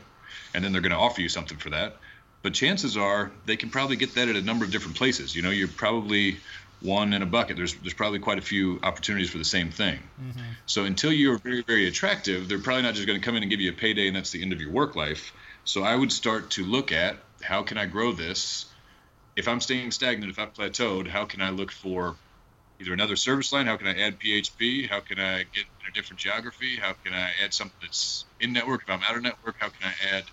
and 0.55 0.65
then 0.65 0.73
they're 0.73 0.83
going 0.83 0.93
to 0.93 0.99
offer 0.99 1.21
you 1.21 1.29
something 1.29 1.59
for 1.59 1.71
that. 1.71 1.97
But 2.43 2.53
chances 2.53 2.97
are 2.97 3.33
they 3.47 3.57
can 3.57 3.71
probably 3.71 3.97
get 3.97 4.15
that 4.17 4.29
at 4.29 4.37
a 4.37 4.43
number 4.43 4.65
of 4.65 4.71
different 4.71 4.97
places. 4.97 5.35
You 5.35 5.43
know, 5.43 5.51
you're 5.51 5.69
probably 5.69 6.37
one 6.83 7.15
in 7.15 7.23
a 7.23 7.27
bucket. 7.27 7.57
There's 7.57 7.75
there's 7.75 7.95
probably 7.95 8.19
quite 8.19 8.39
a 8.39 8.43
few 8.43 8.79
opportunities 8.83 9.31
for 9.31 9.39
the 9.39 9.45
same 9.45 9.71
thing. 9.71 9.99
Mm-hmm. 10.21 10.41
So 10.67 10.85
until 10.85 11.13
you're 11.13 11.39
very 11.39 11.63
very 11.63 11.89
attractive, 11.89 12.49
they're 12.49 12.59
probably 12.59 12.83
not 12.83 12.95
just 12.95 13.07
going 13.07 13.19
to 13.19 13.25
come 13.25 13.37
in 13.37 13.43
and 13.43 13.51
give 13.51 13.61
you 13.61 13.71
a 13.71 13.75
payday 13.75 14.07
and 14.07 14.17
that's 14.17 14.31
the 14.31 14.43
end 14.43 14.53
of 14.53 14.61
your 14.61 14.71
work 14.71 14.95
life. 14.95 15.33
So 15.65 15.83
I 15.83 15.97
would 15.97 16.13
start 16.13 16.51
to 16.51 16.65
look 16.65 16.93
at 16.93 17.17
how 17.43 17.63
can 17.63 17.79
I 17.79 17.87
grow 17.87 18.13
this 18.13 18.67
if 19.37 19.49
I'm 19.49 19.61
staying 19.61 19.91
stagnant, 19.91 20.31
if 20.31 20.39
I've 20.39 20.53
plateaued, 20.53 21.09
how 21.09 21.25
can 21.25 21.41
I 21.41 21.51
look 21.51 21.71
for 21.71 22.15
either 22.81 22.93
another 22.93 23.17
service 23.17 23.53
line? 23.53 23.67
How 23.67 23.77
can 23.77 23.87
I 23.87 23.99
add 24.01 24.19
PHP? 24.19 24.89
How 24.89 25.01
can 25.01 25.19
I 25.19 25.39
get 25.39 25.65
in 25.65 25.91
a 25.91 25.93
different 25.93 26.21
geography? 26.21 26.77
How 26.77 26.93
can 27.05 27.13
I 27.15 27.31
add 27.43 27.53
something 27.53 27.77
that's 27.81 28.25
in 28.41 28.53
network? 28.53 28.83
If 28.83 28.91
I'm 28.91 29.03
out 29.03 29.17
of 29.17 29.23
network, 29.23 29.57
how 29.59 29.69
can 29.69 29.91
I 29.91 30.17
add 30.17 30.25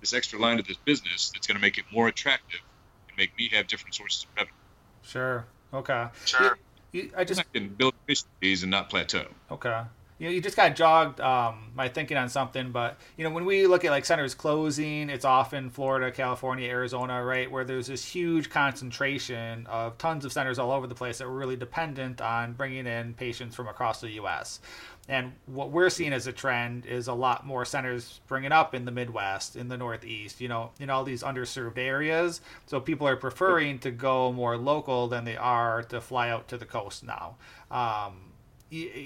this 0.00 0.12
extra 0.12 0.38
line 0.38 0.56
to 0.58 0.62
this 0.62 0.76
business 0.84 1.30
that's 1.32 1.46
going 1.46 1.56
to 1.56 1.62
make 1.62 1.78
it 1.78 1.84
more 1.92 2.08
attractive 2.08 2.60
and 3.08 3.18
make 3.18 3.36
me 3.38 3.48
have 3.52 3.66
different 3.66 3.94
sources 3.94 4.24
of 4.24 4.36
revenue? 4.36 4.54
Sure. 5.02 5.46
Okay. 5.72 6.06
Sure. 6.24 6.58
You, 6.92 7.02
you, 7.02 7.10
I 7.16 7.24
just 7.24 7.40
I 7.40 7.44
can 7.52 7.68
build 7.68 7.94
efficiencies 8.06 8.62
and 8.62 8.70
not 8.70 8.90
plateau. 8.90 9.26
Okay 9.50 9.82
you 10.18 10.28
know, 10.28 10.32
you 10.34 10.40
just 10.40 10.56
got 10.56 10.76
jogged 10.76 11.20
um, 11.20 11.72
my 11.74 11.88
thinking 11.88 12.16
on 12.16 12.28
something. 12.28 12.70
But 12.70 12.98
you 13.16 13.24
know, 13.24 13.30
when 13.30 13.44
we 13.44 13.66
look 13.66 13.84
at 13.84 13.90
like 13.90 14.04
centers 14.04 14.34
closing, 14.34 15.10
it's 15.10 15.24
often 15.24 15.70
Florida, 15.70 16.10
California, 16.12 16.68
Arizona, 16.68 17.22
right, 17.24 17.50
where 17.50 17.64
there's 17.64 17.88
this 17.88 18.04
huge 18.04 18.48
concentration 18.48 19.66
of 19.66 19.98
tons 19.98 20.24
of 20.24 20.32
centers 20.32 20.58
all 20.58 20.70
over 20.70 20.86
the 20.86 20.94
place 20.94 21.18
that 21.18 21.26
were 21.26 21.34
really 21.34 21.56
dependent 21.56 22.20
on 22.20 22.52
bringing 22.52 22.86
in 22.86 23.14
patients 23.14 23.56
from 23.56 23.66
across 23.66 24.00
the 24.00 24.10
U.S. 24.10 24.60
And 25.08 25.32
what 25.46 25.70
we're 25.70 25.90
seeing 25.90 26.12
as 26.12 26.26
a 26.26 26.32
trend 26.32 26.86
is 26.86 27.08
a 27.08 27.12
lot 27.12 27.46
more 27.46 27.64
centers 27.64 28.20
bringing 28.26 28.52
up 28.52 28.74
in 28.74 28.86
the 28.86 28.90
Midwest, 28.90 29.54
in 29.54 29.68
the 29.68 29.76
Northeast, 29.76 30.40
you 30.40 30.48
know, 30.48 30.70
in 30.80 30.88
all 30.88 31.04
these 31.04 31.22
underserved 31.22 31.76
areas. 31.76 32.40
So 32.66 32.80
people 32.80 33.06
are 33.06 33.16
preferring 33.16 33.80
to 33.80 33.90
go 33.90 34.32
more 34.32 34.56
local 34.56 35.08
than 35.08 35.24
they 35.24 35.36
are 35.36 35.82
to 35.84 36.00
fly 36.00 36.30
out 36.30 36.48
to 36.48 36.56
the 36.56 36.64
coast 36.64 37.04
now. 37.04 37.36
Um, 37.70 38.33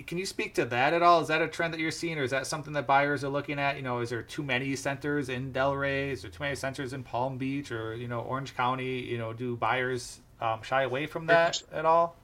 can 0.06 0.18
you 0.18 0.26
speak 0.26 0.54
to 0.54 0.64
that 0.66 0.92
at 0.92 1.02
all? 1.02 1.20
Is 1.20 1.28
that 1.28 1.42
a 1.42 1.48
trend 1.48 1.74
that 1.74 1.80
you're 1.80 1.90
seeing, 1.90 2.18
or 2.18 2.22
is 2.22 2.30
that 2.30 2.46
something 2.46 2.72
that 2.74 2.86
buyers 2.86 3.24
are 3.24 3.28
looking 3.28 3.58
at? 3.58 3.76
You 3.76 3.82
know, 3.82 4.00
is 4.00 4.10
there 4.10 4.22
too 4.22 4.42
many 4.42 4.76
centers 4.76 5.28
in 5.28 5.52
Delray? 5.52 6.12
Is 6.12 6.22
there 6.22 6.30
too 6.30 6.42
many 6.42 6.56
centers 6.56 6.92
in 6.92 7.02
Palm 7.02 7.38
Beach 7.38 7.72
or 7.72 7.94
you 7.94 8.08
know 8.08 8.20
Orange 8.20 8.56
County? 8.56 9.00
You 9.00 9.18
know, 9.18 9.32
do 9.32 9.56
buyers 9.56 10.20
um, 10.40 10.62
shy 10.62 10.82
away 10.82 11.06
from 11.06 11.26
that 11.26 11.62
at 11.72 11.84
all? 11.84 12.16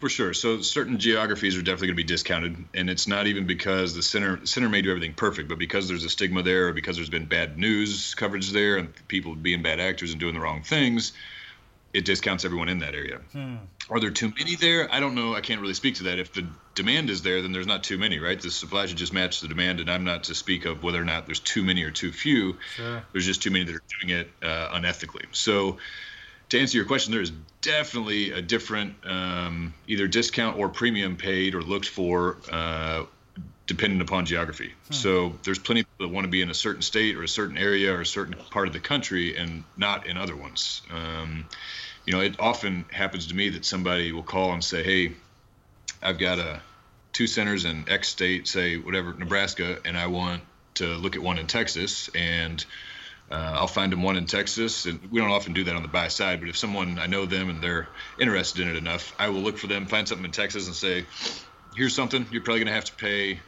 For 0.00 0.08
sure. 0.08 0.34
So 0.34 0.60
certain 0.60 0.98
geographies 0.98 1.56
are 1.56 1.62
definitely 1.62 1.88
going 1.88 1.96
to 1.96 2.02
be 2.02 2.08
discounted, 2.08 2.56
and 2.74 2.90
it's 2.90 3.08
not 3.08 3.26
even 3.26 3.46
because 3.46 3.94
the 3.94 4.02
center 4.02 4.36
the 4.36 4.46
center 4.46 4.68
may 4.68 4.82
do 4.82 4.90
everything 4.90 5.14
perfect, 5.14 5.48
but 5.48 5.58
because 5.58 5.88
there's 5.88 6.04
a 6.04 6.10
stigma 6.10 6.42
there, 6.42 6.68
or 6.68 6.72
because 6.72 6.96
there's 6.96 7.10
been 7.10 7.26
bad 7.26 7.58
news 7.58 8.14
coverage 8.14 8.50
there, 8.50 8.76
and 8.76 8.92
people 9.08 9.34
being 9.34 9.62
bad 9.62 9.80
actors 9.80 10.10
and 10.10 10.20
doing 10.20 10.34
the 10.34 10.40
wrong 10.40 10.62
things 10.62 11.12
it 11.94 12.04
discounts 12.04 12.44
everyone 12.44 12.68
in 12.68 12.80
that 12.80 12.94
area. 12.94 13.20
Hmm. 13.32 13.54
Are 13.88 14.00
there 14.00 14.10
too 14.10 14.32
many 14.36 14.56
there? 14.56 14.92
I 14.92 14.98
don't 14.98 15.14
know. 15.14 15.34
I 15.34 15.40
can't 15.40 15.60
really 15.60 15.74
speak 15.74 15.94
to 15.96 16.04
that. 16.04 16.18
If 16.18 16.32
the 16.32 16.44
demand 16.74 17.08
is 17.08 17.22
there, 17.22 17.40
then 17.40 17.52
there's 17.52 17.68
not 17.68 17.84
too 17.84 17.98
many, 17.98 18.18
right? 18.18 18.40
The 18.40 18.50
supply 18.50 18.86
should 18.86 18.96
just 18.96 19.12
match 19.12 19.40
the 19.40 19.46
demand, 19.46 19.78
and 19.78 19.88
I'm 19.88 20.02
not 20.02 20.24
to 20.24 20.34
speak 20.34 20.64
of 20.64 20.82
whether 20.82 21.00
or 21.00 21.04
not 21.04 21.26
there's 21.26 21.38
too 21.38 21.62
many 21.62 21.84
or 21.84 21.92
too 21.92 22.10
few. 22.10 22.58
Sure. 22.74 23.04
There's 23.12 23.24
just 23.24 23.42
too 23.42 23.52
many 23.52 23.64
that 23.66 23.76
are 23.76 23.82
doing 24.00 24.18
it 24.18 24.28
uh, 24.42 24.76
unethically. 24.76 25.24
So, 25.30 25.78
to 26.48 26.58
answer 26.58 26.76
your 26.76 26.86
question, 26.86 27.12
there 27.12 27.22
is 27.22 27.32
definitely 27.62 28.32
a 28.32 28.42
different 28.42 28.96
um, 29.04 29.72
either 29.86 30.08
discount 30.08 30.58
or 30.58 30.68
premium 30.68 31.16
paid 31.16 31.54
or 31.54 31.62
looked 31.62 31.88
for. 31.88 32.38
Uh, 32.50 33.04
dependent 33.66 34.02
upon 34.02 34.26
geography. 34.26 34.72
Hmm. 34.88 34.92
So 34.92 35.38
there's 35.42 35.58
plenty 35.58 35.80
of 35.80 35.86
people 35.86 36.08
that 36.08 36.14
want 36.14 36.24
to 36.24 36.30
be 36.30 36.42
in 36.42 36.50
a 36.50 36.54
certain 36.54 36.82
state 36.82 37.16
or 37.16 37.22
a 37.22 37.28
certain 37.28 37.56
area 37.56 37.92
or 37.92 38.00
a 38.00 38.06
certain 38.06 38.34
part 38.50 38.66
of 38.66 38.72
the 38.72 38.80
country 38.80 39.36
and 39.36 39.64
not 39.76 40.06
in 40.06 40.16
other 40.16 40.36
ones. 40.36 40.82
Um, 40.90 41.46
you 42.04 42.12
know, 42.12 42.20
it 42.20 42.38
often 42.38 42.84
happens 42.90 43.28
to 43.28 43.34
me 43.34 43.50
that 43.50 43.64
somebody 43.64 44.12
will 44.12 44.22
call 44.22 44.52
and 44.52 44.62
say, 44.62 44.82
"Hey, 44.82 45.12
I've 46.02 46.18
got 46.18 46.38
a 46.38 46.60
two 47.14 47.26
centers 47.26 47.64
in 47.64 47.88
X 47.88 48.08
state, 48.08 48.46
say 48.46 48.76
whatever 48.76 49.14
Nebraska, 49.14 49.78
and 49.84 49.96
I 49.96 50.08
want 50.08 50.42
to 50.74 50.86
look 50.86 51.16
at 51.16 51.22
one 51.22 51.38
in 51.38 51.46
Texas, 51.46 52.10
and 52.14 52.62
uh, 53.30 53.52
I'll 53.54 53.66
find 53.66 53.90
them 53.92 54.02
one 54.02 54.16
in 54.16 54.26
Texas. 54.26 54.84
And 54.84 55.00
we 55.10 55.20
don't 55.20 55.30
often 55.30 55.54
do 55.54 55.64
that 55.64 55.74
on 55.74 55.82
the 55.82 55.88
buy 55.88 56.08
side, 56.08 56.40
but 56.40 56.48
if 56.48 56.58
someone 56.58 56.98
I 56.98 57.06
know 57.06 57.24
them 57.24 57.48
and 57.48 57.62
they're 57.62 57.88
interested 58.18 58.62
in 58.62 58.68
it 58.68 58.76
enough, 58.76 59.14
I 59.18 59.28
will 59.28 59.40
look 59.40 59.56
for 59.56 59.68
them, 59.68 59.86
find 59.86 60.06
something 60.06 60.24
in 60.24 60.32
Texas, 60.32 60.66
and 60.66 60.76
say, 60.76 61.06
"Here's 61.74 61.94
something. 61.94 62.26
You're 62.30 62.42
probably 62.42 62.60
going 62.60 62.68
to 62.68 62.74
have 62.74 62.84
to 62.86 62.94
pay 62.94 63.40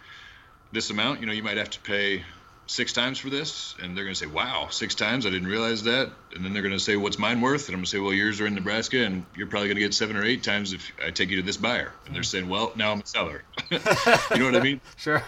this 0.73 0.91
amount. 0.91 1.21
You 1.21 1.27
know, 1.27 1.33
you 1.33 1.43
might 1.43 1.57
have 1.57 1.71
to 1.71 1.81
pay 1.81 2.23
six 2.67 2.93
times 2.93 3.19
for 3.19 3.31
this. 3.31 3.75
And 3.81 3.97
they're 3.97 4.05
going 4.05 4.15
to 4.15 4.19
say 4.19 4.27
wow 4.27 4.69
six 4.71 4.95
times? 4.95 5.27
I 5.27 5.31
didn't 5.31 5.49
realize 5.49 5.85
that. 5.85 6.11
And 6.35 6.45
then 6.45 6.53
they're 6.53 6.63
going 6.63 6.75
to 6.75 6.81
say 6.81 6.97
what's 6.97 7.19
mine 7.19 7.41
worth? 7.41 7.69
And 7.69 7.75
i'm 7.75 7.79
going 7.79 7.85
to 7.85 7.91
say 7.91 7.99
well 7.99 8.13
yours 8.13 8.41
are 8.41 8.47
in 8.47 8.55
nebraska 8.55 9.05
and 9.05 9.25
you're 9.37 9.47
probably 9.47 9.69
going 9.69 9.77
to 9.77 9.83
get 9.83 9.95
seven 9.95 10.17
or 10.17 10.25
eight 10.25 10.43
times 10.43 10.73
if 10.73 10.93
i 11.05 11.11
take 11.11 11.31
you 11.31 11.37
to 11.37 11.43
this 11.43 11.57
buyer. 11.57 11.93
And 12.07 12.15
they're 12.15 12.23
saying 12.23 12.49
well 12.49 12.73
now 12.77 12.93
i'm 12.93 13.01
a 13.01 13.07
seller. 13.07 13.43
You 13.71 14.39
know 14.39 14.47
what 14.47 14.57
i 14.57 14.63
mean? 14.63 14.81
Sure. 14.97 15.23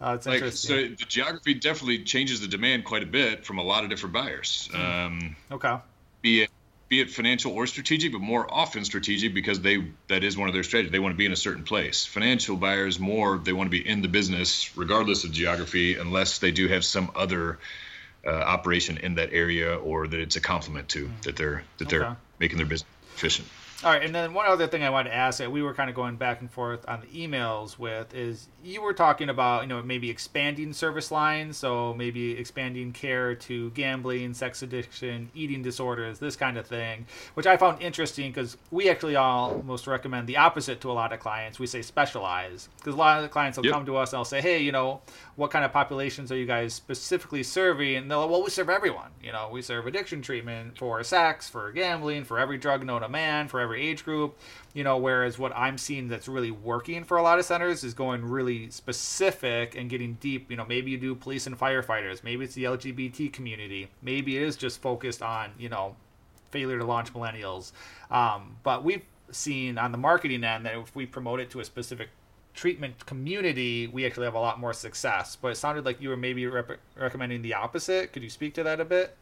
Uh, 0.00 0.14
it's 0.14 0.26
like, 0.26 0.42
so 0.52 0.74
the 0.74 1.04
geography 1.08 1.52
definitely 1.52 2.04
changes 2.04 2.40
the 2.40 2.48
demand 2.48 2.86
quite 2.86 3.02
a 3.02 3.06
bit 3.06 3.44
from 3.44 3.58
a 3.58 3.62
lot 3.62 3.84
of 3.84 3.90
different 3.90 4.14
buyers. 4.14 4.70
Hmm. 4.72 4.80
um, 4.80 5.36
okay. 5.52 5.76
be 6.22 6.42
it 6.42 6.50
be 6.90 7.00
it 7.00 7.08
financial 7.08 7.52
or 7.52 7.68
strategic, 7.68 8.10
but 8.10 8.20
more 8.20 8.52
often 8.52 8.84
strategic 8.84 9.32
because 9.32 9.60
they 9.60 9.86
that 10.08 10.24
is 10.24 10.36
one 10.36 10.48
of 10.48 10.54
their 10.54 10.64
strategies. 10.64 10.90
They 10.90 10.98
want 10.98 11.14
to 11.14 11.16
be 11.16 11.24
in 11.24 11.32
a 11.32 11.36
certain 11.36 11.62
place. 11.62 12.04
Financial 12.04 12.56
buyers 12.56 12.98
more 12.98 13.38
they 13.38 13.52
want 13.52 13.68
to 13.68 13.70
be 13.70 13.88
in 13.88 14.02
the 14.02 14.08
business 14.08 14.76
regardless 14.76 15.24
of 15.24 15.30
geography, 15.30 15.94
unless 15.94 16.38
they 16.38 16.50
do 16.50 16.66
have 16.66 16.84
some 16.84 17.12
other 17.14 17.60
uh, 18.26 18.30
operation 18.30 18.98
in 18.98 19.14
that 19.14 19.32
area 19.32 19.76
or 19.76 20.08
that 20.08 20.18
it's 20.18 20.36
a 20.36 20.40
complement 20.40 20.88
to 20.90 21.08
that 21.22 21.36
they're 21.36 21.62
that 21.78 21.88
they're 21.88 22.04
okay. 22.04 22.16
making 22.40 22.58
their 22.58 22.66
business 22.66 22.90
efficient. 23.14 23.48
All 23.82 23.90
right, 23.90 24.04
and 24.04 24.14
then 24.14 24.34
one 24.34 24.46
other 24.46 24.66
thing 24.66 24.82
I 24.82 24.90
wanted 24.90 25.08
to 25.08 25.16
ask 25.16 25.38
that 25.38 25.50
we 25.50 25.62
were 25.62 25.72
kind 25.72 25.88
of 25.88 25.96
going 25.96 26.16
back 26.16 26.42
and 26.42 26.50
forth 26.50 26.86
on 26.86 27.00
the 27.00 27.06
emails 27.06 27.78
with 27.78 28.14
is 28.14 28.50
you 28.62 28.82
were 28.82 28.92
talking 28.92 29.30
about 29.30 29.62
you 29.62 29.68
know 29.68 29.82
maybe 29.82 30.10
expanding 30.10 30.74
service 30.74 31.10
lines, 31.10 31.56
so 31.56 31.94
maybe 31.94 32.32
expanding 32.32 32.92
care 32.92 33.34
to 33.34 33.70
gambling, 33.70 34.34
sex 34.34 34.60
addiction, 34.60 35.30
eating 35.34 35.62
disorders, 35.62 36.18
this 36.18 36.36
kind 36.36 36.58
of 36.58 36.66
thing, 36.66 37.06
which 37.32 37.46
I 37.46 37.56
found 37.56 37.80
interesting 37.80 38.30
because 38.30 38.58
we 38.70 38.90
actually 38.90 39.16
almost 39.16 39.86
recommend 39.86 40.26
the 40.26 40.36
opposite 40.36 40.82
to 40.82 40.90
a 40.90 40.92
lot 40.92 41.14
of 41.14 41.20
clients. 41.20 41.58
We 41.58 41.66
say 41.66 41.80
specialize 41.80 42.68
because 42.76 42.92
a 42.92 42.98
lot 42.98 43.16
of 43.16 43.22
the 43.22 43.30
clients 43.30 43.56
will 43.56 43.64
yep. 43.64 43.72
come 43.72 43.86
to 43.86 43.96
us 43.96 44.12
and 44.12 44.18
they'll 44.18 44.26
say, 44.26 44.42
hey, 44.42 44.58
you 44.58 44.72
know, 44.72 45.00
what 45.36 45.50
kind 45.50 45.64
of 45.64 45.72
populations 45.72 46.30
are 46.30 46.36
you 46.36 46.44
guys 46.44 46.74
specifically 46.74 47.42
serving? 47.42 47.96
And 47.96 48.10
they'll 48.10 48.28
well, 48.28 48.42
we 48.42 48.50
serve 48.50 48.68
everyone. 48.68 49.10
You 49.22 49.32
know, 49.32 49.48
we 49.50 49.62
serve 49.62 49.86
addiction 49.86 50.20
treatment 50.20 50.76
for 50.76 51.02
sex, 51.02 51.48
for 51.48 51.72
gambling, 51.72 52.24
for 52.24 52.38
every 52.38 52.58
drug 52.58 52.84
known 52.84 53.00
to 53.00 53.08
man, 53.08 53.48
for 53.48 53.58
every 53.58 53.69
age 53.74 54.04
group. 54.04 54.38
You 54.72 54.84
know, 54.84 54.98
whereas 54.98 55.38
what 55.38 55.52
I'm 55.56 55.78
seeing 55.78 56.08
that's 56.08 56.28
really 56.28 56.50
working 56.50 57.04
for 57.04 57.16
a 57.16 57.22
lot 57.22 57.38
of 57.38 57.44
centers 57.44 57.82
is 57.84 57.94
going 57.94 58.24
really 58.24 58.70
specific 58.70 59.74
and 59.76 59.90
getting 59.90 60.14
deep. 60.14 60.50
You 60.50 60.56
know, 60.56 60.64
maybe 60.64 60.90
you 60.90 60.98
do 60.98 61.14
police 61.14 61.46
and 61.46 61.58
firefighters, 61.58 62.22
maybe 62.22 62.44
it's 62.44 62.54
the 62.54 62.64
LGBT 62.64 63.32
community, 63.32 63.90
maybe 64.02 64.36
it 64.36 64.42
is 64.42 64.56
just 64.56 64.80
focused 64.80 65.22
on 65.22 65.52
you 65.58 65.68
know 65.68 65.96
failure 66.50 66.78
to 66.78 66.84
launch 66.84 67.12
millennials. 67.12 67.72
Um, 68.10 68.56
but 68.62 68.84
we've 68.84 69.04
seen 69.30 69.78
on 69.78 69.92
the 69.92 69.98
marketing 69.98 70.44
end 70.44 70.66
that 70.66 70.76
if 70.76 70.94
we 70.94 71.06
promote 71.06 71.40
it 71.40 71.50
to 71.50 71.60
a 71.60 71.64
specific 71.64 72.08
treatment 72.54 73.06
community, 73.06 73.86
we 73.86 74.04
actually 74.04 74.24
have 74.24 74.34
a 74.34 74.40
lot 74.40 74.58
more 74.58 74.72
success. 74.72 75.36
But 75.40 75.48
it 75.48 75.56
sounded 75.56 75.84
like 75.84 76.00
you 76.00 76.08
were 76.08 76.16
maybe 76.16 76.46
rep- 76.46 76.78
recommending 76.96 77.42
the 77.42 77.54
opposite. 77.54 78.12
Could 78.12 78.22
you 78.22 78.30
speak 78.30 78.54
to 78.54 78.62
that 78.64 78.80
a 78.80 78.84
bit? 78.84 79.16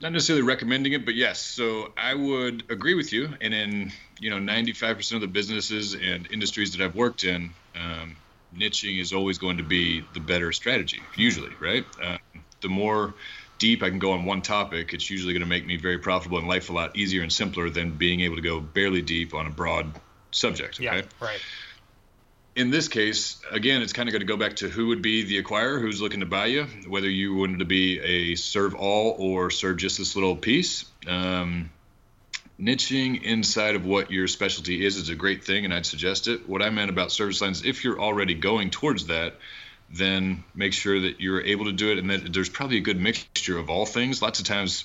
Not 0.00 0.12
necessarily 0.12 0.42
recommending 0.42 0.92
it, 0.92 1.04
but 1.04 1.14
yes. 1.14 1.40
So 1.40 1.92
I 1.96 2.14
would 2.14 2.70
agree 2.70 2.94
with 2.94 3.12
you. 3.12 3.34
And 3.40 3.54
in 3.54 3.92
you 4.20 4.30
know 4.30 4.38
95% 4.38 5.12
of 5.12 5.20
the 5.20 5.26
businesses 5.26 5.94
and 5.94 6.28
industries 6.30 6.72
that 6.76 6.84
I've 6.84 6.94
worked 6.94 7.24
in, 7.24 7.50
um, 7.74 8.16
niching 8.56 9.00
is 9.00 9.12
always 9.12 9.38
going 9.38 9.58
to 9.58 9.62
be 9.62 10.06
the 10.12 10.20
better 10.20 10.52
strategy. 10.52 11.00
Usually, 11.16 11.52
right? 11.60 11.86
Uh, 12.02 12.18
the 12.60 12.68
more 12.68 13.14
deep 13.58 13.82
I 13.82 13.90
can 13.90 13.98
go 13.98 14.12
on 14.12 14.24
one 14.24 14.42
topic, 14.42 14.92
it's 14.92 15.08
usually 15.08 15.32
going 15.32 15.42
to 15.42 15.48
make 15.48 15.66
me 15.66 15.76
very 15.76 15.98
profitable 15.98 16.38
in 16.38 16.46
life 16.46 16.70
a 16.70 16.72
lot 16.72 16.96
easier 16.96 17.22
and 17.22 17.32
simpler 17.32 17.70
than 17.70 17.92
being 17.92 18.20
able 18.20 18.36
to 18.36 18.42
go 18.42 18.60
barely 18.60 19.02
deep 19.02 19.34
on 19.34 19.46
a 19.46 19.50
broad 19.50 19.92
subject. 20.32 20.80
Okay. 20.80 20.84
Yeah. 20.84 21.02
Right 21.20 21.40
in 22.56 22.70
this 22.70 22.88
case, 22.88 23.40
again, 23.50 23.82
it's 23.82 23.92
kind 23.92 24.08
of 24.08 24.12
going 24.12 24.20
to 24.20 24.26
go 24.26 24.36
back 24.36 24.56
to 24.56 24.68
who 24.68 24.88
would 24.88 25.02
be 25.02 25.24
the 25.24 25.42
acquirer, 25.42 25.80
who's 25.80 26.00
looking 26.00 26.20
to 26.20 26.26
buy 26.26 26.46
you, 26.46 26.64
whether 26.86 27.10
you 27.10 27.34
wanted 27.34 27.58
to 27.58 27.64
be 27.64 27.98
a 28.00 28.34
serve 28.36 28.74
all 28.74 29.16
or 29.18 29.50
serve 29.50 29.76
just 29.76 29.98
this 29.98 30.14
little 30.14 30.36
piece. 30.36 30.84
Um, 31.06 31.70
niching 32.60 33.22
inside 33.22 33.74
of 33.74 33.84
what 33.84 34.12
your 34.12 34.28
specialty 34.28 34.84
is 34.84 34.96
is 34.96 35.08
a 35.08 35.16
great 35.16 35.44
thing, 35.44 35.64
and 35.64 35.74
I'd 35.74 35.86
suggest 35.86 36.28
it. 36.28 36.48
What 36.48 36.62
I 36.62 36.70
meant 36.70 36.90
about 36.90 37.10
service 37.10 37.40
lines, 37.40 37.64
if 37.64 37.82
you're 37.82 38.00
already 38.00 38.34
going 38.34 38.70
towards 38.70 39.06
that, 39.06 39.34
then 39.90 40.44
make 40.54 40.72
sure 40.72 41.00
that 41.00 41.20
you're 41.20 41.42
able 41.42 41.64
to 41.64 41.72
do 41.72 41.90
it, 41.90 41.98
and 41.98 42.10
that 42.10 42.32
there's 42.32 42.48
probably 42.48 42.76
a 42.76 42.82
good 42.82 43.00
mixture 43.00 43.58
of 43.58 43.68
all 43.68 43.84
things. 43.84 44.22
Lots 44.22 44.38
of 44.38 44.46
times, 44.46 44.84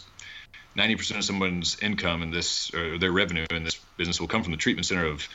90% 0.76 1.18
of 1.18 1.24
someone's 1.24 1.78
income 1.82 2.24
in 2.24 2.32
this, 2.32 2.74
or 2.74 2.98
their 2.98 3.12
revenue 3.12 3.46
in 3.52 3.64
this 3.64 3.80
business 3.98 4.20
will 4.20 4.28
come 4.28 4.42
from 4.42 4.52
the 4.52 4.58
treatment 4.58 4.88
center 4.88 5.06
of 5.06 5.28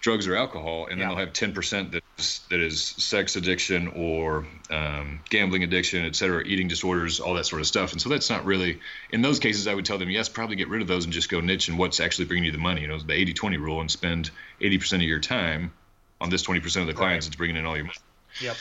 drugs 0.00 0.26
or 0.26 0.34
alcohol, 0.34 0.86
and 0.86 1.00
then 1.00 1.08
yeah. 1.08 1.14
they'll 1.14 1.26
have 1.26 1.32
10% 1.32 1.92
that 1.92 2.02
is, 2.18 2.40
that 2.48 2.60
is 2.60 2.82
sex 2.82 3.36
addiction 3.36 3.88
or 3.88 4.46
um, 4.70 5.20
gambling 5.28 5.62
addiction, 5.62 6.04
et 6.06 6.16
cetera, 6.16 6.42
eating 6.44 6.68
disorders, 6.68 7.20
all 7.20 7.34
that 7.34 7.44
sort 7.44 7.60
of 7.60 7.66
stuff. 7.66 7.92
And 7.92 8.00
so 8.00 8.08
that's 8.08 8.30
not 8.30 8.46
really, 8.46 8.80
in 9.12 9.20
those 9.20 9.38
cases, 9.38 9.66
I 9.66 9.74
would 9.74 9.84
tell 9.84 9.98
them, 9.98 10.08
yes, 10.08 10.28
probably 10.28 10.56
get 10.56 10.68
rid 10.68 10.80
of 10.80 10.88
those 10.88 11.04
and 11.04 11.12
just 11.12 11.28
go 11.28 11.40
niche 11.40 11.68
and 11.68 11.78
what's 11.78 12.00
actually 12.00 12.24
bringing 12.24 12.44
you 12.44 12.52
the 12.52 12.58
money. 12.58 12.80
You 12.80 12.88
know, 12.88 12.98
the 12.98 13.12
80 13.12 13.34
20 13.34 13.56
rule 13.58 13.80
and 13.80 13.90
spend 13.90 14.30
80% 14.60 14.94
of 14.94 15.02
your 15.02 15.20
time 15.20 15.72
on 16.20 16.30
this 16.30 16.42
20% 16.44 16.80
of 16.80 16.86
the 16.86 16.94
clients 16.94 17.26
right. 17.26 17.30
that's 17.30 17.36
bringing 17.36 17.56
in 17.56 17.66
all 17.66 17.76
your 17.76 17.86
money. 17.86 17.98
Yep. 18.40 18.56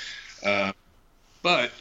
Uh, 0.46 0.72
but 1.42 1.72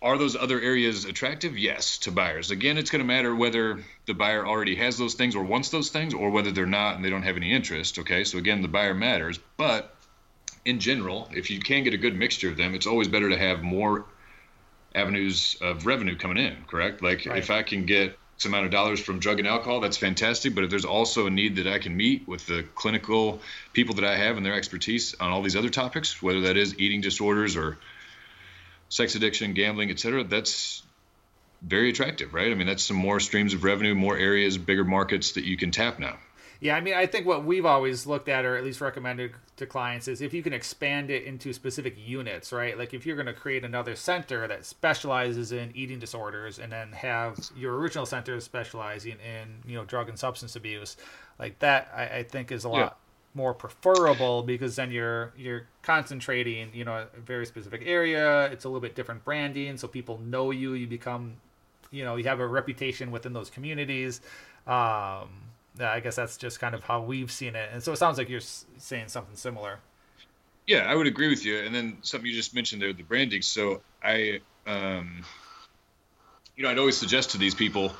are 0.00 0.16
those 0.16 0.36
other 0.36 0.60
areas 0.60 1.04
attractive? 1.04 1.58
Yes, 1.58 1.98
to 1.98 2.12
buyers. 2.12 2.50
Again, 2.50 2.78
it's 2.78 2.90
going 2.90 3.00
to 3.00 3.06
matter 3.06 3.34
whether 3.34 3.82
the 4.06 4.14
buyer 4.14 4.46
already 4.46 4.76
has 4.76 4.96
those 4.96 5.14
things 5.14 5.34
or 5.34 5.42
wants 5.42 5.70
those 5.70 5.90
things, 5.90 6.14
or 6.14 6.30
whether 6.30 6.52
they're 6.52 6.66
not 6.66 6.96
and 6.96 7.04
they 7.04 7.10
don't 7.10 7.24
have 7.24 7.36
any 7.36 7.52
interest. 7.52 7.98
Okay, 7.98 8.24
so 8.24 8.38
again, 8.38 8.62
the 8.62 8.68
buyer 8.68 8.94
matters. 8.94 9.38
But 9.56 9.94
in 10.64 10.78
general, 10.78 11.28
if 11.32 11.50
you 11.50 11.60
can 11.60 11.82
get 11.82 11.94
a 11.94 11.98
good 11.98 12.16
mixture 12.16 12.48
of 12.48 12.56
them, 12.56 12.74
it's 12.74 12.86
always 12.86 13.08
better 13.08 13.28
to 13.28 13.36
have 13.36 13.62
more 13.62 14.04
avenues 14.94 15.56
of 15.60 15.86
revenue 15.86 16.16
coming 16.16 16.38
in. 16.38 16.56
Correct? 16.66 17.02
Like 17.02 17.26
right. 17.26 17.38
if 17.38 17.50
I 17.50 17.62
can 17.62 17.84
get 17.84 18.16
some 18.36 18.54
amount 18.54 18.66
of 18.66 18.70
dollars 18.70 19.00
from 19.00 19.18
drug 19.18 19.40
and 19.40 19.48
alcohol, 19.48 19.80
that's 19.80 19.96
fantastic. 19.96 20.54
But 20.54 20.62
if 20.62 20.70
there's 20.70 20.84
also 20.84 21.26
a 21.26 21.30
need 21.30 21.56
that 21.56 21.66
I 21.66 21.80
can 21.80 21.96
meet 21.96 22.28
with 22.28 22.46
the 22.46 22.64
clinical 22.76 23.40
people 23.72 23.96
that 23.96 24.04
I 24.04 24.16
have 24.16 24.36
and 24.36 24.46
their 24.46 24.54
expertise 24.54 25.14
on 25.18 25.30
all 25.32 25.42
these 25.42 25.56
other 25.56 25.70
topics, 25.70 26.22
whether 26.22 26.42
that 26.42 26.56
is 26.56 26.78
eating 26.78 27.00
disorders 27.00 27.56
or 27.56 27.78
sex 28.88 29.14
addiction, 29.14 29.54
gambling, 29.54 29.90
etc. 29.90 30.24
That's 30.24 30.82
very 31.62 31.90
attractive, 31.90 32.34
right? 32.34 32.50
I 32.50 32.54
mean, 32.54 32.66
that's 32.66 32.84
some 32.84 32.96
more 32.96 33.20
streams 33.20 33.54
of 33.54 33.64
revenue, 33.64 33.94
more 33.94 34.16
areas, 34.16 34.58
bigger 34.58 34.84
markets 34.84 35.32
that 35.32 35.44
you 35.44 35.56
can 35.56 35.70
tap 35.70 35.98
now. 35.98 36.16
Yeah, 36.60 36.76
I 36.76 36.80
mean, 36.80 36.94
I 36.94 37.06
think 37.06 37.24
what 37.24 37.44
we've 37.44 37.64
always 37.64 38.04
looked 38.04 38.28
at, 38.28 38.44
or 38.44 38.56
at 38.56 38.64
least 38.64 38.80
recommended 38.80 39.32
to 39.58 39.66
clients, 39.66 40.08
is 40.08 40.20
if 40.20 40.34
you 40.34 40.42
can 40.42 40.52
expand 40.52 41.08
it 41.08 41.22
into 41.22 41.52
specific 41.52 41.96
units, 41.96 42.52
right? 42.52 42.76
Like 42.76 42.92
if 42.94 43.06
you're 43.06 43.14
going 43.14 43.26
to 43.26 43.32
create 43.32 43.64
another 43.64 43.94
center 43.94 44.48
that 44.48 44.66
specializes 44.66 45.52
in 45.52 45.70
eating 45.76 46.00
disorders, 46.00 46.58
and 46.58 46.72
then 46.72 46.90
have 46.92 47.38
your 47.56 47.76
original 47.76 48.06
center 48.06 48.40
specializing 48.40 49.18
in, 49.20 49.70
you 49.70 49.76
know, 49.76 49.84
drug 49.84 50.08
and 50.08 50.18
substance 50.18 50.56
abuse, 50.56 50.96
like 51.38 51.60
that, 51.60 51.92
I, 51.94 52.18
I 52.18 52.22
think 52.24 52.50
is 52.50 52.64
a 52.64 52.68
lot. 52.68 52.98
More 53.38 53.54
preferable 53.54 54.42
because 54.42 54.74
then 54.74 54.90
you're 54.90 55.32
you're 55.36 55.68
concentrating 55.82 56.70
you 56.74 56.84
know 56.84 57.06
a 57.16 57.20
very 57.20 57.46
specific 57.46 57.82
area. 57.86 58.46
It's 58.46 58.64
a 58.64 58.68
little 58.68 58.80
bit 58.80 58.96
different 58.96 59.24
branding. 59.24 59.76
So 59.76 59.86
people 59.86 60.18
know 60.18 60.50
you. 60.50 60.72
You 60.72 60.88
become 60.88 61.36
you 61.92 62.02
know 62.02 62.16
you 62.16 62.24
have 62.24 62.40
a 62.40 62.46
reputation 62.48 63.12
within 63.12 63.32
those 63.32 63.48
communities. 63.48 64.20
Um 64.66 65.28
i 65.80 66.00
guess 66.02 66.16
that's 66.16 66.36
just 66.36 66.58
kind 66.58 66.74
of 66.74 66.82
how 66.82 67.00
we've 67.00 67.30
seen 67.30 67.54
it. 67.54 67.70
And 67.72 67.80
so 67.80 67.92
it 67.92 67.98
sounds 67.98 68.18
like 68.18 68.28
you're 68.28 68.40
saying 68.40 69.06
something 69.06 69.36
similar. 69.36 69.78
Yeah 70.66 70.90
i 70.90 70.96
would 70.96 71.06
agree 71.06 71.28
with 71.28 71.44
you. 71.44 71.60
And 71.60 71.72
then 71.72 71.98
something 72.02 72.28
you 72.28 72.34
just 72.34 72.56
mentioned 72.56 72.82
there 72.82 72.92
the 72.92 73.04
branding. 73.04 73.42
So 73.42 73.82
i 74.02 74.40
um 74.66 75.24
you 76.56 76.64
know 76.64 76.70
i'd 76.70 76.78
always 76.80 76.96
suggest 76.96 77.30
to 77.30 77.38
these 77.38 77.54
people 77.54 77.92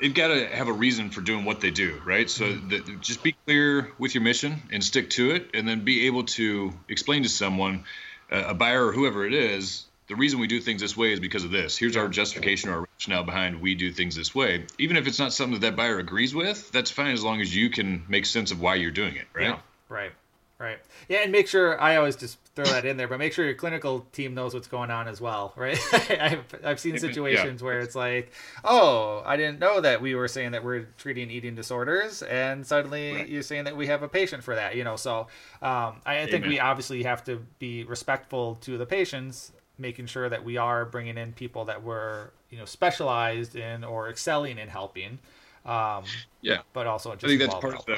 they've 0.00 0.14
got 0.14 0.28
to 0.28 0.46
have 0.46 0.68
a 0.68 0.72
reason 0.72 1.10
for 1.10 1.20
doing 1.20 1.44
what 1.44 1.60
they 1.60 1.70
do, 1.70 2.00
right? 2.04 2.28
So 2.28 2.44
mm-hmm. 2.44 2.68
the, 2.68 2.80
just 3.00 3.22
be 3.22 3.36
clear 3.46 3.92
with 3.98 4.14
your 4.14 4.22
mission 4.22 4.62
and 4.72 4.82
stick 4.82 5.10
to 5.10 5.30
it, 5.30 5.50
and 5.54 5.68
then 5.68 5.84
be 5.84 6.06
able 6.06 6.24
to 6.24 6.72
explain 6.88 7.22
to 7.24 7.28
someone, 7.28 7.84
uh, 8.30 8.44
a 8.48 8.54
buyer 8.54 8.86
or 8.86 8.92
whoever 8.92 9.26
it 9.26 9.34
is, 9.34 9.84
the 10.08 10.16
reason 10.16 10.40
we 10.40 10.46
do 10.46 10.60
things 10.60 10.80
this 10.80 10.96
way 10.96 11.12
is 11.12 11.20
because 11.20 11.44
of 11.44 11.50
this. 11.50 11.76
Here's 11.76 11.96
our 11.96 12.08
justification 12.08 12.70
or 12.70 12.74
our 12.74 12.80
rationale 12.80 13.24
behind 13.24 13.60
we 13.60 13.74
do 13.74 13.92
things 13.92 14.16
this 14.16 14.34
way. 14.34 14.64
Even 14.78 14.96
if 14.96 15.06
it's 15.06 15.18
not 15.18 15.32
something 15.32 15.60
that 15.60 15.66
that 15.66 15.76
buyer 15.76 15.98
agrees 15.98 16.34
with, 16.34 16.70
that's 16.72 16.90
fine 16.90 17.12
as 17.12 17.22
long 17.22 17.40
as 17.40 17.54
you 17.54 17.68
can 17.68 18.04
make 18.08 18.24
sense 18.24 18.50
of 18.50 18.60
why 18.60 18.76
you're 18.76 18.90
doing 18.90 19.16
it, 19.16 19.26
right? 19.34 19.48
Yeah, 19.48 19.58
right. 19.88 20.12
Right. 20.60 20.78
Yeah, 21.08 21.18
and 21.18 21.30
make 21.30 21.46
sure 21.46 21.80
I 21.80 21.96
always 21.96 22.16
just 22.16 22.36
throw 22.56 22.64
that 22.64 22.84
in 22.84 22.96
there, 22.96 23.06
but 23.06 23.20
make 23.20 23.32
sure 23.32 23.44
your 23.44 23.54
clinical 23.54 24.00
team 24.10 24.34
knows 24.34 24.54
what's 24.54 24.66
going 24.66 24.90
on 24.90 25.06
as 25.06 25.20
well, 25.20 25.52
right? 25.56 25.78
I've 26.10 26.44
I've 26.64 26.80
seen 26.80 26.98
situations 26.98 27.60
yeah. 27.60 27.64
where 27.64 27.78
it's 27.78 27.94
like, 27.94 28.32
oh, 28.64 29.22
I 29.24 29.36
didn't 29.36 29.60
know 29.60 29.80
that 29.80 30.02
we 30.02 30.16
were 30.16 30.26
saying 30.26 30.52
that 30.52 30.64
we're 30.64 30.88
treating 30.98 31.30
eating 31.30 31.54
disorders, 31.54 32.22
and 32.24 32.66
suddenly 32.66 33.12
right. 33.12 33.28
you're 33.28 33.42
saying 33.42 33.64
that 33.64 33.76
we 33.76 33.86
have 33.86 34.02
a 34.02 34.08
patient 34.08 34.42
for 34.42 34.56
that, 34.56 34.74
you 34.74 34.82
know. 34.82 34.96
So 34.96 35.28
um, 35.62 36.00
I, 36.04 36.22
I 36.22 36.26
think 36.26 36.44
we 36.44 36.58
obviously 36.58 37.04
have 37.04 37.22
to 37.24 37.40
be 37.60 37.84
respectful 37.84 38.56
to 38.62 38.76
the 38.76 38.86
patients, 38.86 39.52
making 39.78 40.06
sure 40.06 40.28
that 40.28 40.44
we 40.44 40.56
are 40.56 40.84
bringing 40.84 41.18
in 41.18 41.34
people 41.34 41.66
that 41.66 41.84
were 41.84 42.32
you 42.50 42.58
know 42.58 42.64
specialized 42.64 43.54
in 43.54 43.84
or 43.84 44.10
excelling 44.10 44.58
in 44.58 44.66
helping. 44.66 45.20
Um, 45.64 46.02
yeah, 46.40 46.62
but 46.72 46.88
also 46.88 47.12
just 47.12 47.26
I 47.26 47.28
think 47.28 47.40
that's 47.42 47.54
part 47.54 47.76
of 47.76 47.86
the 47.86 47.92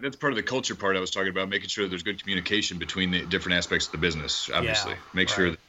that's 0.00 0.16
part 0.16 0.32
of 0.32 0.36
the 0.36 0.42
culture 0.42 0.74
part 0.74 0.96
I 0.96 1.00
was 1.00 1.10
talking 1.10 1.30
about, 1.30 1.48
making 1.48 1.68
sure 1.68 1.88
there's 1.88 2.02
good 2.02 2.20
communication 2.20 2.78
between 2.78 3.10
the 3.10 3.22
different 3.22 3.58
aspects 3.58 3.86
of 3.86 3.92
the 3.92 3.98
business. 3.98 4.50
Obviously, 4.52 4.92
yeah, 4.92 4.98
make 5.12 5.28
right. 5.28 5.34
sure 5.34 5.50
that 5.50 5.60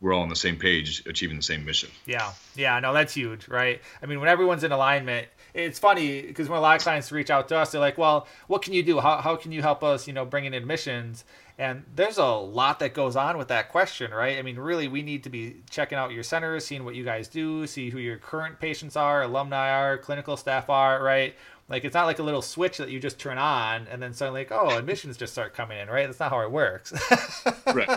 we're 0.00 0.12
all 0.12 0.22
on 0.22 0.28
the 0.28 0.36
same 0.36 0.56
page, 0.56 1.04
achieving 1.06 1.36
the 1.36 1.42
same 1.42 1.64
mission. 1.64 1.88
Yeah, 2.06 2.32
yeah, 2.56 2.80
no, 2.80 2.92
that's 2.92 3.14
huge, 3.14 3.46
right? 3.48 3.80
I 4.02 4.06
mean, 4.06 4.18
when 4.18 4.28
everyone's 4.28 4.64
in 4.64 4.72
alignment, 4.72 5.28
it's 5.54 5.78
funny 5.78 6.22
because 6.22 6.48
when 6.48 6.58
a 6.58 6.62
lot 6.62 6.76
of 6.76 6.82
clients 6.82 7.12
reach 7.12 7.30
out 7.30 7.48
to 7.48 7.56
us, 7.56 7.72
they're 7.72 7.80
like, 7.80 7.98
"Well, 7.98 8.26
what 8.48 8.62
can 8.62 8.72
you 8.72 8.82
do? 8.82 9.00
How 9.00 9.18
how 9.18 9.36
can 9.36 9.52
you 9.52 9.62
help 9.62 9.84
us? 9.84 10.06
You 10.06 10.12
know, 10.12 10.24
bring 10.24 10.44
in 10.44 10.54
admissions?" 10.54 11.24
And 11.58 11.84
there's 11.94 12.16
a 12.16 12.26
lot 12.26 12.80
that 12.80 12.94
goes 12.94 13.14
on 13.14 13.36
with 13.36 13.48
that 13.48 13.68
question, 13.68 14.10
right? 14.10 14.38
I 14.38 14.42
mean, 14.42 14.56
really, 14.56 14.88
we 14.88 15.02
need 15.02 15.22
to 15.24 15.30
be 15.30 15.56
checking 15.70 15.98
out 15.98 16.10
your 16.10 16.22
centers, 16.22 16.64
seeing 16.64 16.84
what 16.84 16.94
you 16.94 17.04
guys 17.04 17.28
do, 17.28 17.66
see 17.66 17.90
who 17.90 17.98
your 17.98 18.16
current 18.16 18.58
patients 18.58 18.96
are, 18.96 19.22
alumni 19.22 19.70
are, 19.70 19.98
clinical 19.98 20.36
staff 20.36 20.70
are, 20.70 21.02
right? 21.02 21.36
Like 21.72 21.86
it's 21.86 21.94
not 21.94 22.04
like 22.04 22.18
a 22.18 22.22
little 22.22 22.42
switch 22.42 22.76
that 22.76 22.90
you 22.90 23.00
just 23.00 23.18
turn 23.18 23.38
on 23.38 23.88
and 23.90 24.02
then 24.02 24.12
suddenly, 24.12 24.42
like, 24.42 24.52
oh, 24.52 24.76
admissions 24.76 25.16
just 25.16 25.32
start 25.32 25.54
coming 25.54 25.78
in, 25.78 25.88
right? 25.88 26.06
That's 26.06 26.20
not 26.20 26.30
how 26.30 26.40
it 26.42 26.50
works. 26.50 26.92
right. 27.66 27.88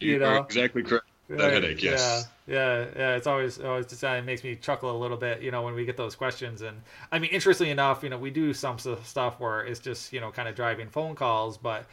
You, 0.00 0.14
you 0.14 0.18
know 0.18 0.38
exactly 0.38 0.82
correct. 0.82 1.06
That 1.28 1.52
headache, 1.52 1.80
yes. 1.80 2.26
Yeah, 2.48 2.56
yeah, 2.56 2.86
yeah. 2.96 3.14
It's 3.14 3.28
always 3.28 3.60
always 3.60 3.86
just 3.86 4.02
it 4.02 4.24
makes 4.24 4.42
me 4.42 4.56
chuckle 4.56 4.90
a 4.90 4.98
little 4.98 5.16
bit, 5.16 5.42
you 5.42 5.52
know, 5.52 5.62
when 5.62 5.74
we 5.74 5.84
get 5.84 5.96
those 5.96 6.16
questions. 6.16 6.62
And 6.62 6.82
I 7.12 7.20
mean, 7.20 7.30
interestingly 7.30 7.70
enough, 7.70 8.02
you 8.02 8.10
know, 8.10 8.18
we 8.18 8.30
do 8.30 8.52
some 8.52 8.78
stuff 8.78 9.38
where 9.38 9.60
it's 9.60 9.78
just 9.78 10.12
you 10.12 10.20
know 10.20 10.32
kind 10.32 10.48
of 10.48 10.56
driving 10.56 10.88
phone 10.88 11.14
calls, 11.14 11.56
but 11.56 11.86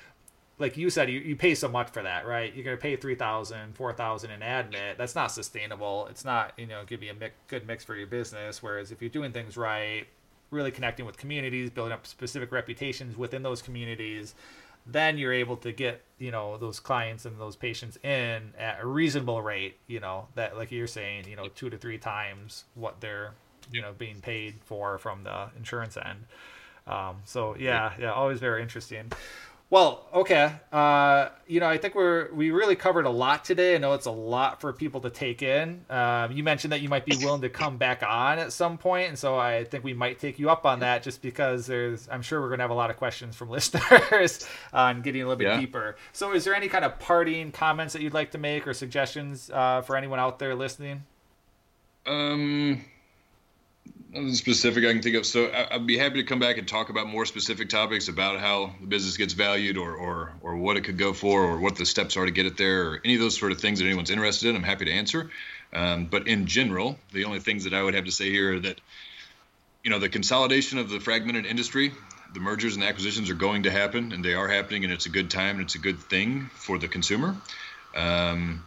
like 0.59 0.75
you 0.75 0.89
said, 0.89 1.09
you, 1.09 1.19
you 1.19 1.35
pay 1.35 1.53
so 1.53 1.67
much 1.67 1.91
for 1.91 2.01
that, 2.01 2.25
right? 2.25 2.51
You're 2.55 2.65
gonna 2.65 2.77
pay 2.77 2.95
three 2.95 3.13
thousand, 3.13 3.75
four 3.75 3.93
thousand 3.93 4.31
in 4.31 4.41
admit. 4.41 4.97
That's 4.97 5.13
not 5.13 5.31
sustainable. 5.31 6.07
It's 6.09 6.25
not, 6.25 6.53
you 6.57 6.65
know, 6.65 6.83
give 6.87 7.03
you 7.03 7.11
a 7.11 7.13
mix, 7.13 7.35
good 7.47 7.67
mix 7.67 7.83
for 7.83 7.95
your 7.95 8.07
business. 8.07 8.63
Whereas 8.63 8.91
if 8.91 9.01
you're 9.01 9.09
doing 9.09 9.31
things 9.31 9.55
right, 9.55 10.07
really 10.51 10.71
connecting 10.71 11.05
with 11.05 11.17
communities, 11.17 11.69
building 11.69 11.93
up 11.93 12.07
specific 12.07 12.51
reputations 12.51 13.17
within 13.17 13.43
those 13.43 13.61
communities, 13.61 14.35
then 14.85 15.17
you're 15.17 15.33
able 15.33 15.57
to 15.57 15.71
get 15.71 16.01
you 16.17 16.31
know 16.31 16.57
those 16.57 16.79
clients 16.79 17.25
and 17.25 17.39
those 17.39 17.55
patients 17.55 17.97
in 18.03 18.53
at 18.57 18.79
a 18.81 18.87
reasonable 18.87 19.41
rate. 19.41 19.77
You 19.87 19.99
know 19.99 20.27
that, 20.35 20.57
like 20.57 20.71
you're 20.71 20.87
saying, 20.87 21.27
you 21.27 21.35
know, 21.35 21.47
two 21.49 21.69
to 21.69 21.77
three 21.77 21.97
times 21.97 22.65
what 22.75 23.01
they're 23.01 23.33
you 23.71 23.81
know 23.81 23.93
being 23.97 24.21
paid 24.21 24.55
for 24.65 24.97
from 24.97 25.23
the 25.23 25.49
insurance 25.57 25.97
end. 25.97 26.25
Um, 26.87 27.17
so 27.25 27.55
yeah, 27.59 27.93
yeah, 27.99 28.13
always 28.13 28.39
very 28.39 28.61
interesting. 28.61 29.11
Well, 29.69 30.07
okay. 30.13 30.53
Uh, 30.71 31.27
you 31.45 31.59
know, 31.59 31.67
I 31.67 31.77
think 31.77 31.93
we're 31.93 32.33
we 32.33 32.51
really 32.51 32.77
covered 32.77 33.05
a 33.05 33.09
lot 33.09 33.43
today. 33.43 33.75
I 33.75 33.77
know 33.79 33.93
it's 33.93 34.05
a 34.05 34.11
lot 34.11 34.61
for 34.61 34.71
people 34.71 35.01
to 35.01 35.09
take 35.09 35.41
in. 35.41 35.83
Um, 35.89 36.31
you 36.31 36.41
mentioned 36.41 36.71
that 36.71 36.79
you 36.79 36.87
might 36.87 37.05
be 37.05 37.17
willing 37.17 37.41
to 37.41 37.49
come 37.49 37.75
back 37.75 38.01
on 38.01 38.39
at 38.39 38.53
some 38.53 38.77
point, 38.77 39.09
and 39.09 39.19
so 39.19 39.37
I 39.37 39.65
think 39.65 39.83
we 39.83 39.93
might 39.93 40.19
take 40.19 40.39
you 40.39 40.49
up 40.49 40.65
on 40.65 40.79
that, 40.79 41.03
just 41.03 41.21
because 41.21 41.67
there's. 41.67 42.07
I'm 42.09 42.21
sure 42.21 42.39
we're 42.39 42.47
going 42.47 42.59
to 42.59 42.63
have 42.63 42.71
a 42.71 42.75
lot 42.75 42.89
of 42.89 42.95
questions 42.95 43.35
from 43.35 43.49
listeners 43.51 44.47
on 44.71 45.01
getting 45.01 45.21
a 45.21 45.25
little 45.25 45.37
bit 45.37 45.47
yeah. 45.47 45.59
deeper. 45.59 45.97
So, 46.13 46.33
is 46.33 46.45
there 46.45 46.55
any 46.55 46.69
kind 46.69 46.85
of 46.85 46.97
parting 46.99 47.51
comments 47.51 47.91
that 47.91 48.01
you'd 48.01 48.13
like 48.13 48.31
to 48.31 48.37
make 48.37 48.67
or 48.67 48.73
suggestions 48.73 49.49
uh, 49.49 49.81
for 49.81 49.97
anyone 49.97 50.19
out 50.19 50.39
there 50.39 50.55
listening? 50.55 51.03
Um 52.05 52.85
Nothing 54.09 54.33
specific 54.35 54.85
I 54.85 54.93
can 54.93 55.01
think 55.01 55.15
of. 55.17 55.25
So 55.25 55.47
I, 55.47 55.75
would 55.77 55.85
be 55.85 55.97
happy 55.97 56.15
to 56.15 56.23
come 56.23 56.39
back 56.39 56.57
and 56.57 56.67
talk 56.67 56.89
about 56.89 57.07
more 57.07 57.25
specific 57.25 57.67
topics 57.67 58.07
about 58.07 58.39
how 58.39 58.73
the 58.79 58.87
business 58.87 59.17
gets 59.17 59.33
valued, 59.33 59.77
or 59.77 59.95
or 59.95 60.31
or 60.41 60.55
what 60.55 60.77
it 60.77 60.85
could 60.85 60.97
go 60.97 61.11
for, 61.11 61.43
or 61.43 61.59
what 61.59 61.75
the 61.75 61.85
steps 61.85 62.15
are 62.15 62.25
to 62.25 62.31
get 62.31 62.45
it 62.45 62.55
there, 62.55 62.91
or 62.91 63.01
any 63.03 63.15
of 63.15 63.19
those 63.19 63.37
sort 63.37 63.51
of 63.51 63.59
things 63.59 63.79
that 63.79 63.85
anyone's 63.85 64.09
interested 64.09 64.49
in. 64.49 64.55
I'm 64.55 64.63
happy 64.63 64.85
to 64.85 64.91
answer. 64.91 65.29
Um, 65.73 66.05
but 66.05 66.27
in 66.27 66.45
general, 66.45 66.97
the 67.11 67.25
only 67.25 67.39
things 67.39 67.65
that 67.65 67.73
I 67.73 67.83
would 67.83 67.95
have 67.95 68.05
to 68.05 68.11
say 68.11 68.29
here 68.29 68.55
are 68.55 68.59
that 68.61 68.79
you 69.83 69.89
know 69.89 69.99
the 69.99 70.09
consolidation 70.09 70.77
of 70.77 70.89
the 70.89 71.01
fragmented 71.01 71.45
industry, 71.45 71.91
the 72.33 72.39
mergers 72.39 72.75
and 72.75 72.85
acquisitions 72.85 73.29
are 73.29 73.35
going 73.35 73.63
to 73.63 73.71
happen, 73.71 74.13
and 74.13 74.23
they 74.23 74.35
are 74.35 74.47
happening, 74.47 74.85
and 74.85 74.93
it's 74.93 75.05
a 75.05 75.09
good 75.09 75.29
time 75.29 75.57
and 75.57 75.65
it's 75.65 75.75
a 75.75 75.79
good 75.79 75.99
thing 75.99 76.49
for 76.53 76.77
the 76.77 76.87
consumer. 76.87 77.35
Um, 77.93 78.63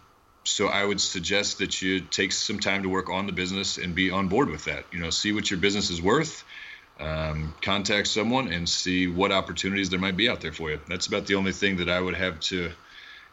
so 0.50 0.66
I 0.66 0.84
would 0.84 1.00
suggest 1.00 1.58
that 1.58 1.80
you 1.80 2.00
take 2.00 2.32
some 2.32 2.58
time 2.58 2.82
to 2.82 2.88
work 2.88 3.08
on 3.08 3.26
the 3.26 3.32
business 3.32 3.78
and 3.78 3.94
be 3.94 4.10
on 4.10 4.28
board 4.28 4.50
with 4.50 4.64
that. 4.64 4.84
You 4.92 4.98
know, 4.98 5.10
see 5.10 5.32
what 5.32 5.50
your 5.50 5.60
business 5.60 5.90
is 5.90 6.02
worth, 6.02 6.44
um, 6.98 7.54
contact 7.62 8.08
someone, 8.08 8.52
and 8.52 8.68
see 8.68 9.06
what 9.06 9.30
opportunities 9.30 9.90
there 9.90 10.00
might 10.00 10.16
be 10.16 10.28
out 10.28 10.40
there 10.40 10.52
for 10.52 10.70
you. 10.70 10.80
That's 10.88 11.06
about 11.06 11.26
the 11.26 11.36
only 11.36 11.52
thing 11.52 11.76
that 11.76 11.88
I 11.88 12.00
would 12.00 12.14
have 12.14 12.40
to 12.40 12.72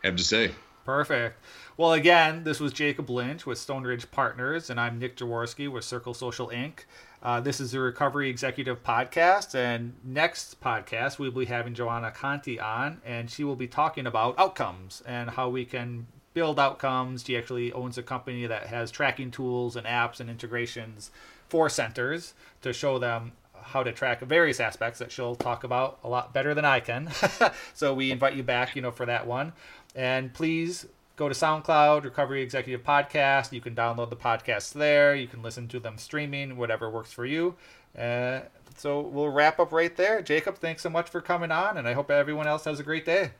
have 0.03 0.15
to 0.15 0.24
say. 0.24 0.51
Perfect. 0.86 1.43
Well, 1.76 1.93
again, 1.93 2.43
this 2.43 2.59
was 2.59 2.72
Jacob 2.72 3.09
Lynch 3.09 3.45
with 3.45 3.57
Stoneridge 3.57 4.09
Partners, 4.09 4.70
and 4.70 4.80
I'm 4.80 4.99
Nick 4.99 5.18
Jaworski 5.18 5.70
with 5.70 5.84
Circle 5.84 6.13
Social 6.13 6.47
Inc. 6.47 6.86
Uh, 7.22 7.41
this 7.41 7.59
is 7.59 7.72
the 7.72 7.80
Recovery 7.80 8.30
Executive 8.30 8.84
Podcast, 8.84 9.53
and 9.53 9.95
next 10.03 10.61
podcast 10.61 11.20
we'll 11.20 11.32
be 11.32 11.45
having 11.45 11.74
Joanna 11.74 12.11
Conti 12.11 12.59
on, 12.59 13.01
and 13.03 13.30
she 13.30 13.43
will 13.43 13.55
be 13.55 13.68
talking 13.68 14.07
about 14.07 14.38
outcomes 14.39 15.03
and 15.05 15.32
how 15.32 15.49
we 15.49 15.65
can 15.65 16.07
build 16.38 16.60
outcomes. 16.60 17.24
She 17.26 17.36
actually 17.36 17.74
owns 17.74 17.98
a 17.98 18.04
company 18.04 18.46
that 18.46 18.68
has 18.68 18.92
tracking 18.92 19.32
tools 19.32 19.76
and 19.76 19.88
apps 19.88 20.20
and 20.20 20.30
integrations 20.30 21.10
for 21.50 21.68
centers 21.68 22.36
to 22.62 22.72
show 22.74 23.00
them 23.00 23.32
how 23.60 23.82
to 23.82 23.92
track 23.92 24.22
various 24.22 24.60
aspects 24.60 25.00
that 25.00 25.12
she'll 25.12 25.34
talk 25.34 25.64
about 25.64 25.98
a 26.04 26.08
lot 26.08 26.36
better 26.36 26.54
than 26.54 26.64
I 26.64 26.80
can. 26.80 27.10
so 27.74 27.92
we 27.92 28.12
invite 28.12 28.36
you 28.36 28.44
back, 28.44 28.76
you 28.76 28.84
know, 28.84 28.92
for 28.92 29.08
that 29.08 29.26
one. 29.26 29.52
And 29.96 30.32
please 30.32 30.86
go 31.16 31.28
to 31.28 31.34
SoundCloud, 31.34 32.04
Recovery 32.04 32.44
Executive 32.44 32.86
Podcast. 32.86 33.52
You 33.52 33.60
can 33.60 33.74
download 33.74 34.12
the 34.12 34.16
podcasts 34.16 34.74
there. 34.74 35.16
You 35.16 35.26
can 35.26 35.42
listen 35.42 35.68
to 35.70 35.80
them 35.80 35.98
streaming, 35.98 36.56
whatever 36.56 36.88
works 36.88 37.12
for 37.12 37.26
you. 37.26 37.56
Uh, 37.98 38.42
so 38.76 39.02
we'll 39.02 39.30
wrap 39.30 39.60
up 39.60 39.72
right 39.72 39.96
there. 39.98 40.22
Jacob, 40.22 40.60
thanks 40.60 40.84
so 40.84 40.92
much 40.92 41.10
for 41.10 41.20
coming 41.20 41.50
on, 41.50 41.78
and 41.78 41.88
I 41.88 41.94
hope 41.94 42.12
everyone 42.12 42.46
else 42.46 42.66
has 42.66 42.80
a 42.80 42.84
great 42.84 43.06
day. 43.06 43.32